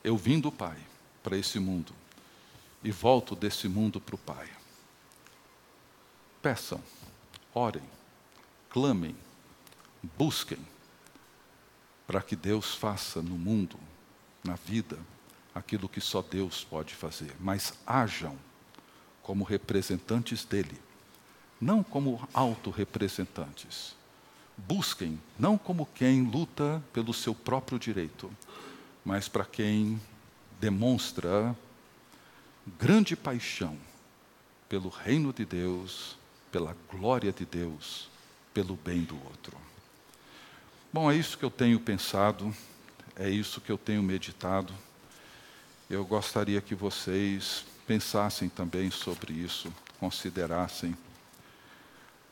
Eu 0.05 0.17
vim 0.17 0.39
do 0.39 0.53
Pai 0.53 0.79
para 1.21 1.37
esse 1.37 1.59
mundo, 1.59 1.93
e 2.85 2.93
volto 2.93 3.35
desse 3.35 3.67
mundo 3.67 4.01
para 4.01 4.15
o 4.15 4.19
Pai. 4.19 4.49
Peçam, 6.41 6.81
orem, 7.53 7.83
clamem, 8.71 9.17
busquem, 10.17 10.65
para 12.07 12.23
que 12.23 12.37
Deus 12.37 12.73
faça 12.73 13.21
no 13.21 13.37
mundo, 13.37 13.77
na 14.45 14.55
vida, 14.55 14.97
aquilo 15.55 15.89
que 15.89 16.01
só 16.01 16.23
Deus 16.23 16.65
pode 16.65 16.95
fazer, 16.95 17.35
mas 17.41 17.75
hajam 17.87 18.37
como 19.23 19.45
representantes 19.45 20.45
dele, 20.45 20.81
não 21.61 21.83
como 21.83 22.27
autorrepresentantes. 22.33 23.95
Busquem 24.57 25.21
não 25.39 25.57
como 25.57 25.87
quem 25.95 26.25
luta 26.25 26.83
pelo 26.93 27.15
seu 27.15 27.35
próprio 27.35 27.79
direito, 27.79 28.31
mas 29.05 29.29
para 29.29 29.45
quem 29.45 30.01
demonstra 30.61 31.57
grande 32.79 33.17
paixão 33.17 33.77
pelo 34.69 34.89
reino 34.89 35.33
de 35.33 35.45
Deus 35.45 36.17
pela 36.53 36.77
glória 36.91 37.33
de 37.33 37.47
Deus, 37.47 38.11
pelo 38.53 38.77
bem 38.77 39.01
do 39.01 39.17
outro. 39.25 39.57
Bom, 40.93 41.11
é 41.11 41.17
isso 41.17 41.39
que 41.39 41.45
eu 41.45 41.51
tenho 41.51 41.81
pensado, 41.81 42.55
é 43.17 43.31
isso 43.31 43.59
que 43.59 43.73
eu 43.73 43.79
tenho 43.79 44.03
meditado. 44.03 44.73
Eu 45.93 46.07
gostaria 46.07 46.59
que 46.62 46.74
vocês 46.74 47.66
pensassem 47.86 48.49
também 48.49 48.90
sobre 48.90 49.34
isso, 49.34 49.70
considerassem 50.01 50.97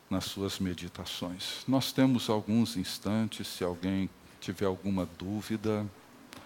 nas 0.09 0.25
suas 0.25 0.57
meditações. 0.57 1.57
Nós 1.67 1.91
temos 1.91 2.27
alguns 2.27 2.75
instantes, 2.75 3.47
se 3.47 3.63
alguém 3.63 4.09
tiver 4.39 4.65
alguma 4.65 5.07
dúvida, 5.15 5.85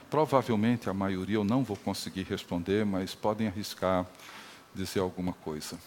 provavelmente 0.10 0.90
a 0.90 0.94
maioria 0.94 1.38
eu 1.38 1.46
não 1.46 1.64
vou 1.64 1.78
conseguir 1.78 2.24
responder, 2.24 2.86
mas 2.86 3.16
podem 3.16 3.48
arriscar 3.48 4.06
dizer 4.76 5.00
alguma 5.00 5.32
coisa. 5.32 5.80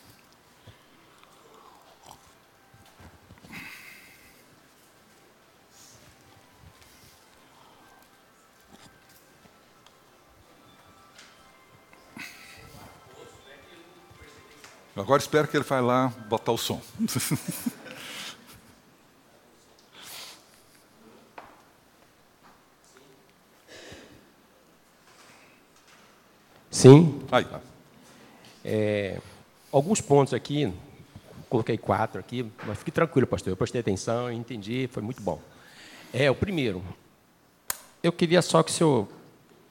Agora 15.09 15.23
espero 15.23 15.49
que 15.49 15.57
ele 15.57 15.65
vai 15.65 15.81
lá 15.81 16.09
botar 16.29 16.53
o 16.53 16.59
som. 16.59 16.83
Sim. 26.71 27.23
Aí. 27.33 27.47
É, 28.63 29.19
alguns 29.73 30.03
pontos 30.03 30.35
aqui, 30.35 30.71
coloquei 31.49 31.79
quatro 31.79 32.21
aqui, 32.21 32.45
mas 32.67 32.77
fique 32.77 32.91
tranquilo, 32.91 33.27
pastor. 33.27 33.51
Eu 33.51 33.57
prestei 33.57 33.81
atenção, 33.81 34.31
entendi, 34.31 34.91
foi 34.93 35.03
muito 35.03 35.23
bom. 35.23 35.41
É, 36.13 36.31
o 36.31 36.35
primeiro, 36.35 36.85
eu 38.03 38.13
queria 38.13 38.43
só 38.43 38.63
que 38.63 38.71
o 38.71 38.75
senhor 38.75 39.09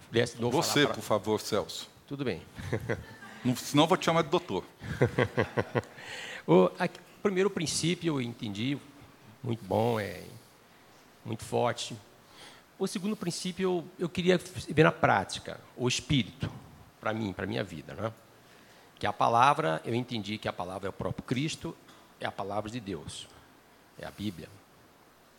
pudesse 0.07 0.35
Você, 0.37 0.81
falar 0.81 0.95
por 0.95 1.03
favor, 1.03 1.39
Celso. 1.39 1.87
Tudo 2.07 2.25
bem. 2.25 2.41
Não- 3.43 3.55
Senão 3.55 3.87
vou 3.87 3.97
te 3.97 4.05
chamar 4.05 4.23
de 4.23 4.29
doutor. 4.29 4.63
O 6.49 6.71
aqui, 6.79 6.97
primeiro 7.21 7.49
princípio 7.49 8.13
eu 8.15 8.21
entendi, 8.21 8.77
muito 9.43 9.61
bom, 9.65 9.99
é 9.99 10.23
muito 11.25 11.43
forte. 11.43 11.93
O 12.79 12.87
segundo 12.87 13.17
princípio 13.17 13.63
eu, 13.69 13.85
eu 13.99 14.07
queria 14.07 14.39
ver 14.69 14.83
na 14.83 14.93
prática, 14.93 15.59
o 15.75 15.89
espírito, 15.89 16.49
para 17.01 17.13
mim, 17.13 17.33
para 17.33 17.45
minha 17.45 17.65
vida, 17.65 17.93
né? 17.95 18.13
Que 18.97 19.05
a 19.05 19.11
palavra, 19.11 19.81
eu 19.83 19.93
entendi 19.93 20.37
que 20.37 20.47
a 20.47 20.53
palavra 20.53 20.87
é 20.87 20.89
o 20.89 20.93
próprio 20.93 21.21
Cristo, 21.25 21.75
é 22.17 22.25
a 22.25 22.31
palavra 22.31 22.71
de 22.71 22.79
Deus, 22.79 23.27
é 23.99 24.05
a 24.07 24.11
Bíblia. 24.11 24.47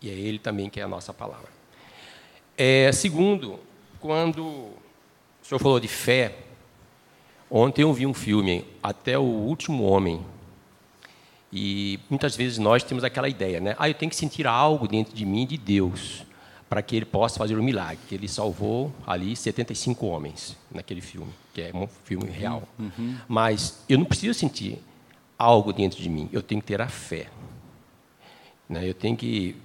E 0.02 0.10
é 0.10 0.12
Ele 0.12 0.38
também 0.38 0.68
que 0.68 0.78
é 0.78 0.82
a 0.82 0.88
nossa 0.88 1.14
palavra. 1.14 1.48
É, 2.54 2.92
segundo, 2.92 3.58
quando 3.98 4.44
o 4.44 4.78
senhor 5.42 5.58
falou 5.58 5.80
de 5.80 5.88
fé, 5.88 6.36
ontem 7.50 7.82
eu 7.82 7.92
vi 7.92 8.06
um 8.06 8.14
filme, 8.14 8.64
Até 8.82 9.18
o 9.18 9.22
Último 9.22 9.84
Homem, 9.84 10.20
e 11.52 11.98
muitas 12.10 12.36
vezes 12.36 12.58
nós 12.58 12.82
temos 12.82 13.04
aquela 13.04 13.28
ideia, 13.28 13.60
né? 13.60 13.74
Ah, 13.78 13.88
eu 13.88 13.94
tenho 13.94 14.10
que 14.10 14.16
sentir 14.16 14.46
algo 14.46 14.86
dentro 14.86 15.14
de 15.14 15.24
mim 15.24 15.46
de 15.46 15.56
Deus 15.56 16.26
para 16.68 16.82
que 16.82 16.94
ele 16.94 17.06
possa 17.06 17.38
fazer 17.38 17.56
o 17.56 17.62
milagre. 17.62 17.98
Que 18.08 18.14
ele 18.14 18.28
salvou 18.28 18.92
ali 19.06 19.34
75 19.34 20.06
homens 20.06 20.56
naquele 20.70 21.00
filme, 21.00 21.32
que 21.54 21.62
é 21.62 21.70
um 21.74 21.88
filme 22.04 22.28
real. 22.30 22.62
Mas 23.26 23.82
eu 23.88 23.98
não 23.98 24.04
preciso 24.04 24.38
sentir 24.38 24.78
algo 25.38 25.72
dentro 25.72 26.00
de 26.00 26.08
mim. 26.10 26.28
Eu 26.32 26.42
tenho 26.42 26.60
que 26.60 26.66
ter 26.66 26.80
a 26.82 26.88
fé. 26.88 27.28
Né? 28.68 28.86
Eu 28.86 28.92
tenho 28.92 29.16
que 29.16 29.56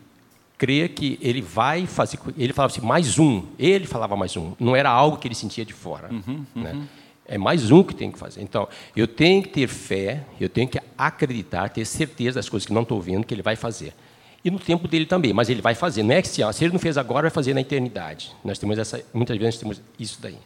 crer 0.57 0.89
que 0.89 1.19
ele 1.21 1.41
vai 1.41 1.86
fazer. 1.86 2.17
Ele 2.38 2.53
falava 2.53 2.71
assim, 2.71 2.86
mais 2.86 3.19
um. 3.19 3.43
Ele 3.59 3.86
falava 3.86 4.15
mais 4.15 4.38
um. 4.38 4.53
Não 4.57 4.73
era 4.73 4.89
algo 4.89 5.17
que 5.17 5.27
ele 5.27 5.36
sentia 5.36 5.65
de 5.65 5.73
fora. 5.73 6.09
Né? 6.55 6.88
É 7.26 7.38
mais 7.38 7.71
um 7.71 7.84
que 7.84 7.95
tem 7.95 8.11
que 8.11 8.19
fazer. 8.19 8.41
Então, 8.41 8.67
eu 8.95 9.07
tenho 9.07 9.41
que 9.41 9.49
ter 9.49 9.67
fé, 9.67 10.26
eu 10.39 10.49
tenho 10.49 10.67
que 10.67 10.80
acreditar, 10.97 11.69
ter 11.69 11.86
certeza 11.86 12.36
das 12.36 12.49
coisas 12.49 12.67
que 12.67 12.74
não 12.74 12.82
estou 12.82 13.01
vendo 13.01 13.26
que 13.26 13.34
ele 13.34 13.41
vai 13.41 13.55
fazer. 13.55 13.93
E 14.43 14.51
no 14.51 14.59
tempo 14.59 14.88
dele 14.88 15.05
também, 15.05 15.32
mas 15.32 15.49
ele 15.49 15.61
vai 15.61 15.74
fazer. 15.74 16.03
Não 16.03 16.13
é 16.13 16.21
que 16.21 16.28
se, 16.28 16.41
se 16.53 16.63
ele 16.65 16.74
não 16.74 16.80
fez 16.80 16.97
agora, 16.97 17.24
vai 17.24 17.32
fazer 17.32 17.53
na 17.53 17.61
eternidade. 17.61 18.36
Nós 18.43 18.59
temos 18.59 18.78
essa, 18.78 19.01
muitas 19.13 19.38
vezes 19.38 19.57
temos 19.57 19.82
isso 19.97 20.19
daí. 20.21 20.38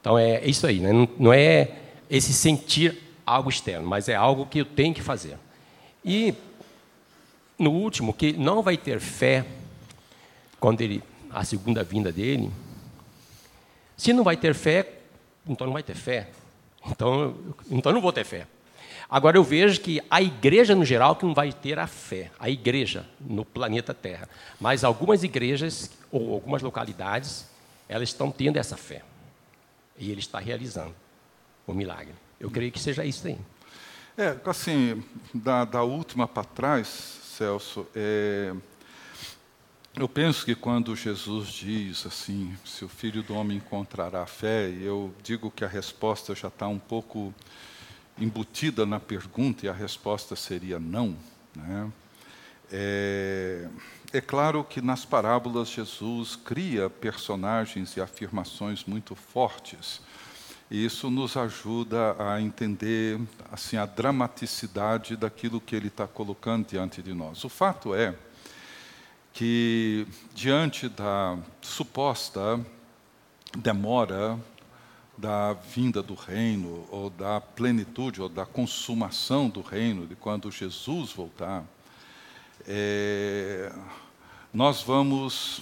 Então 0.00 0.16
é 0.16 0.46
isso 0.46 0.64
aí, 0.66 0.78
né? 0.78 0.92
não, 0.92 1.08
não 1.18 1.32
é 1.32 1.72
esse 2.08 2.32
sentir 2.32 2.96
algo 3.26 3.50
externo, 3.50 3.88
mas 3.88 4.08
é 4.08 4.14
algo 4.14 4.46
que 4.46 4.60
eu 4.60 4.64
tenho 4.64 4.94
que 4.94 5.02
fazer. 5.02 5.36
E 6.04 6.32
no 7.58 7.72
último, 7.72 8.12
que 8.12 8.32
não 8.34 8.62
vai 8.62 8.76
ter 8.76 9.00
fé 9.00 9.44
quando 10.60 10.80
ele 10.80 11.02
a 11.30 11.44
segunda 11.44 11.82
vinda 11.82 12.10
dele. 12.10 12.50
Se 13.96 14.12
não 14.12 14.24
vai 14.24 14.36
ter 14.36 14.54
fé, 14.54 14.95
então 15.46 15.66
não 15.66 15.74
vai 15.74 15.82
ter 15.82 15.94
fé. 15.94 16.30
Então, 16.88 17.36
então 17.70 17.92
não 17.92 18.00
vou 18.00 18.12
ter 18.12 18.24
fé. 18.24 18.46
Agora 19.08 19.36
eu 19.36 19.44
vejo 19.44 19.80
que 19.80 20.02
a 20.10 20.20
igreja 20.20 20.74
no 20.74 20.84
geral 20.84 21.14
que 21.14 21.24
não 21.24 21.32
vai 21.32 21.52
ter 21.52 21.78
a 21.78 21.86
fé, 21.86 22.30
a 22.38 22.50
igreja 22.50 23.06
no 23.20 23.44
planeta 23.44 23.94
Terra. 23.94 24.28
Mas 24.60 24.82
algumas 24.82 25.22
igrejas 25.22 25.90
ou 26.10 26.34
algumas 26.34 26.60
localidades, 26.62 27.46
elas 27.88 28.08
estão 28.08 28.30
tendo 28.30 28.56
essa 28.56 28.76
fé. 28.76 29.02
E 29.96 30.10
ele 30.10 30.20
está 30.20 30.38
realizando 30.38 30.94
o 31.66 31.72
milagre. 31.72 32.14
Eu 32.40 32.50
creio 32.50 32.72
que 32.72 32.80
seja 32.80 33.04
isso 33.04 33.26
aí. 33.26 33.38
É, 34.18 34.36
assim, 34.44 35.02
da, 35.32 35.64
da 35.64 35.82
última 35.82 36.26
para 36.26 36.44
trás, 36.44 36.86
Celso, 37.36 37.86
é, 37.94 38.54
eu 39.96 40.06
penso 40.06 40.44
que 40.44 40.54
quando 40.54 40.94
Jesus 40.94 41.48
diz 41.48 42.04
assim, 42.04 42.54
se 42.66 42.84
o 42.84 42.88
Filho 42.88 43.22
do 43.22 43.34
Homem 43.34 43.56
encontrará 43.56 44.26
fé, 44.26 44.68
eu 44.68 45.14
digo 45.22 45.50
que 45.50 45.64
a 45.64 45.68
resposta 45.68 46.34
já 46.34 46.48
está 46.48 46.68
um 46.68 46.78
pouco 46.78 47.34
embutida 48.18 48.84
na 48.84 49.00
pergunta 49.00 49.64
e 49.64 49.68
a 49.70 49.72
resposta 49.72 50.36
seria 50.36 50.78
não. 50.78 51.16
Né? 51.54 51.90
É, 52.70 53.68
é 54.12 54.20
claro 54.20 54.62
que 54.64 54.82
nas 54.82 55.06
parábolas 55.06 55.70
Jesus 55.70 56.36
cria 56.36 56.90
personagens 56.90 57.96
e 57.96 58.00
afirmações 58.00 58.84
muito 58.84 59.14
fortes. 59.14 60.02
E 60.70 60.84
isso 60.84 61.08
nos 61.08 61.38
ajuda 61.38 62.16
a 62.18 62.38
entender 62.38 63.18
assim 63.50 63.78
a 63.78 63.86
dramaticidade 63.86 65.16
daquilo 65.16 65.58
que 65.58 65.74
ele 65.74 65.88
está 65.88 66.06
colocando 66.06 66.66
diante 66.66 67.00
de 67.00 67.14
nós. 67.14 67.44
O 67.44 67.48
fato 67.48 67.94
é 67.94 68.14
que 69.36 70.06
diante 70.34 70.88
da 70.88 71.36
suposta 71.60 72.58
demora 73.54 74.40
da 75.16 75.52
vinda 75.52 76.02
do 76.02 76.14
reino 76.14 76.86
ou 76.90 77.10
da 77.10 77.38
plenitude 77.38 78.22
ou 78.22 78.30
da 78.30 78.46
consumação 78.46 79.50
do 79.50 79.60
reino 79.60 80.06
de 80.06 80.16
quando 80.16 80.50
Jesus 80.50 81.12
voltar, 81.12 81.64
é, 82.66 83.70
nós 84.54 84.80
vamos 84.80 85.60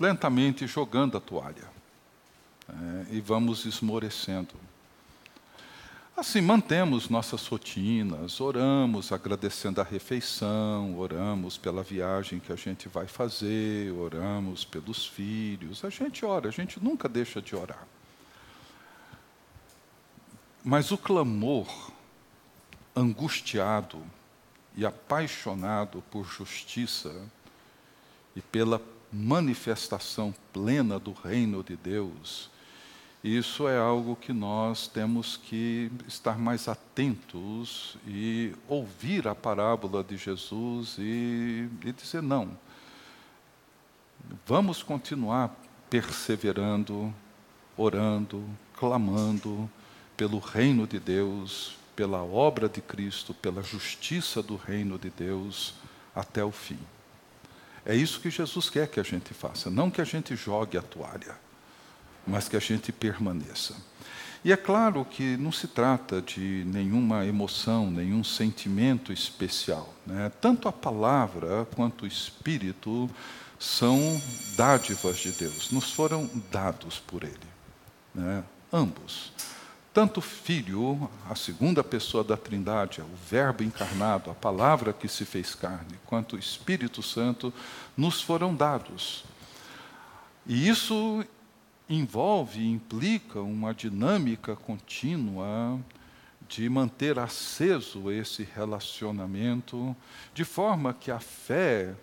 lentamente 0.00 0.66
jogando 0.66 1.18
a 1.18 1.20
toalha 1.20 1.68
é, 2.66 3.14
e 3.14 3.20
vamos 3.20 3.66
esmorecendo. 3.66 4.54
Assim, 6.14 6.42
mantemos 6.42 7.08
nossas 7.08 7.46
rotinas, 7.46 8.38
oramos 8.38 9.12
agradecendo 9.12 9.80
a 9.80 9.84
refeição, 9.84 10.98
oramos 10.98 11.56
pela 11.56 11.82
viagem 11.82 12.38
que 12.38 12.52
a 12.52 12.56
gente 12.56 12.86
vai 12.86 13.06
fazer, 13.06 13.90
oramos 13.92 14.62
pelos 14.62 15.06
filhos, 15.06 15.82
a 15.84 15.88
gente 15.88 16.22
ora, 16.24 16.48
a 16.48 16.52
gente 16.52 16.78
nunca 16.82 17.08
deixa 17.08 17.40
de 17.40 17.56
orar. 17.56 17.86
Mas 20.62 20.92
o 20.92 20.98
clamor 20.98 21.66
angustiado 22.94 23.98
e 24.76 24.84
apaixonado 24.84 26.04
por 26.10 26.24
justiça 26.26 27.26
e 28.36 28.42
pela 28.42 28.82
manifestação 29.10 30.34
plena 30.52 30.98
do 30.98 31.12
reino 31.12 31.64
de 31.64 31.74
Deus, 31.74 32.50
isso 33.22 33.68
é 33.68 33.78
algo 33.78 34.16
que 34.16 34.32
nós 34.32 34.88
temos 34.88 35.36
que 35.36 35.92
estar 36.08 36.36
mais 36.36 36.66
atentos 36.66 37.96
e 38.04 38.52
ouvir 38.66 39.28
a 39.28 39.34
parábola 39.34 40.02
de 40.02 40.16
Jesus 40.16 40.96
e, 40.98 41.68
e 41.84 41.92
dizer: 41.92 42.20
não, 42.20 42.58
vamos 44.44 44.82
continuar 44.82 45.54
perseverando, 45.88 47.14
orando, 47.76 48.44
clamando 48.76 49.70
pelo 50.16 50.40
reino 50.40 50.84
de 50.84 50.98
Deus, 50.98 51.76
pela 51.94 52.24
obra 52.24 52.68
de 52.68 52.80
Cristo, 52.80 53.32
pela 53.32 53.62
justiça 53.62 54.42
do 54.42 54.56
reino 54.56 54.98
de 54.98 55.10
Deus 55.10 55.74
até 56.14 56.44
o 56.44 56.50
fim. 56.50 56.78
É 57.84 57.94
isso 57.94 58.20
que 58.20 58.30
Jesus 58.30 58.68
quer 58.68 58.88
que 58.88 58.98
a 58.98 59.02
gente 59.04 59.32
faça, 59.32 59.70
não 59.70 59.90
que 59.90 60.00
a 60.00 60.04
gente 60.04 60.34
jogue 60.34 60.76
a 60.76 60.82
toalha, 60.82 61.36
mas 62.26 62.48
que 62.48 62.56
a 62.56 62.60
gente 62.60 62.92
permaneça. 62.92 63.74
E 64.44 64.52
é 64.52 64.56
claro 64.56 65.04
que 65.04 65.36
não 65.36 65.52
se 65.52 65.68
trata 65.68 66.20
de 66.20 66.64
nenhuma 66.66 67.24
emoção, 67.24 67.88
nenhum 67.90 68.24
sentimento 68.24 69.12
especial. 69.12 69.94
Né? 70.04 70.32
Tanto 70.40 70.66
a 70.66 70.72
palavra 70.72 71.66
quanto 71.76 72.02
o 72.02 72.08
Espírito 72.08 73.08
são 73.56 74.20
dádivas 74.56 75.18
de 75.18 75.30
Deus, 75.30 75.70
nos 75.70 75.92
foram 75.92 76.28
dados 76.50 76.98
por 76.98 77.22
Ele. 77.22 77.38
Né? 78.12 78.42
Ambos. 78.72 79.32
Tanto 79.94 80.18
o 80.18 80.22
Filho, 80.22 81.08
a 81.30 81.36
segunda 81.36 81.84
pessoa 81.84 82.24
da 82.24 82.36
Trindade, 82.36 83.00
o 83.00 83.16
Verbo 83.30 83.62
encarnado, 83.62 84.30
a 84.30 84.34
palavra 84.34 84.92
que 84.92 85.06
se 85.06 85.24
fez 85.24 85.54
carne, 85.54 86.00
quanto 86.06 86.34
o 86.34 86.38
Espírito 86.38 87.00
Santo, 87.02 87.52
nos 87.96 88.20
foram 88.20 88.52
dados. 88.54 89.22
E 90.46 90.68
isso 90.68 91.24
envolve, 91.94 92.66
implica 92.66 93.40
uma 93.40 93.74
dinâmica 93.74 94.56
contínua 94.56 95.78
de 96.48 96.68
manter 96.68 97.18
aceso 97.18 98.10
esse 98.10 98.42
relacionamento, 98.42 99.94
de 100.34 100.44
forma 100.44 100.92
que 100.94 101.10
a 101.10 101.18
fé 101.18 101.94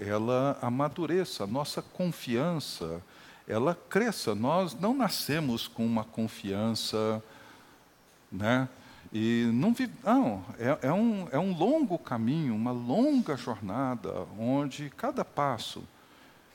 ela 0.00 0.58
amadureça, 0.62 1.44
a 1.44 1.46
nossa 1.46 1.82
confiança 1.82 3.02
ela 3.46 3.74
cresça. 3.88 4.34
Nós 4.34 4.74
não 4.74 4.94
nascemos 4.94 5.66
com 5.66 5.84
uma 5.84 6.04
confiança, 6.04 7.22
né? 8.30 8.68
E 9.10 9.48
não, 9.54 9.74
não 10.04 10.44
é, 10.58 10.88
é, 10.88 10.92
um, 10.92 11.28
é 11.32 11.38
um 11.38 11.56
longo 11.56 11.98
caminho, 11.98 12.54
uma 12.54 12.72
longa 12.72 13.36
jornada, 13.38 14.26
onde 14.38 14.90
cada 14.90 15.24
passo, 15.24 15.82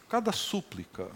cada 0.08 0.32
súplica, 0.32 1.08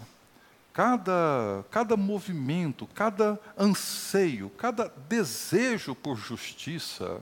cada, 0.78 1.66
cada 1.72 1.98
movimento, 1.98 2.86
cada 2.86 3.40
anseio, 3.58 4.48
cada 4.52 4.88
desejo 5.10 5.96
por 5.96 6.16
justiça 6.16 7.20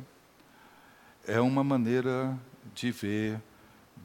é 1.25 1.39
uma 1.39 1.63
maneira 1.63 2.37
de 2.73 2.91
ver 2.91 3.41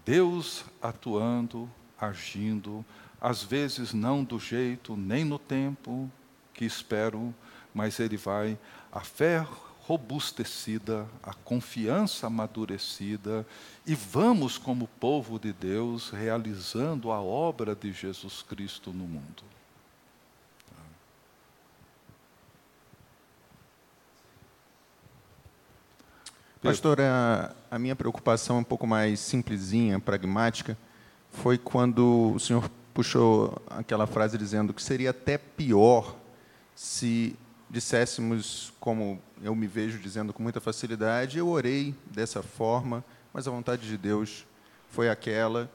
Deus 0.05 0.65
atuando, 0.81 1.69
agindo, 2.01 2.85
às 3.21 3.43
vezes 3.43 3.93
não 3.93 4.23
do 4.23 4.39
jeito 4.39 4.97
nem 4.97 5.25
no 5.25 5.37
tempo 5.37 6.09
que 6.55 6.65
espero, 6.65 7.35
mas 7.75 7.99
Ele 7.99 8.17
vai, 8.17 8.57
a 8.93 9.01
fé 9.01 9.45
robustecida, 9.91 11.05
a 11.21 11.35
confiança 11.35 12.29
amadurecida, 12.29 13.45
e 13.85 13.93
vamos, 13.93 14.57
como 14.57 14.87
povo 14.87 15.37
de 15.37 15.53
Deus, 15.53 16.11
realizando 16.11 17.11
a 17.11 17.21
obra 17.21 17.75
de 17.75 17.93
Jesus 17.93 18.41
Cristo 18.41 18.93
no 18.93 19.05
mundo. 19.05 19.43
Pastor, 26.63 27.01
a, 27.01 27.53
a, 27.69 27.77
minha 27.77 27.97
preocupação 27.97 28.59
é 28.59 28.61
um 28.61 28.65
pouco 28.65 28.87
mais 28.87 29.19
simplesinha, 29.19 29.99
pragmática, 29.99 30.79
foi 31.33 31.59
quando 31.59 32.33
o 32.37 32.39
senhor 32.39 32.71
puxou 32.95 33.61
aquela 33.69 34.07
frase 34.07 34.39
dizendo 34.39 34.73
que 34.73 34.83
seria 34.83 35.11
até 35.11 35.37
pior 35.37 36.15
se 36.77 37.37
disséssemos, 37.71 38.73
como 38.81 39.21
eu 39.43 39.55
me 39.55 39.67
vejo 39.67 39.99
dizendo 39.99 40.33
com 40.33 40.43
muita 40.43 40.61
facilidade, 40.61 41.39
eu 41.39 41.49
orei 41.49 41.95
dessa 42.07 42.43
forma, 42.43 43.05
mas 43.33 43.47
a 43.47 43.51
vontade 43.51 43.87
de 43.87 43.97
Deus 43.97 44.47
foi 44.89 45.09
aquela. 45.09 45.71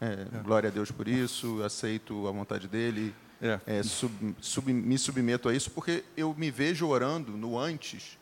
É, 0.00 0.26
é. 0.34 0.38
Glória 0.42 0.68
a 0.68 0.72
Deus 0.72 0.90
por 0.90 1.08
isso, 1.08 1.62
aceito 1.62 2.26
a 2.26 2.30
vontade 2.30 2.68
dele, 2.68 3.14
é. 3.40 3.60
É, 3.66 3.82
sub, 3.82 4.34
sub, 4.40 4.72
me 4.72 4.98
submeto 4.98 5.48
a 5.48 5.54
isso, 5.54 5.70
porque 5.70 6.04
eu 6.16 6.34
me 6.34 6.50
vejo 6.50 6.86
orando 6.86 7.32
no 7.32 7.58
antes 7.58 8.18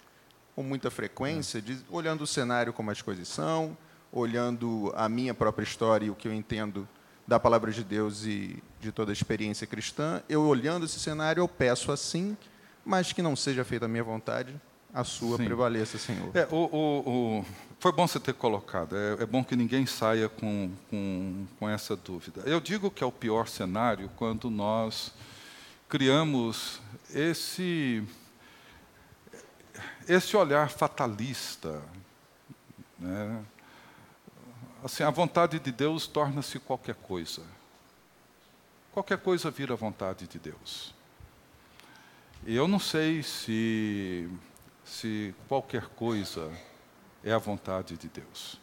com 0.54 0.62
muita 0.62 0.90
frequência, 0.90 1.60
de, 1.62 1.78
olhando 1.90 2.22
o 2.22 2.26
cenário 2.26 2.72
como 2.72 2.90
as 2.90 3.00
coisas 3.00 3.26
são, 3.26 3.76
olhando 4.12 4.92
a 4.96 5.08
minha 5.08 5.34
própria 5.34 5.64
história 5.64 6.06
e 6.06 6.10
o 6.10 6.14
que 6.14 6.28
eu 6.28 6.34
entendo 6.34 6.88
da 7.26 7.40
palavra 7.40 7.72
de 7.72 7.82
Deus 7.82 8.24
e 8.24 8.62
de 8.80 8.92
toda 8.92 9.10
a 9.10 9.14
experiência 9.14 9.66
cristã. 9.66 10.22
Eu 10.28 10.42
olhando 10.42 10.84
esse 10.84 11.00
cenário, 11.00 11.40
eu 11.40 11.48
peço 11.48 11.90
assim 11.90 12.36
mas 12.84 13.12
que 13.12 13.22
não 13.22 13.34
seja 13.34 13.64
feita 13.64 13.86
a 13.86 13.88
minha 13.88 14.04
vontade, 14.04 14.60
a 14.94 15.02
sua 15.02 15.36
Sim. 15.36 15.46
prevaleça, 15.46 15.98
Senhor. 15.98 16.30
É, 16.36 16.46
o, 16.52 16.56
o, 16.56 17.38
o, 17.40 17.46
foi 17.80 17.90
bom 17.90 18.06
você 18.06 18.20
ter 18.20 18.32
colocado, 18.32 18.96
é, 18.96 19.24
é, 19.24 19.26
bom 19.26 19.42
que 19.42 19.56
ninguém 19.56 19.84
saia 19.84 20.28
com, 20.28 20.70
com, 20.88 21.46
com 21.58 21.68
essa 21.68 21.96
dúvida. 21.96 22.42
Eu 22.46 22.60
digo 22.60 22.92
que 22.92 23.02
é 23.02 23.06
o 23.06 23.10
pior 23.10 23.48
cenário 23.48 24.08
quando 24.16 24.48
nós 24.48 25.12
criamos 25.88 26.80
esse, 27.12 28.04
esse 30.08 30.36
olhar 30.36 30.70
fatalista. 30.70 31.82
Né? 32.96 33.44
Assim, 34.84 35.02
a 35.02 35.10
vontade 35.10 35.58
de 35.58 35.72
Deus 35.72 36.06
torna-se 36.06 36.60
qualquer 36.60 36.94
coisa. 36.94 37.42
Qualquer 38.92 39.18
coisa 39.18 39.50
vira 39.50 39.74
vontade 39.74 40.28
de 40.28 40.38
Deus. 40.38 40.94
Eu 42.46 42.68
não 42.68 42.78
sei 42.78 43.22
se, 43.22 44.28
se 44.84 45.34
qualquer 45.48 45.86
coisa 45.86 46.50
é 47.22 47.32
a 47.32 47.38
vontade 47.38 47.96
de 47.96 48.08
Deus. 48.08 48.60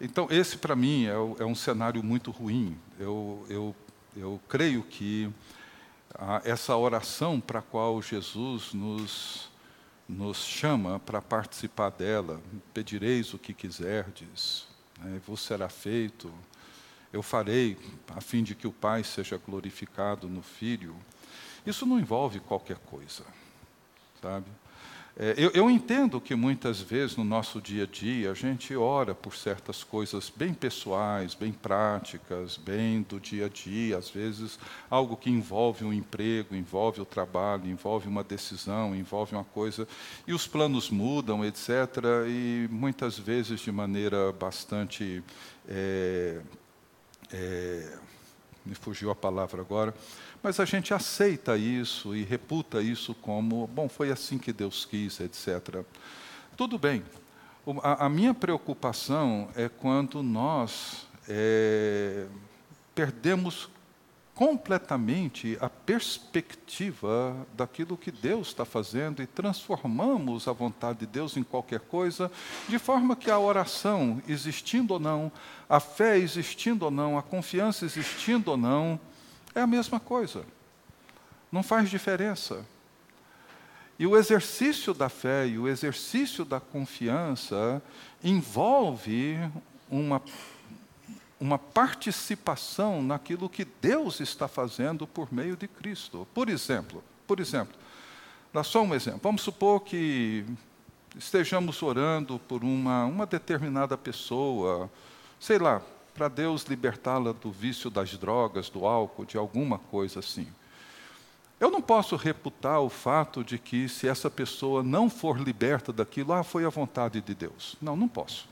Então, 0.00 0.28
esse 0.30 0.58
para 0.58 0.76
mim 0.76 1.06
é, 1.06 1.12
é, 1.12 1.44
um 1.44 1.54
cenário 1.54 2.02
muito 2.02 2.30
ruim. 2.30 2.78
Eu, 2.98 3.46
eu, 3.48 3.76
eu 4.14 4.40
creio 4.46 4.82
que 4.82 5.32
a, 6.14 6.42
essa 6.44 6.76
oração 6.76 7.40
para 7.40 7.60
a 7.60 7.62
qual 7.62 8.00
Jesus 8.02 8.74
nos, 8.74 9.50
nos 10.06 10.38
chama 10.44 10.98
para 10.98 11.22
participar 11.22 11.90
dela, 11.90 12.42
pedireis 12.74 13.32
o 13.32 13.38
que 13.38 13.54
quiserdes, 13.54 14.66
né, 14.98 15.20
vos 15.26 15.40
será 15.40 15.68
feito, 15.68 16.32
eu 17.10 17.22
farei, 17.22 17.78
a 18.14 18.20
fim 18.20 18.42
de 18.42 18.54
que 18.54 18.66
o 18.66 18.72
Pai 18.72 19.02
seja 19.02 19.38
glorificado 19.38 20.28
no 20.28 20.42
Filho. 20.42 20.94
Isso 21.64 21.86
não 21.86 21.98
envolve 21.98 22.40
qualquer 22.40 22.76
coisa, 22.78 23.24
sabe? 24.20 24.46
É, 25.18 25.34
eu, 25.38 25.50
eu, 25.54 25.70
entendo 25.70 26.20
que 26.20 26.34
muitas 26.34 26.78
vezes 26.78 27.16
no 27.16 27.24
nosso 27.24 27.58
dia 27.58 27.84
a 27.84 27.86
dia 27.86 28.30
a 28.30 28.34
gente 28.34 28.76
ora 28.76 29.14
por 29.14 29.34
certas 29.34 29.82
coisas 29.82 30.28
bem 30.28 30.52
pessoais, 30.52 31.34
bem 31.34 31.52
práticas, 31.52 32.58
bem 32.58 33.00
do 33.00 33.18
dia 33.18 33.46
a 33.46 33.48
dia, 33.48 33.96
às 33.96 34.10
vezes 34.10 34.58
algo 34.90 35.16
que 35.16 35.30
envolve 35.30 35.86
um 35.86 35.92
emprego, 35.92 36.54
envolve 36.54 37.00
o 37.00 37.06
trabalho, 37.06 37.66
envolve 37.66 38.06
uma 38.06 38.22
decisão, 38.22 38.94
envolve 38.94 39.34
uma 39.34 39.44
coisa, 39.44 39.88
e 40.26 40.34
os 40.34 40.46
planos 40.46 40.90
mudam, 40.90 41.42
etc. 41.42 41.70
E 42.28 42.68
muitas 42.70 43.18
vezes 43.18 43.60
de 43.60 43.72
maneira 43.72 44.32
bastante. 44.32 45.24
É, 45.66 46.40
é, 47.32 47.98
me 48.66 48.74
fugiu 48.74 49.10
a 49.10 49.14
palavra 49.14 49.62
agora, 49.62 49.94
mas 50.46 50.60
a 50.60 50.64
gente 50.64 50.94
aceita 50.94 51.56
isso 51.56 52.14
e 52.14 52.22
reputa 52.22 52.80
isso 52.80 53.12
como, 53.16 53.66
bom, 53.66 53.88
foi 53.88 54.12
assim 54.12 54.38
que 54.38 54.52
Deus 54.52 54.84
quis, 54.84 55.18
etc. 55.18 55.84
Tudo 56.56 56.78
bem. 56.78 57.02
A, 57.82 58.06
a 58.06 58.08
minha 58.08 58.32
preocupação 58.32 59.48
é 59.56 59.68
quando 59.68 60.22
nós 60.22 61.08
é, 61.28 62.26
perdemos 62.94 63.68
completamente 64.36 65.58
a 65.60 65.68
perspectiva 65.68 67.36
daquilo 67.56 67.96
que 67.96 68.12
Deus 68.12 68.46
está 68.46 68.64
fazendo 68.64 69.20
e 69.24 69.26
transformamos 69.26 70.46
a 70.46 70.52
vontade 70.52 71.00
de 71.00 71.06
Deus 71.06 71.36
em 71.36 71.42
qualquer 71.42 71.80
coisa, 71.80 72.30
de 72.68 72.78
forma 72.78 73.16
que 73.16 73.32
a 73.32 73.38
oração, 73.40 74.22
existindo 74.28 74.94
ou 74.94 75.00
não, 75.00 75.32
a 75.68 75.80
fé 75.80 76.16
existindo 76.16 76.84
ou 76.84 76.90
não, 76.92 77.18
a 77.18 77.22
confiança 77.22 77.84
existindo 77.84 78.52
ou 78.52 78.56
não, 78.56 79.00
é 79.56 79.62
a 79.62 79.66
mesma 79.66 79.98
coisa. 79.98 80.44
Não 81.50 81.62
faz 81.62 81.90
diferença. 81.90 82.64
E 83.98 84.06
o 84.06 84.16
exercício 84.16 84.92
da 84.92 85.08
fé 85.08 85.46
e 85.46 85.58
o 85.58 85.66
exercício 85.66 86.44
da 86.44 86.60
confiança 86.60 87.82
envolve 88.22 89.38
uma 89.90 90.22
uma 91.38 91.58
participação 91.58 93.02
naquilo 93.02 93.48
que 93.48 93.64
Deus 93.64 94.20
está 94.20 94.48
fazendo 94.48 95.06
por 95.06 95.32
meio 95.32 95.56
de 95.56 95.68
Cristo. 95.68 96.26
Por 96.32 96.48
exemplo, 96.48 97.04
por 97.26 97.40
exemplo, 97.40 97.74
dá 98.52 98.64
só 98.64 98.82
um 98.82 98.94
exemplo. 98.94 99.20
Vamos 99.22 99.42
supor 99.42 99.80
que 99.80 100.44
estejamos 101.14 101.82
orando 101.82 102.38
por 102.38 102.64
uma, 102.64 103.04
uma 103.04 103.26
determinada 103.26 103.96
pessoa, 103.98 104.90
sei 105.38 105.58
lá, 105.58 105.82
para 106.16 106.28
Deus 106.28 106.64
libertá-la 106.64 107.32
do 107.32 107.50
vício 107.50 107.90
das 107.90 108.16
drogas, 108.16 108.70
do 108.70 108.86
álcool, 108.86 109.26
de 109.26 109.36
alguma 109.36 109.78
coisa 109.78 110.20
assim. 110.20 110.48
Eu 111.60 111.70
não 111.70 111.82
posso 111.82 112.16
reputar 112.16 112.80
o 112.80 112.88
fato 112.88 113.44
de 113.44 113.58
que 113.58 113.86
se 113.88 114.08
essa 114.08 114.30
pessoa 114.30 114.82
não 114.82 115.10
for 115.10 115.38
liberta 115.38 115.92
daquilo, 115.92 116.32
ah, 116.32 116.42
foi 116.42 116.64
a 116.64 116.70
vontade 116.70 117.20
de 117.20 117.34
Deus. 117.34 117.76
Não, 117.80 117.94
não 117.94 118.08
posso. 118.08 118.48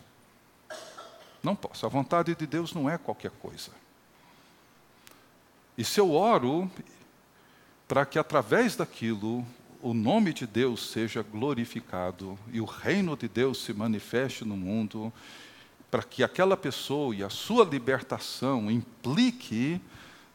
Não 1.42 1.56
posso. 1.56 1.86
A 1.86 1.88
vontade 1.88 2.34
de 2.34 2.46
Deus 2.46 2.74
não 2.74 2.88
é 2.88 2.98
qualquer 2.98 3.30
coisa. 3.30 3.70
E 5.76 5.84
se 5.84 5.98
eu 5.98 6.12
oro 6.12 6.70
para 7.88 8.04
que 8.04 8.18
através 8.18 8.76
daquilo 8.76 9.44
o 9.82 9.92
nome 9.92 10.32
de 10.32 10.46
Deus 10.46 10.90
seja 10.90 11.22
glorificado 11.22 12.38
e 12.50 12.60
o 12.60 12.64
reino 12.64 13.16
de 13.16 13.28
Deus 13.28 13.62
se 13.62 13.74
manifeste 13.74 14.44
no 14.44 14.56
mundo, 14.56 15.12
para 15.94 16.02
que 16.02 16.24
aquela 16.24 16.56
pessoa 16.56 17.14
e 17.14 17.22
a 17.22 17.30
sua 17.30 17.64
libertação 17.64 18.68
implique 18.68 19.80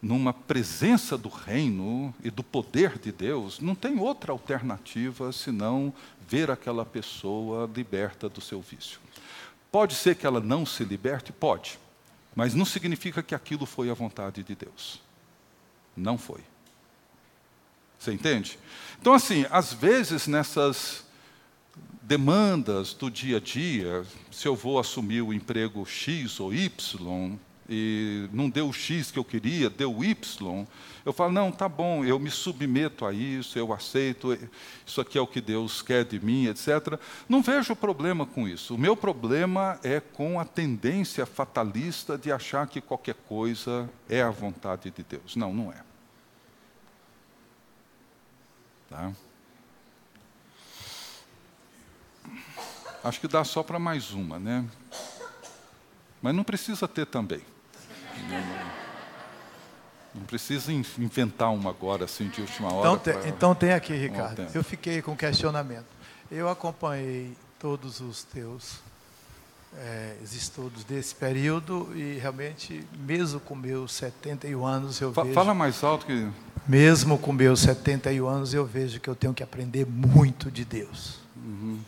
numa 0.01 0.31
presença 0.31 1.17
do 1.17 1.27
reino 1.27 2.15
e 2.23 2.31
do 2.31 2.41
poder 2.41 2.97
de 2.97 3.11
Deus, 3.11 3.59
não 3.59 3.75
tem 3.75 3.99
outra 3.99 4.31
alternativa 4.31 5.33
senão 5.33 5.93
ver 6.25 6.49
aquela 6.49 6.85
pessoa 6.85 7.69
liberta 7.75 8.29
do 8.29 8.39
seu 8.39 8.61
vício. 8.61 9.01
Pode 9.69 9.95
ser 9.95 10.15
que 10.15 10.25
ela 10.25 10.39
não 10.39 10.65
se 10.65 10.85
liberte? 10.85 11.33
Pode. 11.33 11.77
Mas 12.33 12.55
não 12.55 12.63
significa 12.63 13.21
que 13.21 13.35
aquilo 13.35 13.65
foi 13.65 13.89
a 13.89 13.93
vontade 13.93 14.41
de 14.41 14.55
Deus. 14.55 15.01
Não 15.93 16.17
foi. 16.17 16.39
Você 17.99 18.13
entende? 18.13 18.57
Então, 19.01 19.13
assim, 19.13 19.45
às 19.51 19.73
vezes 19.73 20.25
nessas 20.25 21.03
demandas 22.09 22.95
do 22.95 23.07
dia 23.07 23.37
a 23.37 23.39
dia, 23.39 24.03
se 24.31 24.47
eu 24.47 24.55
vou 24.55 24.79
assumir 24.79 25.21
o 25.21 25.31
emprego 25.31 25.85
X 25.85 26.39
ou 26.39 26.51
Y, 26.51 27.37
e 27.69 28.27
não 28.33 28.49
deu 28.49 28.69
o 28.69 28.73
X 28.73 29.11
que 29.11 29.19
eu 29.19 29.23
queria, 29.23 29.69
deu 29.69 29.95
o 29.95 30.03
Y, 30.03 30.65
eu 31.05 31.13
falo, 31.13 31.31
não, 31.31 31.51
tá 31.51 31.69
bom, 31.69 32.03
eu 32.03 32.17
me 32.17 32.31
submeto 32.31 33.05
a 33.05 33.13
isso, 33.13 33.59
eu 33.59 33.71
aceito, 33.71 34.35
isso 34.83 34.99
aqui 34.99 35.19
é 35.19 35.21
o 35.21 35.27
que 35.27 35.39
Deus 35.39 35.83
quer 35.83 36.03
de 36.03 36.19
mim, 36.19 36.47
etc. 36.47 36.99
Não 37.29 37.43
vejo 37.43 37.75
problema 37.75 38.25
com 38.25 38.47
isso. 38.47 38.73
O 38.73 38.77
meu 38.77 38.97
problema 38.97 39.79
é 39.83 39.99
com 39.99 40.39
a 40.39 40.45
tendência 40.45 41.27
fatalista 41.27 42.17
de 42.17 42.31
achar 42.31 42.65
que 42.65 42.81
qualquer 42.81 43.17
coisa 43.27 43.87
é 44.09 44.23
a 44.23 44.31
vontade 44.31 44.89
de 44.89 45.03
Deus. 45.03 45.35
Não, 45.35 45.53
não 45.53 45.71
é. 45.71 45.83
Tá? 48.89 49.13
Acho 53.03 53.19
que 53.19 53.27
dá 53.27 53.43
só 53.43 53.63
para 53.63 53.79
mais 53.79 54.11
uma, 54.11 54.37
né? 54.37 54.65
Mas 56.21 56.35
não 56.35 56.43
precisa 56.43 56.87
ter 56.87 57.05
também. 57.05 57.41
Não 60.13 60.23
precisa 60.23 60.71
inventar 60.71 61.53
uma 61.53 61.69
agora, 61.69 62.05
assim, 62.05 62.27
de 62.27 62.41
última 62.41 62.73
hora. 62.73 62.89
Então, 62.89 62.97
tem, 62.97 63.13
pra... 63.13 63.29
então 63.29 63.55
tem 63.55 63.73
aqui, 63.73 63.93
Ricardo. 63.93 64.47
Eu 64.53 64.63
fiquei 64.63 65.01
com 65.01 65.15
questionamento. 65.15 65.85
Eu 66.31 66.49
acompanhei 66.49 67.35
todos 67.57 68.01
os 68.01 68.23
teus 68.23 68.79
é, 69.77 70.15
estudos 70.23 70.83
desse 70.83 71.15
período 71.15 71.89
e 71.95 72.17
realmente, 72.17 72.85
mesmo 72.99 73.39
com 73.39 73.55
meus 73.55 73.93
71 73.93 74.65
anos, 74.65 74.99
eu 74.99 75.13
Fa 75.13 75.23
vejo... 75.23 75.35
Fala 75.35 75.53
mais 75.53 75.83
alto 75.83 76.05
que... 76.05 76.29
Mesmo 76.67 77.17
com 77.17 77.31
meus 77.31 77.61
71 77.61 78.27
anos, 78.27 78.53
eu 78.53 78.65
vejo 78.65 78.99
que 78.99 79.09
eu 79.09 79.15
tenho 79.15 79.33
que 79.33 79.41
aprender 79.41 79.85
muito 79.85 80.51
de 80.51 80.65
Deus. 80.65 81.19
Uhum. 81.35 81.79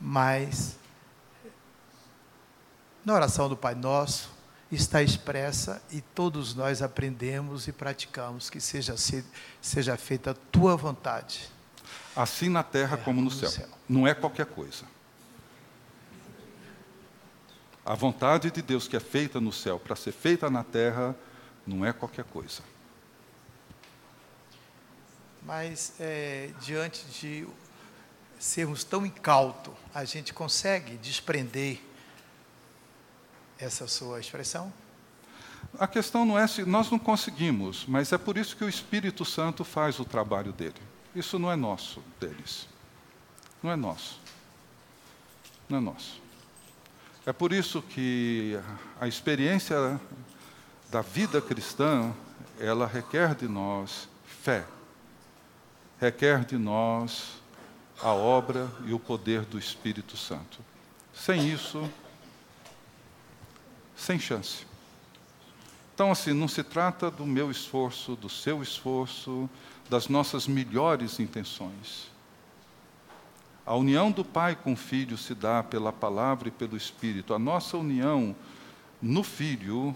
Mas, 0.00 0.76
na 3.04 3.14
oração 3.14 3.48
do 3.48 3.56
Pai 3.56 3.74
Nosso, 3.74 4.30
está 4.70 5.02
expressa 5.02 5.82
e 5.90 6.00
todos 6.00 6.54
nós 6.54 6.82
aprendemos 6.82 7.68
e 7.68 7.72
praticamos 7.72 8.50
que 8.50 8.60
seja, 8.60 8.94
seja 9.60 9.96
feita 9.96 10.32
a 10.32 10.34
tua 10.34 10.76
vontade. 10.76 11.48
Assim 12.14 12.48
na 12.48 12.62
terra 12.62 12.96
como 12.96 13.20
no, 13.20 13.26
no 13.26 13.30
céu. 13.30 13.48
céu. 13.48 13.68
Não 13.88 14.06
é 14.06 14.14
qualquer 14.14 14.46
coisa. 14.46 14.84
A 17.84 17.94
vontade 17.94 18.50
de 18.50 18.60
Deus 18.62 18.88
que 18.88 18.96
é 18.96 19.00
feita 19.00 19.40
no 19.40 19.52
céu 19.52 19.78
para 19.78 19.94
ser 19.94 20.12
feita 20.12 20.50
na 20.50 20.64
terra 20.64 21.14
não 21.64 21.84
é 21.84 21.92
qualquer 21.92 22.24
coisa. 22.24 22.62
Mas 25.42 25.94
é, 26.00 26.50
diante 26.60 27.04
de 27.06 27.46
sermos 28.38 28.84
tão 28.84 29.06
incauto, 29.06 29.72
a 29.94 30.04
gente 30.04 30.32
consegue 30.32 30.96
desprender 30.96 31.80
essa 33.58 33.86
sua 33.86 34.20
expressão? 34.20 34.72
A 35.78 35.86
questão 35.86 36.24
não 36.24 36.38
é 36.38 36.46
se 36.46 36.64
nós 36.64 36.90
não 36.90 36.98
conseguimos, 36.98 37.84
mas 37.86 38.12
é 38.12 38.18
por 38.18 38.36
isso 38.36 38.56
que 38.56 38.64
o 38.64 38.68
Espírito 38.68 39.24
Santo 39.24 39.64
faz 39.64 39.98
o 39.98 40.04
trabalho 40.04 40.52
dele. 40.52 40.80
Isso 41.14 41.38
não 41.38 41.50
é 41.50 41.56
nosso, 41.56 42.02
deles. 42.20 42.68
Não 43.62 43.70
é 43.70 43.76
nosso. 43.76 44.20
Não 45.68 45.78
é 45.78 45.80
nosso. 45.80 46.20
É 47.24 47.32
por 47.32 47.52
isso 47.52 47.82
que 47.82 48.58
a 49.00 49.08
experiência 49.08 50.00
da 50.90 51.02
vida 51.02 51.42
cristã, 51.42 52.14
ela 52.60 52.86
requer 52.86 53.34
de 53.34 53.48
nós 53.48 54.08
fé. 54.24 54.64
Requer 55.98 56.44
de 56.44 56.56
nós 56.56 57.40
a 58.02 58.12
obra 58.12 58.70
e 58.84 58.92
o 58.92 58.98
poder 58.98 59.42
do 59.42 59.58
Espírito 59.58 60.16
Santo. 60.16 60.58
Sem 61.14 61.48
isso, 61.48 61.88
sem 63.96 64.18
chance. 64.18 64.66
Então, 65.94 66.12
assim, 66.12 66.34
não 66.34 66.46
se 66.46 66.62
trata 66.62 67.10
do 67.10 67.24
meu 67.24 67.50
esforço, 67.50 68.14
do 68.16 68.28
seu 68.28 68.62
esforço, 68.62 69.48
das 69.88 70.08
nossas 70.08 70.46
melhores 70.46 71.18
intenções. 71.18 72.10
A 73.64 73.74
união 73.74 74.12
do 74.12 74.24
Pai 74.24 74.54
com 74.54 74.74
o 74.74 74.76
Filho 74.76 75.16
se 75.16 75.34
dá 75.34 75.62
pela 75.62 75.92
palavra 75.92 76.48
e 76.48 76.50
pelo 76.52 76.76
Espírito. 76.76 77.32
A 77.32 77.38
nossa 77.38 77.76
união 77.76 78.36
no 79.00 79.22
Filho 79.22 79.94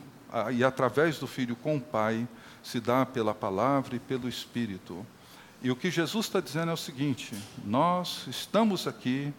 e 0.53 0.65
através 0.65 1.19
do 1.19 1.27
Filho 1.27 1.55
com 1.55 1.77
o 1.77 1.81
Pai 1.81 2.27
se 2.63 2.81
dá 2.81 3.05
pela 3.05 3.35
palavra 3.35 3.97
e 3.97 4.01
pelo 4.01 4.29
Espírito. 4.29 5.07
E 5.63 5.71
o 5.71 5.77
que 5.77 5.91
Jesus 5.91 6.27
está 6.27 6.41
dizendo 6.41 6.71
é 6.71 6.75
o 6.75 6.77
seguinte: 6.77 7.35
nós 7.65 8.27
estamos 8.29 8.87
aqui 8.87 9.33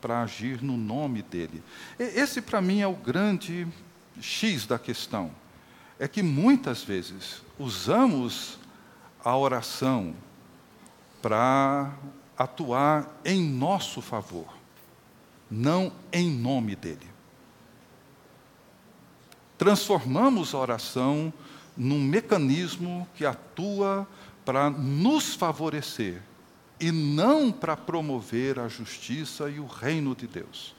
para 0.00 0.22
agir 0.22 0.62
no 0.62 0.76
nome 0.76 1.22
dele. 1.22 1.62
Esse, 1.98 2.40
para 2.40 2.60
mim, 2.60 2.80
é 2.80 2.86
o 2.86 2.94
grande 2.94 3.66
X 4.20 4.66
da 4.66 4.78
questão 4.78 5.30
é 5.98 6.06
que 6.06 6.22
muitas 6.22 6.82
vezes 6.82 7.42
usamos 7.58 8.58
a 9.24 9.36
oração 9.36 10.14
para 11.20 11.92
atuar 12.36 13.20
em 13.24 13.42
nosso 13.42 14.00
favor, 14.00 14.46
não 15.50 15.92
em 16.12 16.30
nome 16.30 16.76
dele. 16.76 17.06
Transformamos 19.56 20.54
a 20.54 20.58
oração 20.58 21.32
num 21.76 22.00
mecanismo 22.00 23.08
que 23.16 23.26
atua 23.26 24.06
para 24.48 24.70
nos 24.70 25.34
favorecer 25.34 26.22
e 26.80 26.90
não 26.90 27.52
para 27.52 27.76
promover 27.76 28.58
a 28.58 28.66
justiça 28.66 29.50
e 29.50 29.60
o 29.60 29.66
reino 29.66 30.16
de 30.16 30.26
Deus 30.26 30.74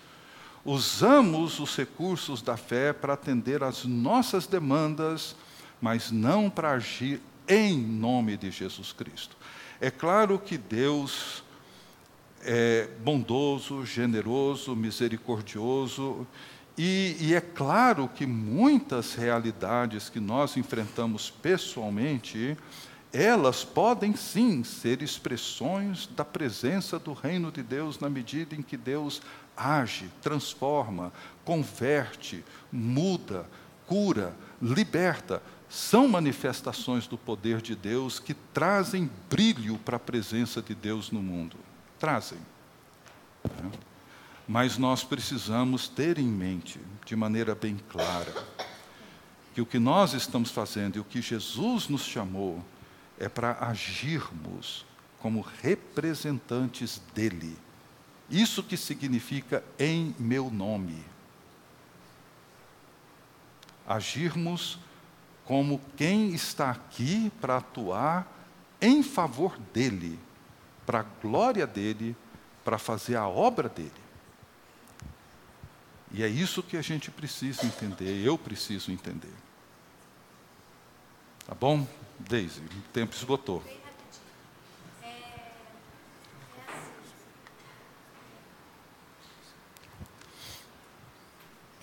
usamos 0.66 1.60
os 1.60 1.76
recursos 1.76 2.42
da 2.42 2.58
fé 2.58 2.92
para 2.92 3.14
atender 3.14 3.64
às 3.64 3.86
nossas 3.86 4.48
demandas, 4.48 5.36
mas 5.80 6.10
não 6.10 6.50
para 6.50 6.72
agir 6.72 7.22
em 7.48 7.78
nome 7.78 8.38
de 8.38 8.50
Jesus 8.50 8.92
Cristo. 8.92 9.38
É 9.80 9.92
claro 9.92 10.40
que 10.40 10.58
Deus 10.58 11.44
é 12.42 12.90
bondoso, 13.04 13.86
generoso, 13.86 14.76
misericordioso, 14.76 16.28
e, 16.82 17.18
e, 17.20 17.36
é 17.36 17.42
claro 17.42 18.08
que 18.08 18.26
muitas 18.26 19.14
realidades 19.14 20.08
que 20.08 20.18
nós 20.18 20.56
enfrentamos 20.56 21.30
pessoalmente, 21.30 22.58
elas 23.12 23.64
podem 23.64 24.16
sim 24.16 24.64
ser 24.64 25.02
expressões 25.02 26.08
da 26.16 26.24
presença 26.24 27.00
do 27.00 27.14
reino 27.14 27.52
de 27.52 27.64
Deus 27.64 28.00
na 28.00 28.10
medida 28.10 28.56
em 28.56 28.62
que 28.62 28.78
Deus 28.78 29.22
age, 29.58 30.10
transforma, 30.22 31.12
converte, 31.44 32.44
muda, 32.72 33.50
cura, 33.88 34.36
liberta. 34.62 35.42
São 35.68 36.08
manifestações 36.08 37.08
do 37.08 37.18
poder 37.18 37.62
de 37.62 37.76
Deus 37.76 38.20
que 38.20 38.34
trazem 38.34 39.10
brilho 39.30 39.78
para 39.80 39.98
a 39.98 40.00
presença 40.00 40.62
de 40.62 40.76
Deus 40.76 41.12
no 41.12 41.22
mundo. 41.22 41.58
Trazem. 42.00 42.40
Né? 43.44 43.72
Mas 44.48 44.78
nós 44.78 45.04
precisamos 45.04 45.88
ter 45.88 46.18
em 46.18 46.28
mente, 46.28 46.80
de 47.06 47.16
maneira 47.16 47.54
bem 47.54 47.80
clara, 47.90 48.34
que 49.54 49.62
o 49.62 49.66
que 49.66 49.80
nós 49.80 50.14
estamos 50.14 50.52
fazendo 50.52 50.98
e 50.98 51.00
o 51.00 51.04
que 51.04 51.22
Jesus 51.22 51.88
nos 51.88 52.04
chamou 52.04 52.64
é 53.20 53.30
para 53.30 53.58
agirmos 53.60 54.86
como 55.20 55.42
representantes 55.42 57.02
dele 57.14 57.58
isso 58.30 58.62
que 58.62 58.78
significa 58.78 59.64
em 59.78 60.16
meu 60.20 60.52
nome. 60.52 61.04
Agirmos 63.88 64.78
como 65.44 65.82
quem 65.98 66.30
está 66.30 66.70
aqui 66.70 67.32
para 67.42 67.58
atuar 67.58 68.28
em 68.80 69.02
favor 69.02 69.58
dele, 69.74 70.20
para 70.86 71.00
a 71.00 71.06
glória 71.22 71.66
dele, 71.66 72.16
para 72.64 72.78
fazer 72.78 73.16
a 73.16 73.28
obra 73.28 73.68
dele. 73.68 73.92
E 76.12 76.24
é 76.24 76.28
isso 76.28 76.62
que 76.62 76.78
a 76.78 76.82
gente 76.82 77.10
precisa 77.10 77.66
entender, 77.66 78.24
eu 78.24 78.38
preciso 78.38 78.92
entender. 78.92 79.34
Tá 81.48 81.56
bom? 81.56 81.88
Deise, 82.20 82.60
o 82.60 82.92
tempo 82.92 83.16
esgotou. 83.16 83.64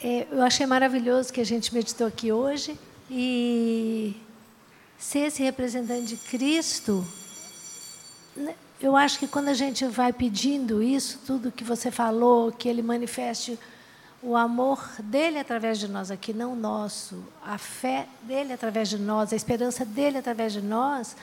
É, 0.03 0.27
eu 0.31 0.43
achei 0.43 0.67
maravilhoso 0.67 1.33
que 1.33 1.41
a 1.41 1.45
gente 1.45 1.75
meditou 1.75 2.07
aqui 2.07 2.31
hoje 2.31 2.79
e 3.11 4.15
ser 4.99 5.21
esse 5.21 5.43
representante 5.43 6.15
de 6.15 6.17
Cristo, 6.17 7.05
né, 8.37 8.55
eu 8.81 8.95
acho 8.95 9.19
que 9.19 9.27
quando 9.27 9.49
a 9.49 9.55
gente 9.55 9.85
vai 9.87 10.13
pedindo 10.13 10.83
isso, 10.83 11.21
tudo 11.27 11.51
que 11.51 11.65
você 11.65 11.91
falou, 11.91 12.53
que 12.53 12.69
ele 12.69 12.83
manifeste 12.83 13.59
o 14.23 14.35
amor 14.35 14.83
dele 14.99 15.39
através 15.39 15.79
de 15.79 15.89
nós 15.89 16.11
aqui, 16.11 16.33
não 16.33 16.57
nosso, 16.57 17.23
a 17.45 17.59
fé 17.59 18.09
dele 18.23 18.53
através 18.53 18.89
de 18.89 18.99
nós, 18.99 19.33
a 19.33 19.37
esperança 19.37 19.85
dele 19.85 20.19
através 20.19 20.53
de 20.53 20.63
nós, 20.63 21.17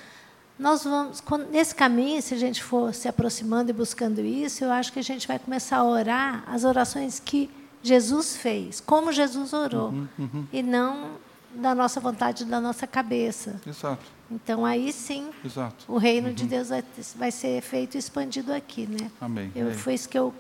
nós 0.58 0.84
vamos, 0.84 1.24
nesse 1.52 1.74
caminho, 1.74 2.22
se 2.22 2.34
a 2.34 2.38
gente 2.38 2.64
for 2.64 2.94
se 2.94 3.08
aproximando 3.08 3.72
e 3.72 3.74
buscando 3.74 4.22
isso, 4.22 4.64
eu 4.64 4.72
acho 4.72 4.94
que 4.94 5.00
a 5.00 5.04
gente 5.04 5.28
vai 5.28 5.40
começar 5.40 5.78
a 5.78 5.84
orar 5.84 6.44
as 6.48 6.64
orações 6.64 7.20
que 7.20 7.50
Jesus 7.82 8.38
fez, 8.38 8.80
como 8.80 9.12
Jesus 9.12 9.52
orou, 9.52 9.90
uhum, 9.90 10.08
uhum. 10.18 10.48
e 10.54 10.62
não 10.62 11.12
da 11.56 11.76
nossa 11.76 12.00
vontade, 12.00 12.46
da 12.46 12.62
nossa 12.62 12.88
cabeça. 12.88 13.60
Exato. 13.68 14.04
Então 14.32 14.66
aí 14.66 14.92
sim, 14.92 15.30
Exato. 15.44 15.86
o 15.88 15.98
reino 15.98 16.30
uhum. 16.30 16.34
de 16.34 16.46
Deus 16.46 16.70
vai, 16.70 16.84
vai, 17.16 17.32
ser 17.32 17.62
feito 17.62 17.96
e 17.96 17.98
expandido 17.98 18.54
aqui, 18.54 18.88
né? 18.88 19.12
Amém. 19.20 19.52
Eu, 19.56 19.70
é. 19.70 19.74
Foi 19.74 19.94
isso 19.94 20.08
que 20.08 20.18
eu 20.18 20.34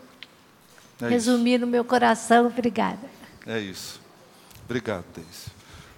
é 1.07 1.09
resumi 1.09 1.55
isso. 1.55 1.65
no 1.65 1.67
meu 1.67 1.83
coração. 1.83 2.47
Obrigada. 2.47 3.09
É 3.45 3.59
isso. 3.59 4.01
Obrigado, 4.65 5.05
Deise. 5.13 5.51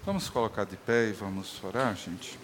Vamos 0.04 0.28
colocar 0.28 0.64
de 0.64 0.76
pé 0.76 1.08
e 1.08 1.12
vamos 1.12 1.62
orar, 1.64 1.94
gente. 1.96 2.38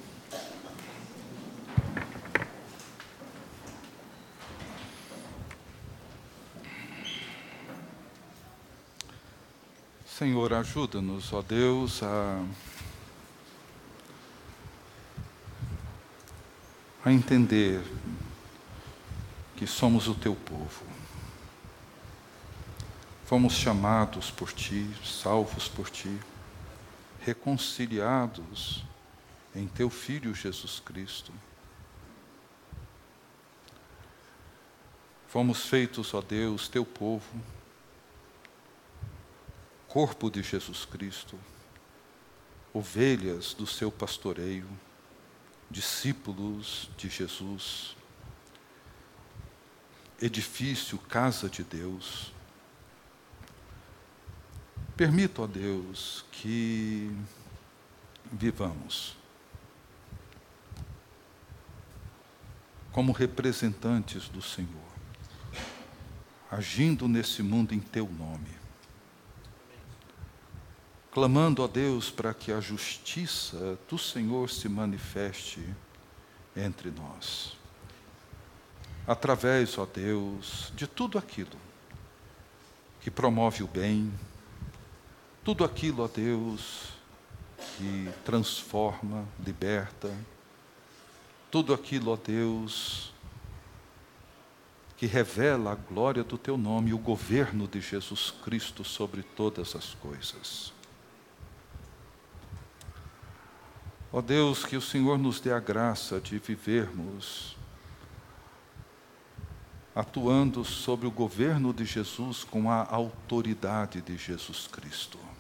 Senhor, 10.07 10.53
ajuda-nos, 10.53 11.33
ó 11.33 11.43
Deus, 11.43 12.01
a, 12.03 12.45
a 17.05 17.13
entender 17.13 17.83
que 19.57 19.67
somos 19.67 20.07
o 20.07 20.15
teu 20.15 20.35
povo. 20.35 20.92
Fomos 23.33 23.55
chamados 23.55 24.31
por 24.31 24.53
ti, 24.53 24.87
salvos 25.03 25.67
por 25.67 25.89
ti, 25.89 26.21
reconciliados 27.23 28.85
em 29.55 29.67
teu 29.67 29.89
Filho 29.89 30.35
Jesus 30.35 30.81
Cristo. 30.81 31.33
Fomos 35.29 35.65
feitos, 35.65 36.13
ó 36.13 36.21
Deus, 36.21 36.69
teu 36.69 36.85
povo 36.85 37.41
corpo 39.89 40.31
de 40.31 40.43
Jesus 40.43 40.85
Cristo, 40.85 41.41
ovelhas 42.71 43.55
do 43.55 43.67
seu 43.67 43.91
pastoreio, 43.91 44.69
discípulos 45.71 46.91
de 46.99 47.09
Jesus, 47.09 47.97
edifício, 50.21 50.99
casa 50.99 51.49
de 51.49 51.65
Deus. 51.65 52.31
Permita, 54.97 55.43
ó 55.43 55.47
Deus, 55.47 56.25
que 56.31 57.11
vivamos 58.31 59.17
como 62.93 63.13
representantes 63.13 64.29
do 64.29 64.43
Senhor, 64.43 64.69
agindo 66.51 67.09
nesse 67.09 67.43
mundo 67.43 67.75
em 67.75 67.81
teu 67.81 68.07
nome 68.07 68.63
clamando 71.13 71.63
a 71.63 71.67
Deus 71.67 72.11
para 72.11 72.33
que 72.33 72.51
a 72.51 72.59
justiça 72.59 73.79
do 73.87 73.99
Senhor 73.99 74.49
se 74.49 74.67
manifeste 74.67 75.63
entre 76.57 76.91
nós. 76.91 77.55
Através, 79.07 79.77
ó 79.77 79.85
Deus, 79.85 80.73
de 80.75 80.87
tudo 80.87 81.19
aquilo 81.19 81.59
que 83.03 83.11
promove 83.11 83.63
o 83.63 83.67
bem, 83.67 84.11
tudo 85.45 85.65
aquilo, 85.65 86.05
ó 86.05 86.09
Deus, 86.09 86.93
que 87.77 88.11
transforma, 88.25 89.27
liberta, 89.45 90.13
tudo 91.51 91.75
aquilo, 91.75 92.13
ó 92.13 92.17
Deus, 92.17 93.13
que 94.97 95.07
revela 95.07 95.73
a 95.73 95.75
glória 95.75 96.23
do 96.23 96.39
Teu 96.39 96.57
nome 96.57 96.91
e 96.91 96.95
o 96.95 96.99
governo 96.99 97.67
de 97.67 97.81
Jesus 97.81 98.33
Cristo 98.45 98.85
sobre 98.85 99.23
todas 99.23 99.75
as 99.75 99.95
coisas. 99.95 100.73
Ó 104.13 104.21
Deus, 104.21 104.65
que 104.65 104.77
o 104.77 104.81
Senhor 104.81 105.19
nos 105.19 105.41
dê 105.41 105.53
a 105.53 105.59
graça 105.59 106.21
de 106.21 106.39
vivermos 106.39 107.57
atuando 109.95 110.65
sobre 110.65 111.07
o 111.07 111.11
governo 111.11 111.73
de 111.73 111.85
Jesus 111.85 112.45
com 112.45 112.71
a 112.71 112.87
autoridade 112.89 114.01
de 114.01 114.17
Jesus 114.17 114.67
Cristo. 114.67 115.32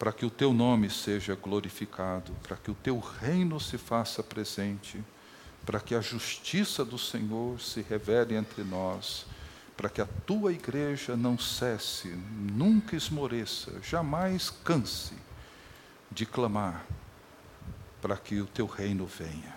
Para 0.00 0.12
que 0.12 0.24
o 0.24 0.30
teu 0.30 0.54
nome 0.54 0.88
seja 0.88 1.34
glorificado, 1.34 2.32
para 2.42 2.56
que 2.56 2.70
o 2.70 2.74
teu 2.74 2.98
reino 2.98 3.60
se 3.60 3.76
faça 3.76 4.22
presente, 4.22 4.98
para 5.64 5.78
que 5.78 5.94
a 5.94 6.00
justiça 6.00 6.84
do 6.84 6.98
Senhor 6.98 7.60
se 7.60 7.82
revele 7.82 8.34
entre 8.34 8.64
nós, 8.64 9.26
para 9.76 9.90
que 9.90 10.00
a 10.00 10.08
tua 10.26 10.52
igreja 10.52 11.16
não 11.16 11.38
cesse, 11.38 12.08
nunca 12.08 12.96
esmoreça, 12.96 13.72
jamais 13.82 14.50
canse 14.64 15.14
de 16.10 16.24
clamar 16.24 16.86
para 18.00 18.16
que 18.16 18.40
o 18.40 18.46
teu 18.46 18.66
reino 18.66 19.06
venha 19.06 19.54